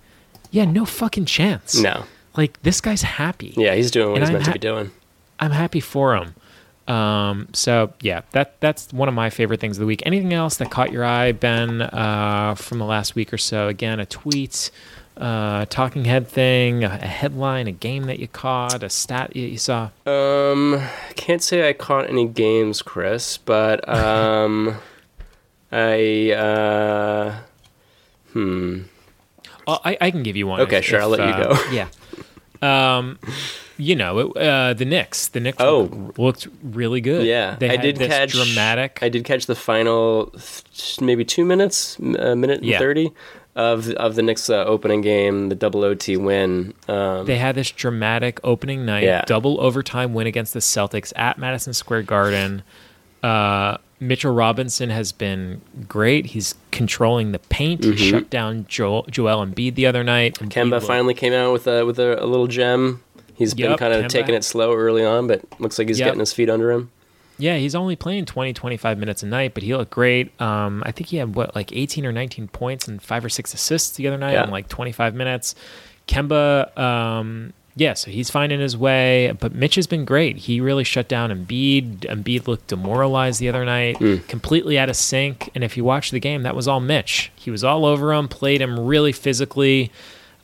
yeah, 0.52 0.66
no 0.66 0.86
fucking 0.86 1.26
chance. 1.26 1.80
no, 1.80 2.04
Like 2.36 2.62
this 2.64 2.82
guy's 2.82 3.02
happy. 3.04 3.54
yeah, 3.56 3.74
he's 3.74 3.90
doing 3.92 4.12
what 4.12 4.16
And 4.18 4.24
he's 4.24 4.30
I'm 4.30 4.34
meant 4.34 4.46
to 4.46 4.52
be 4.52 4.60
doing. 4.60 4.92
I'm 5.40 5.52
happy 5.52 5.80
for 5.80 6.16
him. 6.18 6.36
Um, 6.94 7.48
so 7.54 7.94
yeah, 8.02 8.22
that 8.32 8.60
that's 8.60 8.92
one 8.92 9.08
of 9.08 9.14
my 9.14 9.30
favorite 9.30 9.62
things 9.62 9.78
of 9.78 9.82
the 9.82 9.86
week. 9.86 10.02
Anything 10.06 10.34
else 10.34 10.58
that 10.58 10.70
caught 10.72 10.92
your 10.92 11.06
eye, 11.06 11.32
Ben, 11.32 11.82
uh, 11.82 12.56
from 12.56 12.80
the 12.80 12.86
last 12.86 13.16
week 13.16 13.32
or 13.32 13.38
so? 13.38 13.70
Again, 13.70 14.00
a 14.02 14.06
tweet, 14.06 14.72
uh, 15.18 15.66
talking 15.66 16.06
head 16.06 16.28
thing, 16.28 16.84
a, 16.84 16.90
headline, 16.90 17.68
a 17.68 17.72
game 17.72 18.04
that 18.04 18.20
you 18.20 18.28
caught, 18.28 18.82
a 18.84 18.90
stat 18.90 19.36
you, 19.36 19.48
you 19.48 19.58
saw. 19.58 19.90
Um, 20.06 20.82
can't 21.16 21.44
say 21.44 21.68
I 21.68 21.74
caught 21.74 22.10
any 22.10 22.28
games, 22.28 22.82
Chris, 22.82 23.38
but 23.38 23.88
um, 23.94 24.78
I 25.72 26.32
uh, 26.32 27.36
hmm. 28.34 28.82
Oh, 29.68 29.80
I, 29.86 29.98
I 30.02 30.12
can 30.12 30.24
give 30.24 30.36
you 30.36 30.48
one. 30.48 30.62
Okay, 30.62 30.82
sure, 30.82 31.02
I'll 31.02 31.10
let 31.10 31.20
you 31.20 31.26
uh, 31.26 31.54
go. 31.54 31.72
Yeah. 31.72 31.88
Um, 32.62 33.20
you 33.78 33.96
know, 33.96 34.20
it, 34.20 34.38
uh, 34.38 34.74
the 34.74 34.86
Knicks. 34.86 35.28
The 35.30 35.40
Knicks 35.40 35.58
Oh. 35.60 35.82
looked, 35.82 36.20
looked 36.20 36.48
really 36.64 37.02
good. 37.02 37.26
Yeah, 37.26 37.56
they 37.60 37.70
I 37.70 37.72
had 37.74 37.82
did 37.82 37.96
this 37.98 38.08
catch 38.10 38.32
dramatic. 38.32 39.00
I 39.02 39.10
did 39.10 39.24
catch 39.26 39.46
the 39.48 39.56
final 39.56 40.28
th- 40.28 41.02
maybe 41.02 41.26
two 41.26 41.46
minutes, 41.46 41.98
a 42.00 42.36
minute 42.36 42.64
Yeah. 42.64 42.76
and 42.76 42.80
thirty 42.82 43.12
of 43.56 43.90
of 43.92 44.16
the 44.16 44.22
Knicks 44.22 44.50
uh, 44.50 44.64
opening 44.66 45.02
game, 45.02 45.50
the 45.50 45.56
double 45.56 45.84
OT 45.84 46.18
win. 46.18 46.74
Um, 46.88 47.26
They 47.26 47.38
had 47.38 47.56
this 47.56 47.72
dramatic 47.72 48.40
opening 48.44 48.86
night, 48.86 49.04
Yeah. 49.04 49.24
double 49.26 49.60
overtime 49.62 50.14
win 50.14 50.28
against 50.28 50.54
the 50.54 50.60
Celtics 50.62 51.12
at 51.16 51.38
Madison 51.38 51.74
Square 51.74 52.04
Garden. 52.04 52.64
Uh, 53.24 53.78
Mitchell 54.00 54.34
Robinson 54.34 54.90
has 54.90 55.12
been 55.12 55.62
great. 55.88 56.28
He's 56.28 56.56
controlling 56.72 57.34
the 57.34 57.40
paint. 57.40 57.84
He 57.84 57.96
shut 57.96 58.30
down 58.32 58.66
Joel, 58.68 59.06
Joel 59.12 59.46
Embiid 59.46 59.76
the 59.76 59.86
other 59.86 60.04
night. 60.04 60.40
Embiid 60.40 60.48
Mm-hmm. 60.50 60.60
Kemba 60.60 60.72
looked- 60.72 60.88
finally 60.88 61.14
came 61.14 61.34
out 61.34 61.54
with 61.54 61.68
a 61.68 61.86
with 61.86 62.00
a, 62.00 62.24
a 62.24 62.26
little 62.26 62.48
gem. 62.48 63.04
He's 63.36 63.54
been 63.54 63.76
kind 63.78 63.94
of 63.94 64.06
Kemba. 64.06 64.10
taking 64.10 64.36
it 64.36 64.44
slow 64.44 64.74
early 64.74 65.04
on, 65.06 65.28
but 65.28 65.42
looks 65.60 65.78
like 65.80 65.88
he's 65.88 66.00
Yep. 66.00 66.08
getting 66.08 66.20
his 66.20 66.34
feet 66.34 66.50
under 66.50 66.72
him. 66.72 66.90
Yeah, 67.42 67.58
he's 67.58 67.74
only 67.74 67.96
playing 67.96 68.26
20, 68.26 68.54
25 68.54 68.98
minutes 69.00 69.24
a 69.24 69.26
night, 69.26 69.54
but 69.56 69.64
he 69.64 69.76
looked 69.76 69.90
great. 69.92 70.40
Um, 70.40 70.84
I 70.86 70.92
think 70.92 71.10
he 71.10 71.18
had, 71.18 71.34
what, 71.36 71.56
like 71.56 71.74
18 71.74 72.06
or 72.06 72.12
19 72.12 72.48
points 72.50 72.88
and 72.88 73.02
five 73.02 73.26
or 73.26 73.30
six 73.30 73.54
assists 73.54 73.96
the 73.98 74.08
other 74.08 74.18
night 74.18 74.34
Yeah. 74.34 74.44
in 74.44 74.52
like 74.52 74.68
25 74.70 75.16
minutes. 75.16 75.56
Kemba, 76.08 76.78
um, 76.78 77.54
yeah, 77.76 77.94
so 77.94 78.12
he's 78.12 78.30
finding 78.30 78.60
his 78.60 78.78
way, 78.78 79.32
but 79.40 79.56
Mitch 79.56 79.76
has 79.76 79.88
been 79.88 80.06
great. 80.06 80.38
He 80.38 80.62
really 80.62 80.84
shut 80.84 81.08
down 81.08 81.32
Embiid. 81.32 82.00
Embiid 82.02 82.46
looked 82.48 82.68
demoralized 82.68 83.40
the 83.40 83.50
other 83.50 83.66
night, 83.66 83.98
completely 84.28 84.78
out 84.78 84.90
of 84.90 84.96
sync. 84.96 85.50
And 85.56 85.64
if 85.64 85.76
you 85.78 85.84
watch 85.84 86.12
the 86.12 86.20
game, 86.20 86.44
that 86.44 86.56
was 86.56 86.68
all 86.68 86.80
Mitch. 86.82 87.32
He 87.36 87.50
was 87.50 87.64
all 87.64 87.86
over 87.86 88.14
him, 88.14 88.28
played 88.28 88.62
him 88.62 88.80
really 88.80 89.14
physically. 89.14 89.90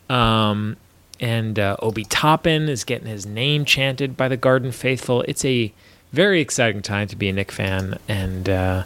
Um, 0.09 0.77
and 1.19 1.59
uh, 1.59 1.75
Obi 1.81 2.05
Toppin 2.05 2.69
is 2.69 2.83
getting 2.83 3.07
his 3.07 3.25
name 3.25 3.65
chanted 3.65 4.15
by 4.15 4.27
the 4.27 4.37
Garden 4.37 4.71
faithful. 4.71 5.21
It's 5.23 5.43
a 5.45 5.73
very 6.13 6.41
exciting 6.41 6.81
time 6.81 7.07
to 7.09 7.15
be 7.15 7.29
a 7.29 7.33
Knick 7.33 7.51
fan, 7.51 7.97
and 8.07 8.47
uh, 8.49 8.83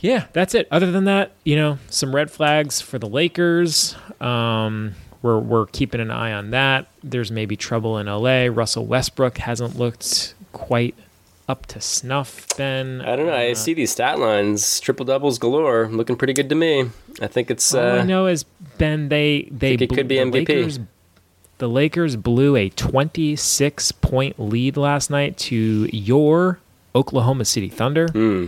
yeah, 0.00 0.26
that's 0.32 0.54
it. 0.54 0.66
Other 0.70 0.90
than 0.90 1.04
that, 1.04 1.32
you 1.44 1.56
know, 1.56 1.78
some 1.88 2.14
red 2.14 2.30
flags 2.30 2.80
for 2.80 2.98
the 2.98 3.08
Lakers. 3.08 3.96
Um, 4.20 4.94
we're 5.22 5.38
we're 5.38 5.66
keeping 5.66 6.00
an 6.00 6.10
eye 6.10 6.32
on 6.32 6.50
that. 6.50 6.86
There's 7.04 7.30
maybe 7.30 7.56
trouble 7.56 7.98
in 7.98 8.06
LA. 8.06 8.46
Russell 8.46 8.86
Westbrook 8.86 9.38
hasn't 9.38 9.76
looked 9.78 10.34
quite 10.52 10.94
up 11.48 11.66
to 11.66 11.80
snuff. 11.80 12.46
Ben, 12.56 13.02
I 13.02 13.16
don't 13.16 13.26
know. 13.26 13.34
I 13.34 13.52
see 13.54 13.74
these 13.74 13.90
stat 13.90 14.18
lines, 14.18 14.80
triple 14.80 15.04
doubles 15.04 15.38
galore, 15.38 15.88
looking 15.88 16.16
pretty 16.16 16.32
good 16.32 16.48
to 16.48 16.54
me. 16.54 16.90
I 17.20 17.26
think 17.26 17.50
it's. 17.50 17.74
All 17.74 17.82
I 17.84 17.98
Uh, 17.98 18.04
know 18.04 18.26
is 18.26 18.44
Ben. 18.78 19.08
They 19.10 19.48
they 19.50 19.76
could 19.76 20.08
be 20.08 20.16
the 20.18 20.24
MVP. 20.30 20.32
Lakers, 20.48 20.78
the 21.60 21.68
Lakers 21.68 22.16
blew 22.16 22.56
a 22.56 22.68
26 22.70 23.92
point 23.92 24.38
lead 24.40 24.76
last 24.76 25.08
night 25.10 25.36
to 25.38 25.88
your 25.92 26.58
Oklahoma 26.94 27.44
City 27.44 27.68
Thunder. 27.68 28.08
Hmm. 28.08 28.46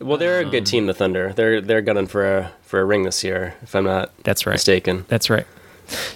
well, 0.00 0.18
they're 0.18 0.40
a 0.40 0.44
Um, 0.44 0.50
good 0.50 0.66
team, 0.66 0.86
the 0.86 0.92
Thunder. 0.94 1.32
They're 1.34 1.60
they're 1.62 1.80
gunning 1.80 2.06
for 2.06 2.26
a 2.38 2.52
for 2.62 2.80
a 2.80 2.84
ring 2.84 3.04
this 3.04 3.24
year, 3.24 3.54
if 3.62 3.74
I'm 3.74 3.84
not 3.84 4.10
That's 4.24 4.46
right. 4.46 4.52
mistaken. 4.54 5.04
That's 5.08 5.30
right. 5.30 5.46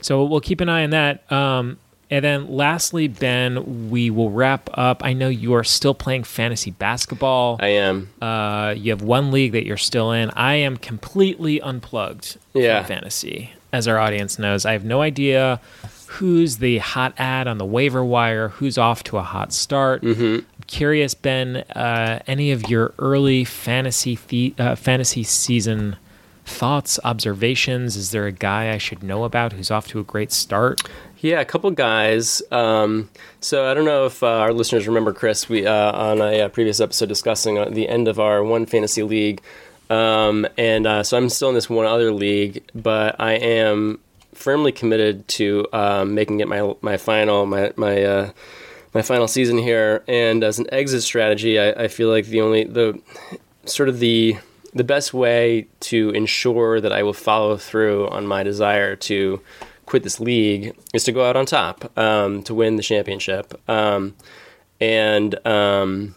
So 0.02 0.24
we'll 0.24 0.40
keep 0.40 0.60
an 0.60 0.68
eye 0.68 0.82
on 0.84 0.90
that. 0.90 1.30
Um, 1.32 1.78
and 2.10 2.24
then 2.24 2.48
lastly, 2.48 3.06
Ben, 3.06 3.88
we 3.88 4.10
will 4.10 4.30
wrap 4.30 4.68
up. 4.74 5.04
I 5.04 5.12
know 5.12 5.28
you 5.28 5.54
are 5.54 5.62
still 5.62 5.94
playing 5.94 6.24
fantasy 6.24 6.72
basketball. 6.72 7.56
I 7.60 7.68
am. 7.68 8.08
Uh, 8.20 8.74
you 8.76 8.90
have 8.90 9.00
one 9.00 9.30
league 9.30 9.52
that 9.52 9.64
you're 9.64 9.76
still 9.76 10.10
in. 10.10 10.30
I 10.30 10.54
am 10.56 10.76
completely 10.76 11.60
unplugged 11.60 12.36
Yeah. 12.52 12.80
from 12.82 12.88
fantasy. 12.88 13.52
As 13.72 13.86
our 13.86 13.98
audience 13.98 14.38
knows, 14.38 14.66
I 14.66 14.72
have 14.72 14.84
no 14.84 15.00
idea 15.00 15.60
who's 16.06 16.58
the 16.58 16.78
hot 16.78 17.14
ad 17.18 17.46
on 17.46 17.58
the 17.58 17.64
waiver 17.64 18.04
wire, 18.04 18.48
who's 18.48 18.76
off 18.76 19.04
to 19.04 19.16
a 19.16 19.22
hot 19.22 19.52
start. 19.52 20.02
Mm-hmm. 20.02 20.44
I'm 20.44 20.64
curious, 20.66 21.14
Ben, 21.14 21.58
uh, 21.58 22.20
any 22.26 22.50
of 22.50 22.68
your 22.68 22.92
early 22.98 23.44
fantasy 23.44 24.18
the- 24.28 24.54
uh, 24.58 24.74
fantasy 24.74 25.22
season 25.22 25.96
thoughts, 26.44 26.98
observations? 27.04 27.96
Is 27.96 28.10
there 28.10 28.26
a 28.26 28.32
guy 28.32 28.72
I 28.72 28.78
should 28.78 29.02
know 29.04 29.22
about 29.24 29.52
who's 29.52 29.70
off 29.70 29.86
to 29.88 30.00
a 30.00 30.02
great 30.02 30.32
start? 30.32 30.82
Yeah, 31.20 31.40
a 31.40 31.44
couple 31.44 31.70
guys. 31.70 32.42
Um, 32.50 33.08
so 33.40 33.70
I 33.70 33.74
don't 33.74 33.84
know 33.84 34.06
if 34.06 34.22
uh, 34.22 34.26
our 34.26 34.52
listeners 34.52 34.88
remember 34.88 35.12
Chris. 35.12 35.48
We 35.48 35.66
uh, 35.66 35.92
on 35.92 36.20
a, 36.20 36.40
uh 36.40 36.48
previous 36.48 36.80
episode 36.80 37.08
discussing 37.08 37.58
uh, 37.58 37.66
the 37.66 37.88
end 37.88 38.08
of 38.08 38.18
our 38.18 38.42
one 38.42 38.66
fantasy 38.66 39.02
league, 39.02 39.40
um, 39.90 40.46
and 40.56 40.86
uh, 40.86 41.02
so 41.02 41.18
I'm 41.18 41.28
still 41.28 41.48
in 41.48 41.54
this 41.54 41.68
one 41.68 41.84
other 41.84 42.12
league, 42.12 42.64
but 42.74 43.20
I 43.20 43.32
am 43.32 43.98
firmly 44.32 44.72
committed 44.72 45.26
to 45.28 45.66
um, 45.72 46.14
making 46.14 46.40
it 46.40 46.48
my 46.48 46.74
my 46.80 46.96
final 46.96 47.44
my 47.44 47.72
my 47.76 48.02
uh, 48.02 48.30
my 48.94 49.02
final 49.02 49.28
season 49.28 49.58
here. 49.58 50.04
And 50.08 50.42
as 50.44 50.58
an 50.58 50.66
exit 50.72 51.02
strategy, 51.02 51.58
I, 51.58 51.70
I 51.84 51.88
feel 51.88 52.08
like 52.08 52.26
the 52.26 52.40
only 52.40 52.64
the 52.64 53.00
sort 53.64 53.88
of 53.88 53.98
the 53.98 54.36
the 54.72 54.84
best 54.84 55.12
way 55.12 55.66
to 55.80 56.10
ensure 56.10 56.80
that 56.80 56.92
I 56.92 57.02
will 57.02 57.12
follow 57.12 57.56
through 57.56 58.08
on 58.08 58.26
my 58.26 58.44
desire 58.44 58.94
to 58.96 59.40
quit 59.86 60.04
this 60.04 60.20
league 60.20 60.76
is 60.94 61.02
to 61.02 61.12
go 61.12 61.28
out 61.28 61.36
on 61.36 61.44
top 61.46 61.98
um, 61.98 62.44
to 62.44 62.54
win 62.54 62.76
the 62.76 62.82
championship. 62.82 63.60
Um, 63.68 64.14
and 64.80 65.34
um, 65.44 66.14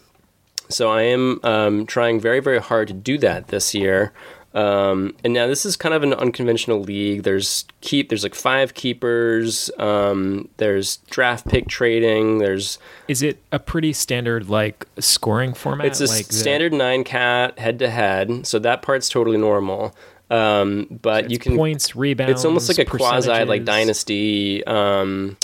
so 0.68 0.90
I 0.90 1.02
am 1.02 1.40
um, 1.42 1.86
trying 1.86 2.20
very, 2.20 2.40
very 2.40 2.60
hard 2.60 2.88
to 2.88 2.94
do 2.94 3.18
that 3.18 3.48
this 3.48 3.74
year. 3.74 4.12
Um, 4.54 5.16
and 5.24 5.32
now 5.34 5.48
this 5.48 5.66
is 5.66 5.76
kind 5.76 5.94
of 5.94 6.04
an 6.04 6.14
unconventional 6.14 6.80
league. 6.80 7.24
There's 7.24 7.64
keep. 7.80 8.08
There's 8.08 8.22
like 8.22 8.36
five 8.36 8.74
keepers. 8.74 9.68
Um, 9.78 10.48
there's 10.58 10.98
draft 11.10 11.48
pick 11.48 11.66
trading. 11.66 12.38
There's 12.38 12.78
Is 13.08 13.20
it 13.20 13.42
a 13.50 13.58
pretty 13.58 13.92
standard 13.92 14.48
like 14.48 14.86
scoring 15.00 15.54
format? 15.54 15.86
it's 15.86 16.00
a 16.00 16.06
like 16.06 16.28
the- 16.28 16.34
standard 16.34 16.72
nine 16.72 17.02
cat 17.02 17.58
head 17.58 17.80
to 17.80 17.90
head. 17.90 18.46
So 18.46 18.60
that 18.60 18.82
part's 18.82 19.08
totally 19.08 19.38
normal. 19.38 19.94
Um, 20.30 20.86
but 21.02 21.30
you 21.30 21.38
can 21.38 21.56
points, 21.56 21.94
rebounds. 21.94 22.32
it's 22.32 22.44
almost 22.44 22.68
like 22.68 22.78
a 22.78 22.84
quasi 22.84 23.44
like 23.44 23.64
dynasty 23.64 24.64
um, 24.66 25.36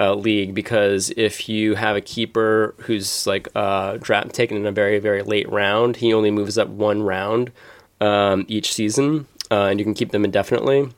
uh, 0.00 0.14
league 0.14 0.54
because 0.54 1.10
if 1.16 1.48
you 1.48 1.74
have 1.74 1.94
a 1.94 2.00
keeper 2.00 2.74
who's 2.78 3.26
like 3.26 3.46
uh, 3.54 3.98
draft 3.98 4.32
taken 4.32 4.56
in 4.56 4.66
a 4.66 4.72
very 4.72 4.98
very 4.98 5.22
late 5.22 5.48
round, 5.50 5.96
he 5.96 6.12
only 6.12 6.30
moves 6.30 6.56
up 6.56 6.68
one 6.68 7.02
round 7.02 7.52
um, 8.00 8.46
each 8.48 8.72
season, 8.72 9.26
uh, 9.50 9.66
and 9.66 9.78
you 9.78 9.84
can 9.84 9.94
keep 9.94 10.10
them 10.10 10.24
indefinitely. 10.24 10.88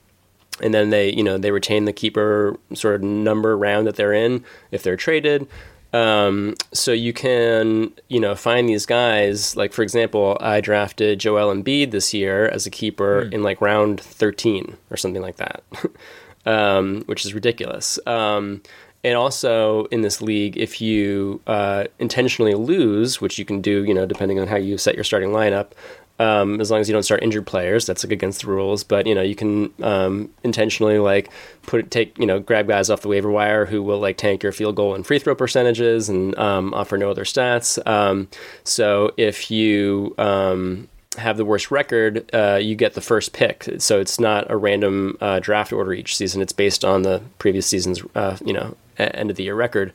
And 0.63 0.73
then 0.73 0.91
they 0.91 1.13
you 1.13 1.25
know 1.25 1.37
they 1.37 1.51
retain 1.51 1.85
the 1.85 1.93
keeper 1.93 2.57
sort 2.73 2.95
of 2.95 3.03
number 3.03 3.57
round 3.59 3.87
that 3.89 3.97
they're 3.97 4.13
in 4.13 4.45
if 4.71 4.83
they're 4.83 4.97
traded. 4.97 5.49
Um, 5.93 6.55
so 6.73 6.93
you 6.93 7.13
can, 7.13 7.93
you 8.09 8.19
know, 8.19 8.35
find 8.35 8.69
these 8.69 8.87
guys. 8.87 9.57
Like 9.57 9.73
for 9.73 9.83
example, 9.83 10.39
I 10.41 10.61
drafted 10.61 11.21
Joel 11.21 11.55
Embiid 11.55 11.91
this 11.91 12.15
year 12.15 12.49
as 12.49 12.67
a 12.67 12.71
keeper 12.71 13.23
in 13.23 13.43
like 13.43 13.61
round 13.61 14.01
13 14.01 14.77
or 14.91 14.97
something 14.97 15.21
like 15.21 15.37
that, 15.37 15.63
um, 16.47 17.03
which 17.07 17.27
is 17.27 17.35
ridiculous. 17.35 17.99
Um, 18.07 18.63
and 19.05 19.17
also 19.17 19.87
in 19.87 20.03
this 20.03 20.23
league, 20.23 20.57
if 20.57 20.81
you 20.81 21.41
uh, 21.47 21.85
intentionally 21.99 22.55
lose, 22.55 23.21
which 23.21 23.39
you 23.39 23.45
can 23.45 23.61
do, 23.61 23.85
you 23.85 23.95
know, 23.95 24.07
depending 24.07 24.39
on 24.39 24.47
how 24.47 24.57
you 24.57 24.79
set 24.79 24.95
your 24.95 25.05
starting 25.05 25.31
lineup, 25.31 25.73
um, 26.19 26.61
as 26.61 26.71
long 26.71 26.81
as 26.81 26.89
you 26.89 26.93
don't 26.93 27.03
start 27.03 27.23
injured 27.23 27.47
players. 27.47 27.87
That's 27.87 28.05
like 28.05 28.13
against 28.13 28.43
the 28.43 28.47
rules, 28.49 28.85
but 28.85 29.07
you 29.07 29.15
know 29.15 29.23
you 29.23 29.35
can 29.35 29.73
um, 29.83 30.31
intentionally 30.45 30.99
like 30.99 31.31
put 31.63 31.91
take 31.91 32.17
you 32.19 32.27
know 32.27 32.39
grab 32.39 32.69
guys 32.69 32.91
off 32.91 33.01
the 33.03 33.09
waiver 33.09 33.31
wire 33.31 33.67
who 33.67 33.83
will 33.83 33.99
like 33.99 34.17
tank 34.17 34.43
your 34.43 34.53
field 34.53 34.77
goal 34.77 34.95
and 34.95 35.07
free 35.07 35.19
throw 35.19 35.35
percentages 35.35 36.09
and 36.09 36.37
um, 36.39 36.73
offer 36.75 36.97
no 36.97 37.11
other 37.11 37.25
stats. 37.25 37.85
Um, 37.87 38.29
so 38.63 39.13
if 39.17 39.51
you 39.51 40.15
um, 40.19 40.89
have 41.19 41.37
the 41.37 41.45
worst 41.45 41.71
record, 41.71 42.31
uh, 42.33 42.59
you 42.63 42.75
get 42.75 42.95
the 42.95 43.01
first 43.01 43.33
pick. 43.33 43.69
So 43.79 44.01
it's 44.01 44.21
not 44.21 44.51
a 44.51 44.57
random 44.57 45.17
uh, 45.21 45.41
draft 45.41 45.73
order 45.73 45.93
each 45.93 46.17
season. 46.17 46.41
It's 46.41 46.53
based 46.53 46.85
on 46.85 47.03
the 47.03 47.23
previous 47.39 47.67
season's 47.67 48.03
uh, 48.15 48.37
you 48.45 48.53
know 48.53 48.77
end 49.09 49.31
of 49.31 49.37
the 49.37 49.45
year 49.45 49.55
record. 49.55 49.93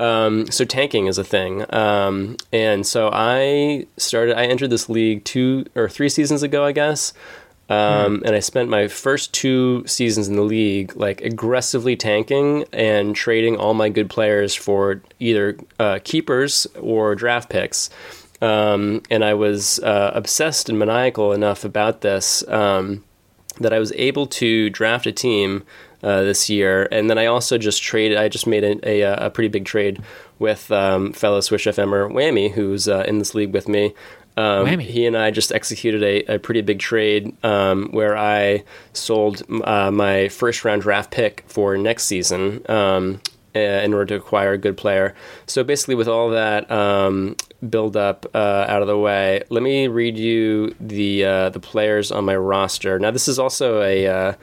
Um, 0.00 0.50
so 0.50 0.64
tanking 0.64 1.06
is 1.06 1.18
a 1.18 1.24
thing, 1.24 1.64
um, 1.72 2.36
and 2.52 2.84
so 2.84 3.10
I 3.12 3.86
started. 3.96 4.36
I 4.36 4.46
entered 4.46 4.70
this 4.70 4.88
league 4.88 5.24
two 5.24 5.66
or 5.76 5.88
three 5.88 6.08
seasons 6.08 6.42
ago, 6.42 6.64
I 6.64 6.72
guess. 6.72 7.12
Um, 7.70 8.22
And 8.26 8.36
I 8.36 8.40
spent 8.40 8.68
my 8.68 8.88
first 8.88 9.32
two 9.32 9.84
seasons 9.86 10.28
in 10.28 10.36
the 10.36 10.42
league 10.42 10.94
like 10.96 11.22
aggressively 11.22 11.96
tanking 11.96 12.64
and 12.72 13.16
trading 13.16 13.56
all 13.56 13.72
my 13.72 13.88
good 13.88 14.10
players 14.10 14.54
for 14.54 15.00
either 15.18 15.56
uh, 15.78 15.98
keepers 16.04 16.66
or 16.78 17.14
draft 17.14 17.48
picks. 17.48 17.88
Um, 18.42 19.00
and 19.10 19.24
I 19.24 19.32
was 19.32 19.78
uh, 19.78 20.10
obsessed 20.14 20.68
and 20.68 20.78
maniacal 20.78 21.32
enough 21.32 21.64
about 21.64 22.02
this 22.02 22.46
um, 22.48 23.02
that 23.60 23.72
I 23.72 23.78
was 23.78 23.92
able 23.92 24.26
to 24.26 24.68
draft 24.68 25.06
a 25.06 25.12
team 25.12 25.62
uh, 26.04 26.22
this 26.22 26.50
year, 26.50 26.86
and 26.92 27.08
then 27.08 27.18
I 27.18 27.26
also 27.26 27.58
just 27.58 27.82
traded. 27.82 28.18
I 28.18 28.28
just 28.28 28.46
made 28.46 28.62
a, 28.62 29.00
a, 29.00 29.26
a 29.26 29.30
pretty 29.30 29.48
big 29.48 29.64
trade 29.64 30.02
with 30.38 30.70
um, 30.70 31.12
fellow 31.12 31.40
Swish 31.40 31.64
FMer 31.64 32.12
Whammy, 32.12 32.52
who's 32.52 32.86
uh, 32.86 33.04
in 33.08 33.18
this 33.18 33.34
league 33.34 33.52
with 33.52 33.68
me. 33.68 33.94
Um, 34.36 34.66
Whammy. 34.66 34.82
He 34.82 35.06
and 35.06 35.16
I 35.16 35.30
just 35.30 35.50
executed 35.52 36.02
a, 36.02 36.34
a 36.34 36.38
pretty 36.38 36.60
big 36.60 36.78
trade 36.78 37.34
um, 37.44 37.88
where 37.92 38.16
I 38.16 38.64
sold 38.92 39.42
uh, 39.64 39.90
my 39.90 40.28
first 40.28 40.64
round 40.64 40.82
draft 40.82 41.10
pick 41.10 41.44
for 41.46 41.76
next 41.76 42.04
season 42.04 42.68
um, 42.68 43.20
uh, 43.56 43.58
in 43.58 43.94
order 43.94 44.06
to 44.06 44.14
acquire 44.16 44.52
a 44.52 44.58
good 44.58 44.76
player. 44.76 45.14
So 45.46 45.64
basically, 45.64 45.94
with 45.94 46.08
all 46.08 46.30
that 46.30 46.70
um, 46.70 47.36
build 47.70 47.96
up 47.96 48.26
uh, 48.34 48.66
out 48.68 48.82
of 48.82 48.88
the 48.88 48.98
way, 48.98 49.42
let 49.48 49.62
me 49.62 49.88
read 49.88 50.18
you 50.18 50.74
the 50.80 51.24
uh, 51.24 51.48
the 51.50 51.60
players 51.60 52.12
on 52.12 52.24
my 52.24 52.36
roster. 52.36 52.98
Now, 52.98 53.12
this 53.12 53.28
is 53.28 53.38
also 53.38 53.80
a 53.82 54.36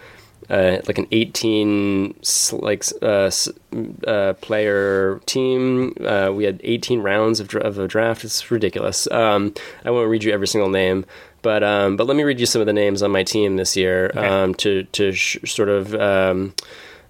uh, 0.52 0.82
like 0.86 0.98
an 0.98 1.08
18 1.12 2.14
like 2.52 2.84
uh, 3.02 3.32
uh, 4.06 4.34
player 4.34 5.20
team. 5.26 5.96
Uh, 6.06 6.32
we 6.36 6.44
had 6.44 6.60
18 6.64 7.00
rounds 7.02 7.40
of, 7.40 7.48
dra- 7.48 7.62
of 7.62 7.80
a 7.80 7.88
draft. 7.88 8.26
It's 8.26 8.52
ridiculous. 8.52 9.10
Um, 9.12 9.54
I 9.86 9.92
won't 9.92 10.10
read 10.10 10.26
you 10.26 10.34
every 10.34 10.48
single 10.48 10.70
name, 10.70 11.06
but 11.42 11.64
um, 11.64 11.96
but 11.96 12.06
let 12.06 12.18
me 12.18 12.24
read 12.24 12.40
you 12.40 12.46
some 12.46 12.60
of 12.62 12.68
the 12.68 12.74
names 12.74 13.02
on 13.02 13.12
my 13.12 13.24
team 13.24 13.56
this 13.56 13.78
year 13.78 14.12
um, 14.18 14.54
to 14.56 14.84
to 14.84 15.14
sh- 15.14 15.38
sort 15.46 15.70
of 15.70 15.96
um, 15.96 16.54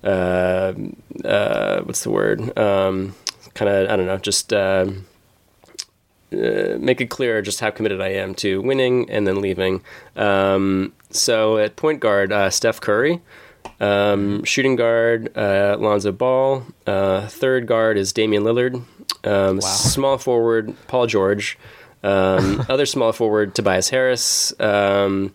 uh, 0.04 0.74
uh, 1.26 1.82
what's 1.82 2.04
the 2.04 2.12
word? 2.12 2.58
Um, 2.58 3.16
kind 3.56 3.70
of 3.70 3.90
I 3.90 3.96
don't 3.96 4.06
know, 4.06 4.18
just. 4.18 4.54
Uh, 6.32 6.78
make 6.80 7.02
it 7.02 7.10
clear 7.10 7.42
just 7.42 7.60
how 7.60 7.70
committed 7.72 8.00
I 8.00 8.10
am 8.10 8.34
to 8.36 8.62
winning 8.62 9.10
and 9.10 9.28
then 9.28 9.42
leaving. 9.42 9.82
Um, 10.16 10.94
so 11.10 11.58
at 11.58 11.76
point 11.76 12.00
guard, 12.00 12.32
uh, 12.32 12.50
Steph 12.50 12.80
Curry. 12.80 13.22
Um, 13.80 14.44
shooting 14.44 14.76
guard, 14.76 15.36
uh, 15.36 15.76
Lonzo 15.80 16.12
Ball. 16.12 16.66
Uh, 16.88 17.28
third 17.28 17.68
guard 17.68 17.98
is 17.98 18.14
Damian 18.14 18.44
Lillard. 18.44 18.84
Um, 19.24 19.60
Small 19.62 20.18
forward, 20.18 20.74
Paul 20.88 21.08
George. 21.08 21.58
Um, 22.04 22.66
other 22.70 22.86
small 22.86 23.12
forward, 23.12 23.54
Tobias 23.54 23.90
Harris. 23.90 24.54
Um, 24.60 25.34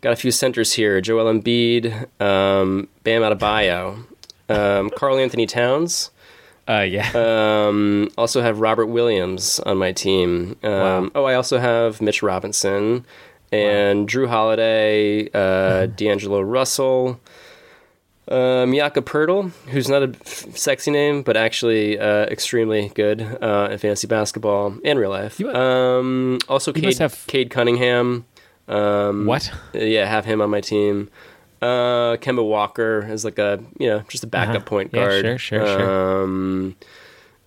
got 0.00 0.12
a 0.12 0.16
few 0.16 0.30
centers 0.30 0.72
here: 0.72 1.00
Joel 1.00 1.32
Embiid, 1.32 2.06
um, 2.20 2.88
Bam 3.04 3.22
Adebayo, 3.22 4.04
um, 4.48 4.90
Karl-Anthony 4.90 5.46
Towns. 5.46 6.10
Uh, 6.68 6.82
yeah. 6.88 7.10
Um, 7.68 8.08
also 8.18 8.40
have 8.42 8.60
Robert 8.60 8.86
Williams 8.86 9.58
on 9.60 9.78
my 9.78 9.92
team. 9.92 10.56
Um, 10.62 11.10
Oh, 11.14 11.24
I 11.24 11.34
also 11.34 11.58
have 11.58 12.00
Mitch 12.00 12.22
Robinson 12.22 13.04
and 13.52 14.08
Jrue 14.08 14.28
Holiday, 14.28 15.28
uh, 15.32 15.86
D'Angelo 15.96 16.40
Russell, 16.40 17.20
um, 18.28 18.74
Jakob 18.74 19.06
Poeltl, 19.06 19.50
who's 19.68 19.88
not 19.88 20.02
a 20.02 20.08
f- 20.20 20.56
sexy 20.56 20.90
name, 20.90 21.22
but 21.22 21.36
actually 21.36 21.98
uh, 21.98 22.26
extremely 22.26 22.90
good 22.94 23.22
uh, 23.42 23.68
in 23.70 23.78
fantasy 23.78 24.06
basketball 24.06 24.74
and 24.84 24.98
real 24.98 25.10
life. 25.10 25.40
You- 25.40 25.50
Um, 25.54 26.38
also, 26.48 26.72
Cade, 26.72 26.98
have- 26.98 27.24
Cade 27.26 27.48
Cunningham. 27.50 28.26
Um, 28.68 29.24
what? 29.24 29.50
yeah, 29.72 30.04
have 30.06 30.26
him 30.26 30.42
on 30.42 30.50
my 30.50 30.60
team. 30.60 31.08
Uh, 31.60 32.16
Kemba 32.18 32.44
Walker 32.46 33.06
is 33.10 33.24
like 33.24 33.38
a 33.38 33.60
you 33.78 33.88
know 33.88 34.00
just 34.08 34.24
a 34.24 34.28
backup 34.28 34.56
Uh-huh. 34.56 34.64
point 34.64 34.90
Yeah, 34.92 35.00
guard. 35.06 35.24
sure, 35.24 35.38
sure, 35.38 35.66
sure. 35.66 36.22
Um, 36.22 36.76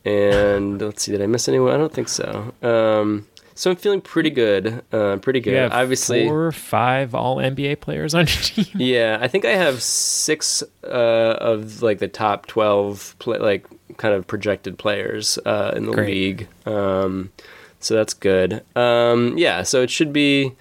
and 0.06 0.82
let's 0.82 1.04
see, 1.04 1.12
did 1.12 1.22
I 1.22 1.28
miss 1.28 1.48
anyone? 1.48 1.74
I 1.74 1.78
don't 1.78 1.94
think 1.94 2.10
so. 2.10 2.54
Um, 2.62 3.28
so 3.54 3.70
I'm 3.70 3.78
feeling 3.78 4.02
pretty 4.02 4.32
good. 4.32 4.84
Uh, 4.92 5.18
pretty 5.18 5.40
good. 5.40 5.72
Obviously, 5.72 6.26
four 6.26 6.48
or 6.48 6.52
five 6.52 7.14
all 7.14 7.38
NBA 7.38 7.80
players 7.82 8.16
on 8.16 8.22
your 8.22 8.38
team. 8.42 8.66
yeah. 8.76 9.20
I 9.22 9.28
think 9.28 9.46
I 9.46 9.52
have 9.52 9.82
six 9.84 10.64
uh, 10.84 10.88
of 10.88 11.82
like 11.84 12.00
the 12.00 12.08
top 12.08 12.48
twelve 12.48 13.16
play, 13.20 13.38
like 13.38 13.68
kind 13.98 14.16
of 14.16 14.26
projected 14.26 14.78
players 14.80 15.38
uh, 15.46 15.74
in 15.76 15.86
the 15.86 15.92
Great. 15.92 16.08
league. 16.08 16.48
Um, 16.66 17.32
so 17.80 17.94
that's 17.94 18.14
good. 18.16 18.64
Um, 18.76 19.38
yeah. 19.38 19.62
So 19.64 19.82
it 19.82 19.90
should 19.92 20.12
be. 20.14 20.54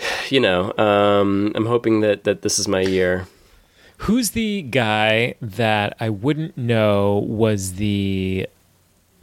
You 0.30 0.38
know, 0.40 0.72
um, 0.78 1.50
I'm 1.56 1.66
hoping 1.66 2.00
that 2.02 2.22
that 2.24 2.42
this 2.42 2.58
is 2.60 2.68
my 2.68 2.80
year. 2.82 3.26
Who's 3.98 4.30
the 4.30 4.62
guy 4.62 5.34
that 5.42 5.96
I 6.00 6.08
wouldn't 6.08 6.56
know 6.56 7.18
was 7.26 7.74
the 7.74 8.46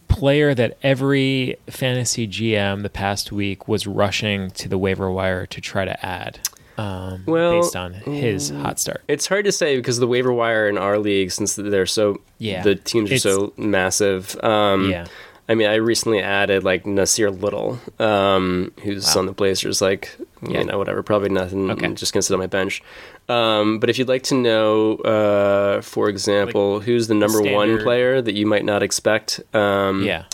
player 0.09 0.53
that 0.53 0.77
every 0.83 1.55
fantasy 1.67 2.27
GM 2.27 2.83
the 2.83 2.89
past 2.89 3.31
week 3.31 3.67
was 3.67 3.87
rushing 3.87 4.51
to 4.51 4.67
the 4.69 4.77
waiver 4.77 5.09
wire 5.09 5.45
to 5.47 5.61
try 5.61 5.85
to 5.85 6.05
add? 6.05 6.39
Um, 6.77 7.23
Well, 7.25 7.61
based 7.61 7.75
on 7.75 7.93
his 7.93 8.49
hot 8.49 8.79
start. 8.79 9.01
It's 9.07 9.25
hard 9.27 9.45
to 9.45 9.51
say 9.51 9.77
because 9.77 9.97
the 9.99 10.07
waiver 10.07 10.31
wire 10.33 10.67
in 10.69 10.77
our 10.77 10.99
league, 10.99 11.31
since 11.31 11.55
they're 11.55 11.85
so 11.87 12.19
Yeah. 12.37 12.61
the 12.61 12.75
teams 12.75 13.11
are 13.11 13.17
so 13.17 13.53
massive. 13.57 14.37
Um, 14.43 14.89
Yeah. 14.91 15.07
I 15.49 15.55
mean, 15.55 15.67
I 15.69 15.75
recently 15.75 16.19
added 16.19 16.63
like 16.65 16.83
Nassir 16.83 17.31
Little, 17.41 17.79
um, 17.99 18.73
who's 18.83 19.15
on 19.15 19.25
the 19.25 19.31
Blazers. 19.31 19.81
Like, 19.81 20.15
Yeah. 20.41 20.59
you 20.59 20.65
know, 20.65 20.77
whatever, 20.77 21.01
probably 21.03 21.29
nothing. 21.29 21.71
Okay. 21.71 21.85
I'm 21.85 21.95
just 21.95 22.13
gonna 22.13 22.21
sit 22.21 22.33
on 22.33 22.39
my 22.39 22.47
bench. 22.47 22.81
Um, 23.29 23.79
but 23.79 23.89
if 23.89 23.97
you'd 23.97 24.07
like 24.07 24.23
to 24.23 24.35
know, 24.35 24.95
uh, 24.97 25.81
for 25.81 26.09
example, 26.09 26.79
who's 26.79 27.07
the 27.07 27.15
number 27.15 27.41
one 27.41 27.79
player 27.79 28.21
that 28.21 28.35
you 28.35 28.45
might 28.45 28.63
not 28.65 28.83
expect, 28.83 29.39
um, 29.53 30.03
Yeah. 30.03 30.25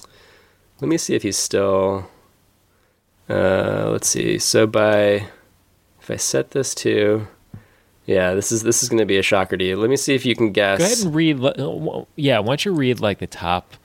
let 0.81 0.87
me 0.89 0.97
see 0.97 1.15
if 1.15 1.23
he's 1.23 1.37
still. 1.37 2.09
Uh, 3.29 3.87
let's 3.91 4.07
see. 4.09 4.37
So 4.37 4.67
by, 4.67 5.27
if 6.01 6.09
I 6.11 6.17
set 6.17 6.51
this 6.51 6.75
to, 6.75 7.25
yeah, 8.05 8.33
this 8.33 8.51
is 8.51 8.63
this 8.63 8.83
is 8.83 8.89
going 8.89 8.99
to 8.99 9.05
be 9.05 9.17
a 9.17 9.23
shocker 9.23 9.55
to 9.55 9.63
you. 9.63 9.77
Let 9.77 9.89
me 9.89 9.95
see 9.95 10.13
if 10.13 10.25
you 10.25 10.35
can 10.35 10.51
guess. 10.51 10.79
Go 10.79 10.85
ahead 10.85 10.97
and 11.05 11.15
read. 11.15 11.41
uh, 11.43 12.03
Yeah, 12.17 12.39
why 12.39 12.47
don't 12.47 12.65
you 12.65 12.73
read 12.73 12.99
like 12.99 13.19
the 13.19 13.27
top? 13.27 13.75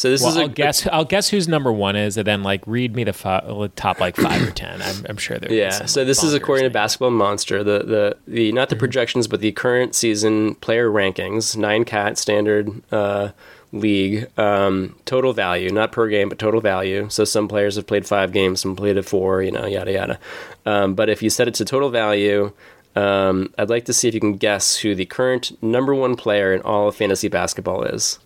So 0.00 0.08
this 0.08 0.22
Well, 0.22 0.30
is 0.30 0.36
a 0.38 0.40
I'll 0.40 0.48
guess. 0.48 0.86
I'll 0.86 1.04
guess 1.04 1.28
whose 1.28 1.46
number 1.46 1.70
one 1.70 1.94
is, 1.94 2.16
and 2.16 2.26
then 2.26 2.42
like 2.42 2.62
read 2.66 2.96
me 2.96 3.04
the 3.04 3.14
uh, 3.28 3.68
top 3.76 4.00
like 4.00 4.16
five 4.16 4.40
or 4.48 4.50
ten. 4.50 4.80
I'm, 4.80 5.04
I'm 5.10 5.16
sure 5.18 5.38
there. 5.38 5.52
Yeah. 5.52 5.84
So 5.84 6.06
this 6.06 6.22
is 6.24 6.32
according 6.32 6.64
to 6.64 6.70
Basketball 6.70 7.10
Monster, 7.10 7.62
the 7.62 7.80
the 7.80 8.16
the 8.26 8.52
not 8.52 8.70
the 8.70 8.74
Mm-hmm. 8.76 8.80
projections, 8.80 9.28
but 9.28 9.40
the 9.40 9.52
current 9.52 9.94
season 9.94 10.54
player 10.56 10.88
rankings, 10.88 11.54
nine 11.54 11.84
cat 11.84 12.16
standard 12.16 12.70
uh, 12.90 13.32
league 13.72 14.30
um, 14.38 14.96
total 15.04 15.34
value, 15.34 15.70
not 15.70 15.92
per 15.92 16.08
game, 16.08 16.30
but 16.30 16.38
total 16.38 16.62
value. 16.62 17.06
So 17.10 17.24
some 17.24 17.46
players 17.46 17.76
have 17.76 17.86
played 17.86 18.06
five 18.06 18.32
games, 18.32 18.62
some 18.62 18.74
played 18.76 19.04
four, 19.04 19.42
you 19.42 19.52
know, 19.52 19.66
yada 19.66 19.92
yada. 19.92 20.18
Um, 20.64 20.94
but 20.94 21.10
if 21.10 21.22
you 21.22 21.28
set 21.28 21.46
it 21.46 21.54
to 21.54 21.64
total 21.64 21.90
value. 21.90 22.52
Um, 22.96 23.54
I'd 23.56 23.70
like 23.70 23.84
to 23.84 23.92
see 23.92 24.08
if 24.08 24.14
you 24.14 24.20
can 24.20 24.36
guess 24.36 24.78
who 24.78 24.96
the 24.96 25.06
current 25.06 25.52
number 25.62 25.94
one 25.94 26.16
player 26.16 26.52
in 26.52 26.60
all 26.62 26.88
of 26.88 26.96
fantasy 26.96 27.28
basketball 27.28 27.84
is. 27.84 28.18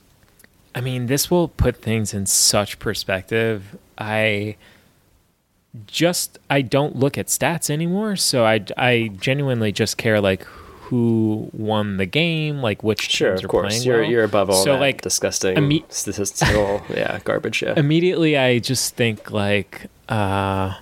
I 0.74 0.80
mean, 0.80 1.06
this 1.06 1.30
will 1.30 1.48
put 1.48 1.76
things 1.76 2.12
in 2.14 2.26
such 2.26 2.78
perspective. 2.78 3.76
I 3.96 4.56
just 5.86 6.38
I 6.48 6.62
don't 6.62 6.96
look 6.96 7.18
at 7.18 7.26
stats 7.26 7.70
anymore, 7.70 8.16
so 8.16 8.44
I 8.44 8.64
I 8.76 9.10
genuinely 9.20 9.72
just 9.72 9.96
care 9.98 10.20
like 10.20 10.42
who 10.44 11.48
won 11.52 11.96
the 11.96 12.06
game, 12.06 12.60
like 12.60 12.82
which 12.82 13.10
Sure, 13.10 13.30
teams 13.30 13.40
of 13.40 13.44
are 13.46 13.48
course. 13.48 13.68
playing 13.74 13.82
You're 13.84 14.00
well. 14.02 14.10
you're 14.10 14.24
above 14.24 14.50
all 14.50 14.62
so 14.64 14.72
that 14.74 14.80
like 14.80 15.00
disgusting 15.02 15.56
imme- 15.56 15.90
statistical, 15.90 16.82
yeah, 16.90 17.18
garbage. 17.24 17.62
Yeah. 17.62 17.74
immediately 17.76 18.36
I 18.36 18.58
just 18.58 18.94
think 18.94 19.30
like 19.30 19.86
uh 20.08 20.74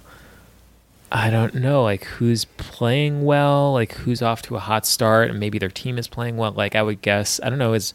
I 1.11 1.31
don't 1.31 1.55
know 1.55 1.83
like 1.83 2.05
who's 2.05 2.45
playing 2.47 3.25
well, 3.25 3.73
like 3.75 3.93
who's 3.93 4.23
off 4.23 4.43
to 4.43 4.57
a 4.57 4.61
hot 4.61 4.87
start 4.87 5.31
and 5.31 5.39
maybe 5.39 5.59
their 5.59 5.69
team 5.71 5.99
is 5.99 6.09
playing 6.09 6.37
well. 6.39 6.53
Like 6.53 6.75
I 6.75 6.83
would 6.83 7.01
guess, 7.03 7.39
I 7.43 7.51
don't 7.51 7.59
know, 7.59 7.75
is 7.75 7.93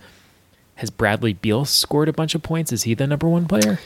has 0.78 0.90
Bradley 0.90 1.34
Beal 1.34 1.66
scored 1.66 2.10
a 2.10 2.14
bunch 2.14 2.34
of 2.34 2.42
points? 2.42 2.72
Is 2.72 2.84
he 2.84 2.94
the 2.94 3.06
number 3.06 3.28
one 3.30 3.48
player? 3.48 3.80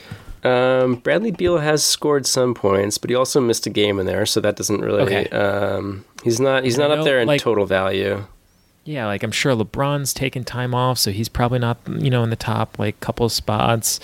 Um, 0.44 0.96
Bradley 0.96 1.32
Beal 1.32 1.58
has 1.60 1.84
scored 1.84 2.26
some 2.26 2.54
points, 2.54 2.98
but 2.98 3.10
he 3.10 3.16
also 3.16 3.40
missed 3.42 3.66
a 3.68 3.70
game 3.70 4.00
in 4.00 4.06
there, 4.06 4.26
so 4.26 4.40
that 4.42 4.56
doesn't 4.56 4.82
really. 4.82 5.02
Okay. 5.04 5.30
Um, 5.30 6.04
he's 6.24 6.40
not. 6.40 6.64
He's 6.64 6.78
not 6.78 6.92
up 6.92 7.04
there 7.04 7.20
in 7.20 7.28
like- 7.28 7.42
total 7.42 7.66
value. 7.66 8.26
Yeah, 8.84 9.06
like 9.06 9.22
I'm 9.22 9.32
sure 9.32 9.56
LeBron's 9.56 10.12
taken 10.12 10.44
time 10.44 10.74
off, 10.74 10.98
so 10.98 11.12
he's 11.12 11.30
probably 11.30 11.60
not, 11.60 11.78
you 11.88 12.10
know, 12.10 12.24
in 12.24 12.32
the 12.32 12.36
top 12.36 12.80
like 12.80 13.00
couple 13.00 13.30
spots. 13.30 14.00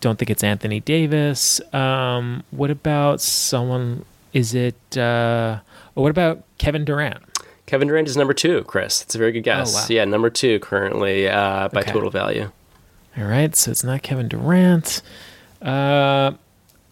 Don't 0.00 0.18
think 0.18 0.28
it's 0.30 0.44
Anthony 0.44 0.80
Davis. 0.80 1.60
Um, 1.74 2.42
what 2.50 2.70
about 2.70 3.22
someone? 3.22 4.04
Is 4.34 4.54
it? 4.54 4.96
Uh, 4.96 5.60
what 5.94 6.10
about 6.10 6.42
Kevin 6.58 6.84
Durant? 6.84 7.22
Kevin 7.70 7.86
Durant 7.86 8.08
is 8.08 8.16
number 8.16 8.34
two. 8.34 8.64
Chris, 8.64 8.98
that's 8.98 9.14
a 9.14 9.18
very 9.18 9.30
good 9.30 9.44
guess. 9.44 9.72
Oh, 9.76 9.78
wow. 9.82 9.86
Yeah, 9.88 10.04
number 10.04 10.28
two 10.28 10.58
currently 10.58 11.28
uh, 11.28 11.68
by 11.68 11.82
Okay. 11.82 11.92
total 11.92 12.10
value. 12.10 12.50
All 13.16 13.24
right, 13.24 13.54
so 13.54 13.70
it's 13.70 13.84
not 13.84 14.02
Kevin 14.02 14.26
Durant. 14.26 15.02
Uh, 15.62 16.32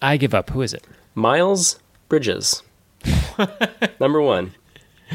I 0.01 0.17
give 0.19 0.35
up. 0.35 0.51
Who 0.51 0.63
is 0.63 0.73
it? 0.73 0.85
Miles 1.17 1.81
Bridges, 2.09 2.63
number 4.01 4.21
one. 4.23 4.53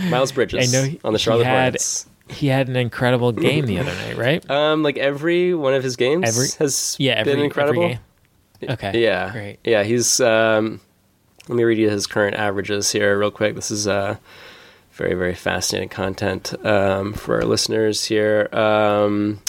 Miles 0.09 0.33
Bridges 0.33 0.73
I 0.73 0.77
know 0.77 0.83
he- 0.85 0.99
on 1.03 1.13
the 1.13 1.19
Charlotte 1.19 1.43
he 1.45 1.49
had- 1.49 1.61
Hornets. 1.63 2.07
He 2.29 2.47
had 2.47 2.67
an 2.67 2.75
incredible 2.75 3.31
game 3.31 3.65
the 3.65 3.79
other 3.79 3.93
night, 3.93 4.17
right? 4.17 4.49
Um, 4.51 4.81
like 4.83 4.97
every 4.97 5.53
one 5.53 5.73
of 5.73 5.83
his 5.83 5.95
games 5.97 6.27
Every- 6.27 6.47
has 6.59 6.95
Yeah, 6.99 7.13
every, 7.13 7.33
been 7.35 7.43
incredible. 7.43 7.83
every 7.83 7.99
game. 8.61 8.69
Okay. 8.71 9.01
Yeah, 9.03 9.31
Great. 9.31 9.59
Yeah, 9.63 9.83
he's. 9.83 10.19
Um, 10.19 10.79
let 11.47 11.55
me 11.57 11.63
read 11.63 11.77
you 11.77 11.89
his 11.89 12.07
current 12.07 12.35
averages 12.35 12.91
here, 12.91 13.17
real 13.19 13.29
quick. 13.31 13.55
This 13.55 13.69
is 13.71 13.87
uh, 13.87 14.15
very, 14.93 15.15
very 15.15 15.33
fascinating 15.33 15.89
content 15.89 16.53
um, 16.65 17.13
for 17.13 17.35
our 17.37 17.45
listeners 17.45 18.05
here. 18.05 18.47
Um, 18.53 19.41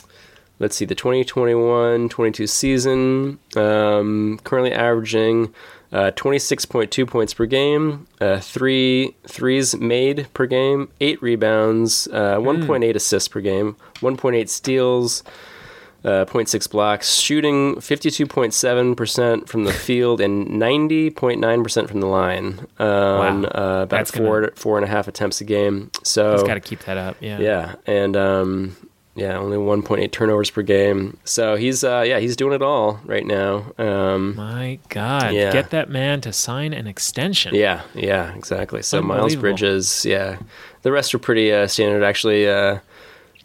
let's 0.59 0.75
see, 0.75 0.87
the 0.87 0.95
2021-22 0.95 2.49
season, 2.49 3.39
um, 3.57 4.41
currently 4.45 4.73
averaging 4.73 5.55
uh, 5.93 6.11
26.2 6.13 7.07
points 7.07 7.35
per 7.35 7.47
game, 7.47 8.07
uh, 8.21 8.41
three 8.41 9.15
threes 9.29 9.77
made 9.77 10.27
per 10.33 10.47
game, 10.47 10.89
eight 11.01 11.23
rebounds, 11.23 12.09
uh, 12.09 12.37
1.8 12.39 12.95
assists 12.95 13.29
per 13.29 13.41
game, 13.41 13.77
1.8 13.97 14.49
steals, 14.49 15.23
uh, 16.05 16.25
0.6 16.27 16.71
blocks, 16.71 17.15
shooting 17.17 17.77
52.7% 17.77 19.49
from 19.49 19.65
the 19.65 19.73
field 19.73 20.21
and 20.21 20.47
90.9% 20.49 21.89
from 21.89 22.01
the 22.01 22.07
line 22.07 22.67
on 22.79 23.43
Wow. 23.43 23.49
uh, 23.49 23.83
about 23.85 23.89
That's 23.89 24.11
gonna- 24.11 24.27
four 24.27 24.53
four 24.55 24.77
and 24.79 24.85
a 24.85 24.89
half 24.89 25.09
attempts 25.09 25.41
a 25.41 25.45
game. 25.45 25.91
So 26.03 26.33
He's 26.33 26.43
got 26.43 26.55
to 26.55 26.61
keep 26.61 26.81
that 26.85 26.97
up. 26.97 27.17
Yeah. 27.21 27.39
yeah, 27.39 27.75
and 27.87 28.17
um, 28.17 28.77
yeah, 29.15 29.39
only 29.39 29.57
1.8 29.57 30.11
turnovers 30.13 30.51
per 30.51 30.63
game. 30.63 31.17
So 31.25 31.57
he's 31.57 31.85
uh, 31.85 32.05
yeah 32.07 32.19
he's 32.19 32.37
doing 32.37 32.53
it 32.53 32.63
all 32.63 33.01
right 33.05 33.25
now. 33.27 33.73
Um, 33.79 34.37
My 34.37 34.79
God, 34.89 35.33
Yeah. 35.33 35.53
get 35.53 35.71
that 35.71 35.89
man 35.89 36.21
to 36.23 36.33
sign 36.33 36.73
an 36.73 36.87
extension. 36.87 37.55
yeah, 37.55 37.83
yeah, 37.95 38.35
exactly. 38.35 38.83
So 38.83 39.01
Miles 39.03 39.37
Bridges, 39.37 40.05
yeah, 40.05 40.37
the 40.83 40.93
rest 40.93 41.15
are 41.15 41.19
pretty 41.19 41.53
uh, 41.53 41.67
standard 41.67 42.03
actually. 42.03 42.47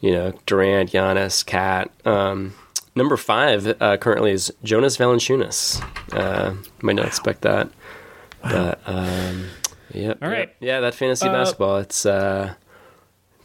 You 0.02 0.12
know, 0.12 0.34
Durant, 0.46 0.92
Giannis, 0.92 1.46
Cat. 1.46 1.92
Um, 2.06 2.54
number 2.96 3.18
five 3.18 3.76
uh, 3.82 3.98
currently 3.98 4.32
is 4.32 4.52
Jonas 4.64 4.98
Valanciunas. 4.98 5.84
Uh, 6.14 6.56
might 6.82 6.96
not 6.96 7.06
expect 7.06 7.42
that, 7.42 7.70
but 8.42 8.80
um, 8.86 9.48
yep. 9.94 10.18
All 10.22 10.30
right. 10.30 10.40
yep. 10.50 10.56
yeah, 10.60 10.80
that 10.80 10.96
fantasy 10.96 11.28
Uh, 11.28 11.34
basketball. 11.34 11.78
It's 11.78 12.06
uh, 12.06 12.54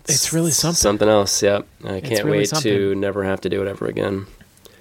It's 0.06 0.32
really 0.32 0.52
something. 0.52 0.76
Something 0.76 1.08
else. 1.08 1.42
Yep. 1.42 1.66
I 1.84 2.00
can't 2.00 2.24
really 2.24 2.38
wait 2.38 2.50
to 2.50 2.94
never 2.94 3.24
have 3.24 3.40
to 3.42 3.48
do 3.48 3.60
it 3.62 3.68
ever 3.68 3.86
again. 3.86 4.26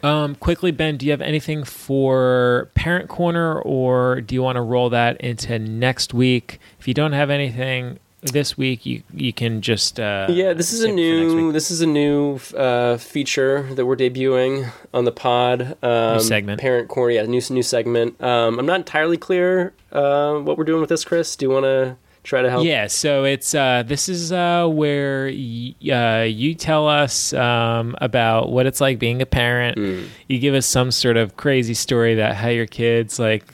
Um, 0.03 0.36
quickly, 0.36 0.71
Ben, 0.71 0.97
do 0.97 1.05
you 1.05 1.13
have 1.13 1.21
anything 1.21 1.63
for 1.63 2.69
Parent 2.76 3.07
Corner, 3.07 3.61
or 3.61 4.19
do 4.19 4.36
you 4.36 4.43
want 4.43 4.57
to 4.57 4.61
roll 4.61 4.89
that 4.89 5.19
into 5.21 5.57
next 5.57 6.13
week? 6.13 6.59
If 6.78 6.89
you 6.89 6.93
don't 6.93 7.13
have 7.13 7.30
anything 7.30 7.99
this 8.32 8.57
week, 8.57 8.86
you 8.86 9.03
you 9.13 9.34
can 9.34 9.61
just 9.61 9.99
uh, 9.99 10.28
Yeah, 10.30 10.53
this 10.53 10.71
is 10.74 10.82
a 10.82 10.84
save 10.84 10.93
it 10.93 10.95
for 10.95 11.24
next 11.24 11.34
new 11.34 11.51
this 11.51 11.71
is 11.71 11.82
a 11.82 11.88
new 11.88 12.39
uh, 12.57 12.97
feature 12.97 13.63
that 13.76 13.86
we're 13.86 13.95
debuting 13.97 14.71
on 14.93 15.05
the 15.05 15.11
pod. 15.11 15.78
Um, 15.84 16.19
segment. 16.19 16.61
Parent 16.61 16.88
corner, 16.88 17.11
yeah, 17.13 17.24
new 17.24 17.41
new 17.49 17.63
segment. 17.63 18.21
Um, 18.24 18.59
I'm 18.59 18.65
not 18.65 18.78
entirely 18.78 19.17
clear 19.17 19.74
uh, 19.91 20.36
what 20.36 20.57
we're 20.57 20.63
doing 20.63 20.80
with 20.82 20.89
this, 20.89 21.03
Chris. 21.03 21.36
Do 21.36 21.45
you 21.45 21.49
want 21.51 21.65
to 21.65 21.97
try 22.24 22.41
to 22.41 22.49
help? 22.49 22.63
Yeah, 22.65 22.88
so 22.88 23.26
it's 23.26 23.53
uh, 23.53 23.84
this 23.86 24.07
is 24.07 24.32
uh, 24.32 24.67
where 24.67 25.26
y- 25.26 25.76
uh, 25.91 26.24
you 26.24 26.55
tell 26.55 26.88
us 26.88 27.34
um, 27.34 27.95
about 27.99 28.51
what 28.51 28.65
it's 28.65 28.80
like 28.80 28.97
being 28.99 29.21
a 29.21 29.26
parent. 29.26 29.78
Mm. 29.78 30.07
You 30.30 30.39
give 30.39 30.53
us 30.53 30.65
some 30.65 30.91
sort 30.91 31.17
of 31.17 31.36
crazy 31.36 31.74
story 31.74 32.15
that 32.15 32.36
how 32.36 32.47
your 32.49 32.65
kids 32.67 33.19
like 33.19 33.45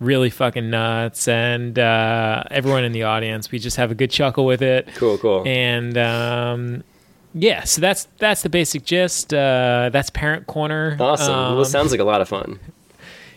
really 0.00 0.30
fucking 0.30 0.68
nuts, 0.70 1.28
and 1.28 1.78
uh, 1.78 2.42
everyone 2.50 2.82
in 2.84 2.92
the 2.92 3.04
audience, 3.04 3.50
we 3.52 3.58
just 3.58 3.76
have 3.76 3.90
a 3.90 3.94
good 3.94 4.10
chuckle 4.10 4.44
with 4.46 4.62
it. 4.62 4.88
Cool, 4.96 5.18
cool. 5.18 5.44
And 5.46 5.96
um, 5.98 6.82
yeah, 7.34 7.62
so 7.64 7.80
that's 7.80 8.08
that's 8.18 8.42
the 8.42 8.48
basic 8.48 8.84
gist. 8.84 9.32
Uh, 9.32 9.90
that's 9.92 10.10
Parent 10.10 10.46
Corner. 10.46 10.96
awesome. 10.98 11.32
Um, 11.34 11.52
well, 11.54 11.62
it 11.62 11.66
sounds 11.66 11.90
like 11.92 12.00
a 12.00 12.04
lot 12.04 12.20
of 12.20 12.28
fun. 12.28 12.58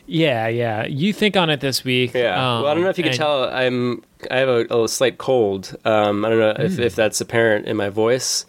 yeah, 0.07 0.47
yeah. 0.47 0.85
You 0.85 1.13
think 1.13 1.37
on 1.37 1.49
it 1.49 1.59
this 1.59 1.83
week. 1.83 2.13
Yeah. 2.13 2.35
well, 2.35 2.67
I 2.67 2.73
don't 2.73 2.83
know 2.83 2.89
if 2.89 2.97
you 2.97 3.03
can 3.03 3.13
tell. 3.13 3.45
I'm 3.45 4.03
I 4.31 4.37
have 4.37 4.49
a, 4.49 4.83
a 4.83 4.87
slight 4.87 5.17
cold. 5.17 5.75
Um, 5.85 6.23
I 6.25 6.29
don't 6.29 6.39
know 6.39 6.53
Hmm. 6.55 6.61
if, 6.63 6.79
if 6.79 6.95
that's 6.95 7.19
apparent 7.21 7.67
in 7.67 7.77
my 7.77 7.89
voice. 7.89 8.45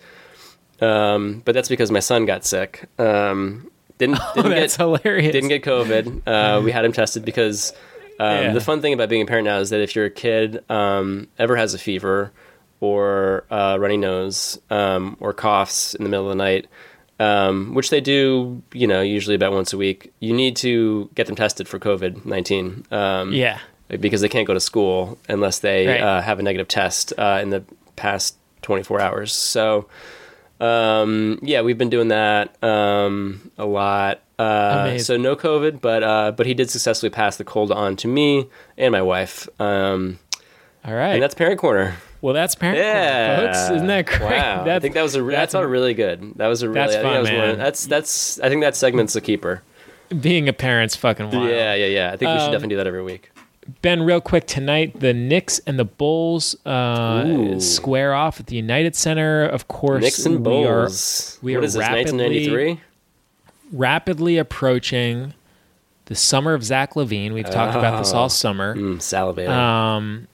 Um, 0.81 1.43
but 1.45 1.55
that's 1.55 1.69
because 1.69 1.91
my 1.91 2.01
son 2.01 2.27
got 2.27 2.45
sick. 2.45 2.89
Um, 2.99 3.71
didn't 3.99 4.19
didn't 4.35 4.53
Oh, 4.53 4.55
get 4.55 4.73
hilarious. 4.73 5.33
didn't 5.33 5.49
get 5.49 5.63
COVID. 5.63 6.23
Uh, 6.27 6.61
we 6.63 6.73
had 6.73 6.85
him 6.85 6.93
tested 6.93 7.25
because 7.25 7.73
um, 8.21 8.45
Yeah. 8.45 8.53
the 8.53 8.61
fun 8.61 8.81
thing 8.81 8.93
about 8.93 9.09
being 9.09 9.23
a 9.23 9.27
parent 9.27 9.45
now 9.47 9.59
is 9.59 9.71
that 9.71 9.81
if 9.81 9.95
your 9.97 10.09
kid 10.09 10.63
um, 10.71 11.29
ever 11.39 11.57
has 11.57 11.75
a 11.75 11.79
fever 11.79 12.33
or 12.81 13.45
uh, 13.51 13.77
runny 13.81 13.97
nose 13.97 14.59
um, 14.71 15.17
or 15.21 15.33
coughs 15.33 15.95
in 15.95 16.05
the 16.05 16.11
middle 16.11 16.27
of 16.31 16.37
the 16.37 16.43
night, 16.43 16.67
um, 17.21 17.75
which 17.75 17.91
they 17.91 18.01
do, 18.01 18.63
you 18.73 18.87
know, 18.87 19.01
usually 19.01 19.37
about 19.37 19.53
once 19.53 19.73
a 19.73 19.77
week, 19.77 20.13
you 20.21 20.33
need 20.35 20.57
to 20.57 21.09
get 21.15 21.27
them 21.27 21.37
tested 21.37 21.69
for 21.69 21.79
COVID 21.79 22.25
nineteen. 22.25 22.85
Um, 22.91 23.33
yeah. 23.33 23.59
because 23.89 24.21
they 24.21 24.29
can't 24.29 24.47
go 24.47 24.55
to 24.55 24.61
school 24.61 25.19
unless 25.29 25.61
they 25.61 25.87
Right. 25.87 26.01
uh, 26.01 26.21
have 26.23 26.39
a 26.39 26.43
negative 26.43 26.67
test 26.69 27.13
uh, 27.19 27.39
in 27.43 27.51
the 27.51 27.63
past 27.97 28.37
24 28.63 29.01
hours. 29.01 29.33
So, 29.33 29.87
um, 30.61 31.39
yeah, 31.43 31.63
we've 31.63 31.79
been 31.79 31.91
doing 31.91 32.09
that 32.09 32.63
um, 32.63 33.51
a 33.59 33.67
lot. 33.67 34.21
Uh, 34.39 34.99
so 34.99 35.17
no 35.17 35.37
COVID, 35.37 35.81
but 35.81 36.03
uh, 36.03 36.33
but 36.33 36.47
he 36.47 36.55
did 36.55 36.69
successfully 36.71 37.11
pass 37.11 37.37
the 37.37 37.45
cold 37.45 37.71
on 37.71 37.95
to 37.97 38.09
me 38.09 38.49
and 38.77 38.91
my 38.93 39.03
wife, 39.03 39.49
um, 39.61 40.19
All 40.85 40.93
right. 40.95 41.13
and 41.15 41.23
that's 41.23 41.35
Parent 41.37 41.61
Corner. 41.61 41.95
well, 42.21 42.35
that's 42.35 42.57
Parent 42.57 42.79
Yeah, 42.79 43.37
Corner, 43.37 43.53
folks. 43.53 43.71
Isn't 43.77 43.87
that 43.87 44.07
great? 44.07 44.21
Wow, 44.23 44.63
I 44.63 44.65
That's- 44.65 44.83
think 44.83 44.95
that 44.95 45.03
was 45.03 45.15
a 45.15 45.23
re- 45.23 45.35
that's 45.35 45.53
that's 45.53 45.55
all 45.55 45.65
really 45.67 45.95
good. 45.95 46.33
That 46.37 46.49
was 46.49 46.63
a 46.63 46.69
really 46.69 46.81
That's 46.81 46.95
I 46.97 47.03
that 47.03 47.05
fun, 47.05 47.21
was 47.21 47.31
one 47.31 47.51
of- 47.51 47.59
that's 47.59 47.87
that's 47.87 48.41
I 48.41 48.49
think 48.49 48.63
that 48.63 48.75
segment's 48.75 49.15
a 49.15 49.21
keeper. 49.21 49.63
being 50.21 50.49
a 50.49 50.53
parent's 50.53 50.97
fucking 50.97 51.31
wild. 51.31 51.49
Yeah, 51.51 51.75
yeah, 51.75 51.87
yeah. 51.87 52.13
I 52.13 52.17
think 52.17 52.31
we 52.33 52.39
should 52.39 52.47
Um, 52.47 52.53
definitely 52.53 52.69
do 52.71 52.77
that 52.79 52.87
every 52.89 53.03
week. 53.05 53.31
Ben, 53.83 54.03
real 54.03 54.21
quick 54.21 54.47
tonight, 54.47 55.01
the 55.01 55.15
Knicks 55.15 55.59
and 55.67 55.79
the 55.79 55.85
Bulls 55.87 56.55
uh, 56.67 57.59
square 57.61 58.13
off 58.15 58.39
at 58.41 58.47
the 58.47 58.57
United 58.57 58.95
Center. 58.95 59.45
Of 59.45 59.69
course, 59.69 60.03
Knicks 60.03 60.27
and 60.27 60.45
we 60.45 60.65
are 60.67 60.83
Bulls. 60.87 61.39
we 61.43 61.55
what 61.57 61.63
are 61.63 61.65
is 61.67 61.73
this? 61.75 61.81
rapidly- 61.81 62.51
1993. 62.51 62.81
rapidly 63.73 64.37
approaching 64.39 65.35
the 66.07 66.15
summer 66.15 66.53
of 66.55 66.63
Zach 66.63 66.95
LaVine. 66.95 67.33
We've 67.33 67.49
talked 67.49 67.75
about 67.77 67.99
this 67.99 68.13
all 68.13 68.27
Oh. 68.27 68.29
summer. 68.29 68.75
Mm, 68.77 68.97
salivating. 68.99 69.49
Um, 69.49 70.29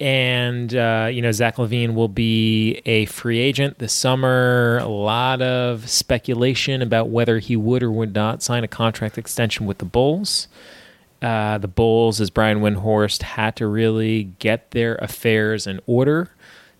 and 0.00 0.72
uh, 0.76 1.08
you 1.12 1.20
know 1.20 1.32
Zach 1.32 1.56
LaVine 1.56 1.94
will 1.94 2.06
be 2.06 2.80
a 2.86 3.06
free 3.06 3.40
agent 3.40 3.80
this 3.80 3.92
summer. 3.92 4.78
A 4.80 4.86
lot 4.86 5.42
of 5.42 5.88
speculation 5.90 6.82
about 6.82 7.08
whether 7.08 7.40
he 7.40 7.56
would 7.56 7.82
or 7.82 7.90
would 7.90 8.14
not 8.14 8.40
sign 8.40 8.62
a 8.62 8.68
contract 8.68 9.18
extension 9.18 9.66
with 9.66 9.78
the 9.78 9.84
Bulls. 9.84 10.46
Uh, 11.20 11.58
the 11.58 11.68
Bulls, 11.68 12.20
as 12.20 12.30
Brian 12.30 12.60
Windhorst, 12.60 13.22
had 13.22 13.56
to 13.56 13.66
really 13.66 14.24
get 14.38 14.70
their 14.70 14.94
affairs 14.96 15.66
in 15.66 15.80
order 15.86 16.30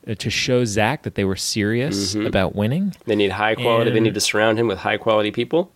uh, 0.07 0.15
to 0.15 0.31
show 0.31 0.65
Zach 0.65 1.03
that 1.03 1.17
they 1.17 1.25
were 1.25 1.35
serious 1.37 2.15
Mm-hmm. 2.15 2.27
about 2.27 2.55
winning. 2.55 2.95
They 3.07 3.17
need 3.17 3.33
high 3.33 3.55
quality. 3.57 3.91
they 3.91 3.99
need 4.01 4.15
to 4.15 4.21
surround 4.21 4.59
him 4.59 4.69
with 4.69 4.79
high 4.79 4.97
quality 4.97 5.31
people. 5.33 5.73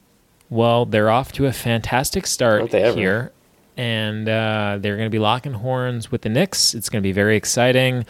Well, 0.49 0.85
they're 0.85 1.11
off 1.11 1.33
to 1.33 1.47
a 1.47 1.53
fantastic 1.53 2.27
start 2.27 2.71
here, 2.71 3.33
and 3.77 4.29
uh, 4.29 4.79
they're 4.81 4.97
going 4.97 5.07
to 5.07 5.11
be 5.11 5.19
locking 5.19 5.55
horns 5.55 6.13
with 6.13 6.23
the 6.23 6.29
Knicks. 6.29 6.75
It's 6.75 6.89
going 6.89 7.03
to 7.03 7.07
be 7.07 7.13
very 7.13 7.37
exciting. 7.37 8.05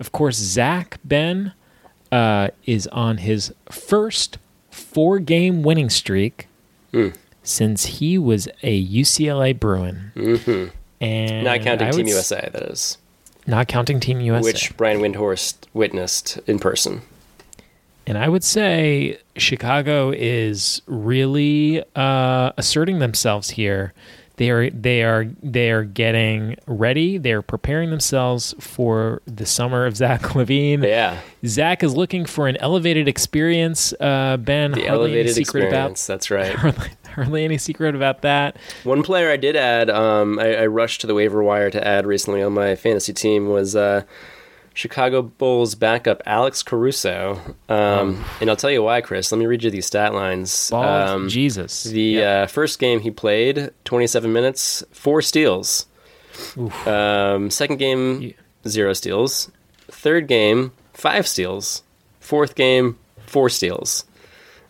Of 0.00 0.12
course, 0.12 0.36
Zach 0.36 0.98
Ben 1.04 1.52
uh, 2.12 2.48
is 2.64 2.86
on 2.88 3.18
his 3.18 3.52
first 3.70 4.38
four-game 4.70 5.62
winning 5.62 5.90
streak 5.90 6.46
Hmm. 6.92 7.08
Since 7.48 7.86
he 7.86 8.18
was 8.18 8.46
a 8.62 8.86
UCLA 8.86 9.58
Bruin, 9.58 10.12
mm-hmm. 10.14 10.68
and 11.00 11.44
Not 11.44 11.62
counting 11.62 11.90
Team 11.92 12.06
s- 12.06 12.12
USA, 12.12 12.50
that 12.52 12.62
is, 12.62 12.98
Not 13.46 13.68
counting 13.68 14.00
Team 14.00 14.20
USA, 14.20 14.44
which 14.44 14.76
Brian 14.76 15.00
Windhorst 15.00 15.64
witnessed 15.72 16.38
in 16.46 16.58
person. 16.58 17.00
And 18.06 18.18
I 18.18 18.28
would 18.28 18.44
say 18.44 19.18
Chicago 19.36 20.10
is 20.10 20.82
really 20.86 21.82
uh, 21.96 22.52
asserting 22.58 22.98
themselves 22.98 23.48
here. 23.48 23.94
They 24.36 24.50
are 24.50 24.68
they 24.68 25.02
are 25.02 25.26
they 25.42 25.70
are 25.70 25.84
getting 25.84 26.56
ready. 26.66 27.16
They're 27.16 27.42
preparing 27.42 27.88
themselves 27.88 28.54
for 28.60 29.22
the 29.24 29.46
summer 29.46 29.86
of 29.86 29.96
Zach 30.02 30.20
LaVine. 30.20 30.86
Yeah, 30.86 31.18
Zach 31.46 31.82
is 31.82 31.96
looking 31.96 32.26
for 32.26 32.46
an 32.46 32.58
elevated 32.58 33.08
experience. 33.08 33.94
Uh, 33.98 34.36
ben, 34.36 34.72
the 34.72 34.86
elevated 34.86 35.38
experience. 35.38 36.06
That's 36.06 36.30
right. 36.30 36.54
Hardly, 37.18 37.24
hardly 37.24 37.44
any 37.44 37.58
secret 37.58 37.94
about 37.94 38.22
that. 38.22 38.56
One 38.84 39.02
player 39.02 39.30
I 39.30 39.36
did 39.36 39.56
add, 39.56 39.90
um, 39.90 40.38
I, 40.38 40.54
I 40.56 40.66
rushed 40.66 41.00
to 41.02 41.06
the 41.06 41.14
waiver 41.14 41.42
wire 41.42 41.70
to 41.70 41.86
add 41.86 42.06
recently 42.06 42.42
on 42.42 42.52
my 42.52 42.74
fantasy 42.76 43.12
team 43.12 43.48
was 43.48 43.74
uh, 43.76 44.02
Chicago 44.74 45.22
Bulls 45.22 45.74
backup 45.74 46.22
Alex 46.26 46.62
Caruso. 46.62 47.40
Um, 47.68 48.24
And 48.40 48.48
I'll 48.48 48.56
tell 48.56 48.70
you 48.70 48.82
why, 48.82 49.00
Chris. 49.00 49.32
Let 49.32 49.38
me 49.38 49.46
read 49.46 49.64
you 49.64 49.70
these 49.70 49.86
stat 49.86 50.14
lines. 50.14 50.70
Um, 50.72 51.28
Jesus. 51.28 51.82
The 51.84 52.22
uh, 52.24 52.46
first 52.46 52.78
game 52.78 53.00
he 53.00 53.10
played, 53.10 53.70
27 53.84 54.32
minutes, 54.32 54.84
four 54.92 55.20
steals. 55.22 55.86
Um, 56.86 57.50
second 57.50 57.78
game, 57.78 58.34
zero 58.66 58.92
steals. 58.92 59.50
Third 59.90 60.28
game, 60.28 60.72
five 60.92 61.26
steals. 61.26 61.82
Fourth 62.20 62.54
game, 62.54 62.98
four 63.26 63.48
steals. 63.48 64.04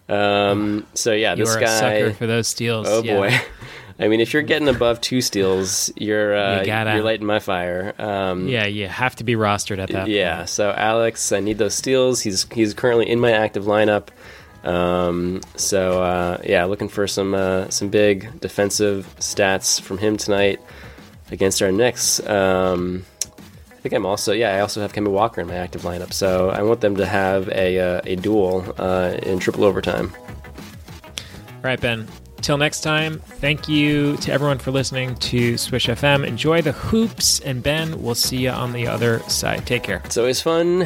Um, 0.08 0.86
so 0.94 1.12
yeah, 1.12 1.34
this 1.34 1.54
are 1.54 1.60
guy. 1.60 1.66
a 1.66 1.78
sucker 1.78 2.14
for 2.14 2.26
those 2.26 2.48
steals. 2.48 2.86
Oh 2.88 3.02
yeah. 3.02 3.16
boy. 3.16 3.38
I 4.00 4.06
mean, 4.06 4.20
if 4.20 4.32
you're 4.32 4.42
getting 4.42 4.68
above 4.68 5.00
two 5.00 5.20
steals, 5.20 5.90
you're 5.96 6.36
uh, 6.36 6.62
You 6.62 6.72
you're 6.72 7.02
lighting 7.02 7.26
my 7.26 7.40
fire. 7.40 7.94
Um, 7.98 8.46
Yeah, 8.46 8.66
you 8.66 8.86
have 8.86 9.16
to 9.16 9.24
be 9.24 9.34
rostered 9.34 9.78
at 9.80 9.90
that. 9.90 10.06
yeah. 10.08 10.44
So 10.44 10.70
Alex, 10.70 11.32
I 11.32 11.40
need 11.40 11.58
those 11.58 11.74
steals. 11.74 12.20
He's 12.20 12.46
he's 12.52 12.74
currently 12.74 13.08
in 13.08 13.18
my 13.18 13.32
active 13.32 13.64
lineup. 13.64 14.08
Um, 14.62 15.40
so 15.56 16.02
uh, 16.02 16.38
yeah, 16.44 16.64
looking 16.66 16.88
for 16.88 17.06
some 17.08 17.34
uh, 17.34 17.68
some 17.70 17.88
big 17.88 18.40
defensive 18.40 19.12
stats 19.18 19.80
from 19.80 19.98
him 19.98 20.16
tonight 20.16 20.60
against 21.32 21.60
our 21.60 21.72
Knicks. 21.72 22.24
Um, 22.26 23.04
think 23.88 23.96
I'm 23.96 24.06
also 24.06 24.32
yeah. 24.32 24.54
I 24.54 24.60
also 24.60 24.80
have 24.82 24.92
Kemba 24.92 25.08
Walker 25.08 25.40
in 25.40 25.46
my 25.46 25.54
active 25.54 25.82
lineup, 25.82 26.12
so 26.12 26.50
I 26.50 26.62
want 26.62 26.80
them 26.80 26.96
to 26.96 27.06
have 27.06 27.48
a 27.48 27.78
uh, 27.78 28.00
a 28.04 28.16
duel 28.16 28.74
uh, 28.78 29.16
in 29.22 29.38
triple 29.38 29.64
overtime. 29.64 30.14
All 30.16 31.64
right, 31.64 31.80
Ben. 31.80 32.06
Till 32.40 32.56
next 32.56 32.82
time, 32.82 33.18
thank 33.40 33.68
you 33.68 34.16
to 34.18 34.30
everyone 34.30 34.58
for 34.58 34.70
listening 34.70 35.16
to 35.16 35.58
Swish 35.58 35.86
FM. 35.86 36.24
Enjoy 36.24 36.62
the 36.62 36.72
hoops, 36.72 37.40
and 37.40 37.62
Ben, 37.62 38.00
we'll 38.00 38.14
see 38.14 38.36
you 38.36 38.50
on 38.50 38.72
the 38.72 38.86
other 38.86 39.20
side. 39.20 39.66
Take 39.66 39.82
care. 39.82 40.02
It's 40.04 40.16
always 40.16 40.40
fun. 40.40 40.82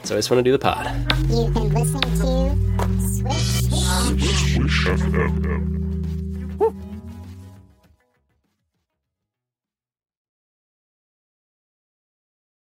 It's 0.00 0.10
always 0.10 0.26
fun 0.26 0.38
to 0.38 0.42
do 0.42 0.52
the 0.52 0.58
pod. 0.58 0.86
You've 1.28 1.52
been 1.52 1.74
listening 1.74 2.00
to 2.20 2.56
Swish. 3.18 3.64
Swish 4.54 4.86
FM. 4.86 5.74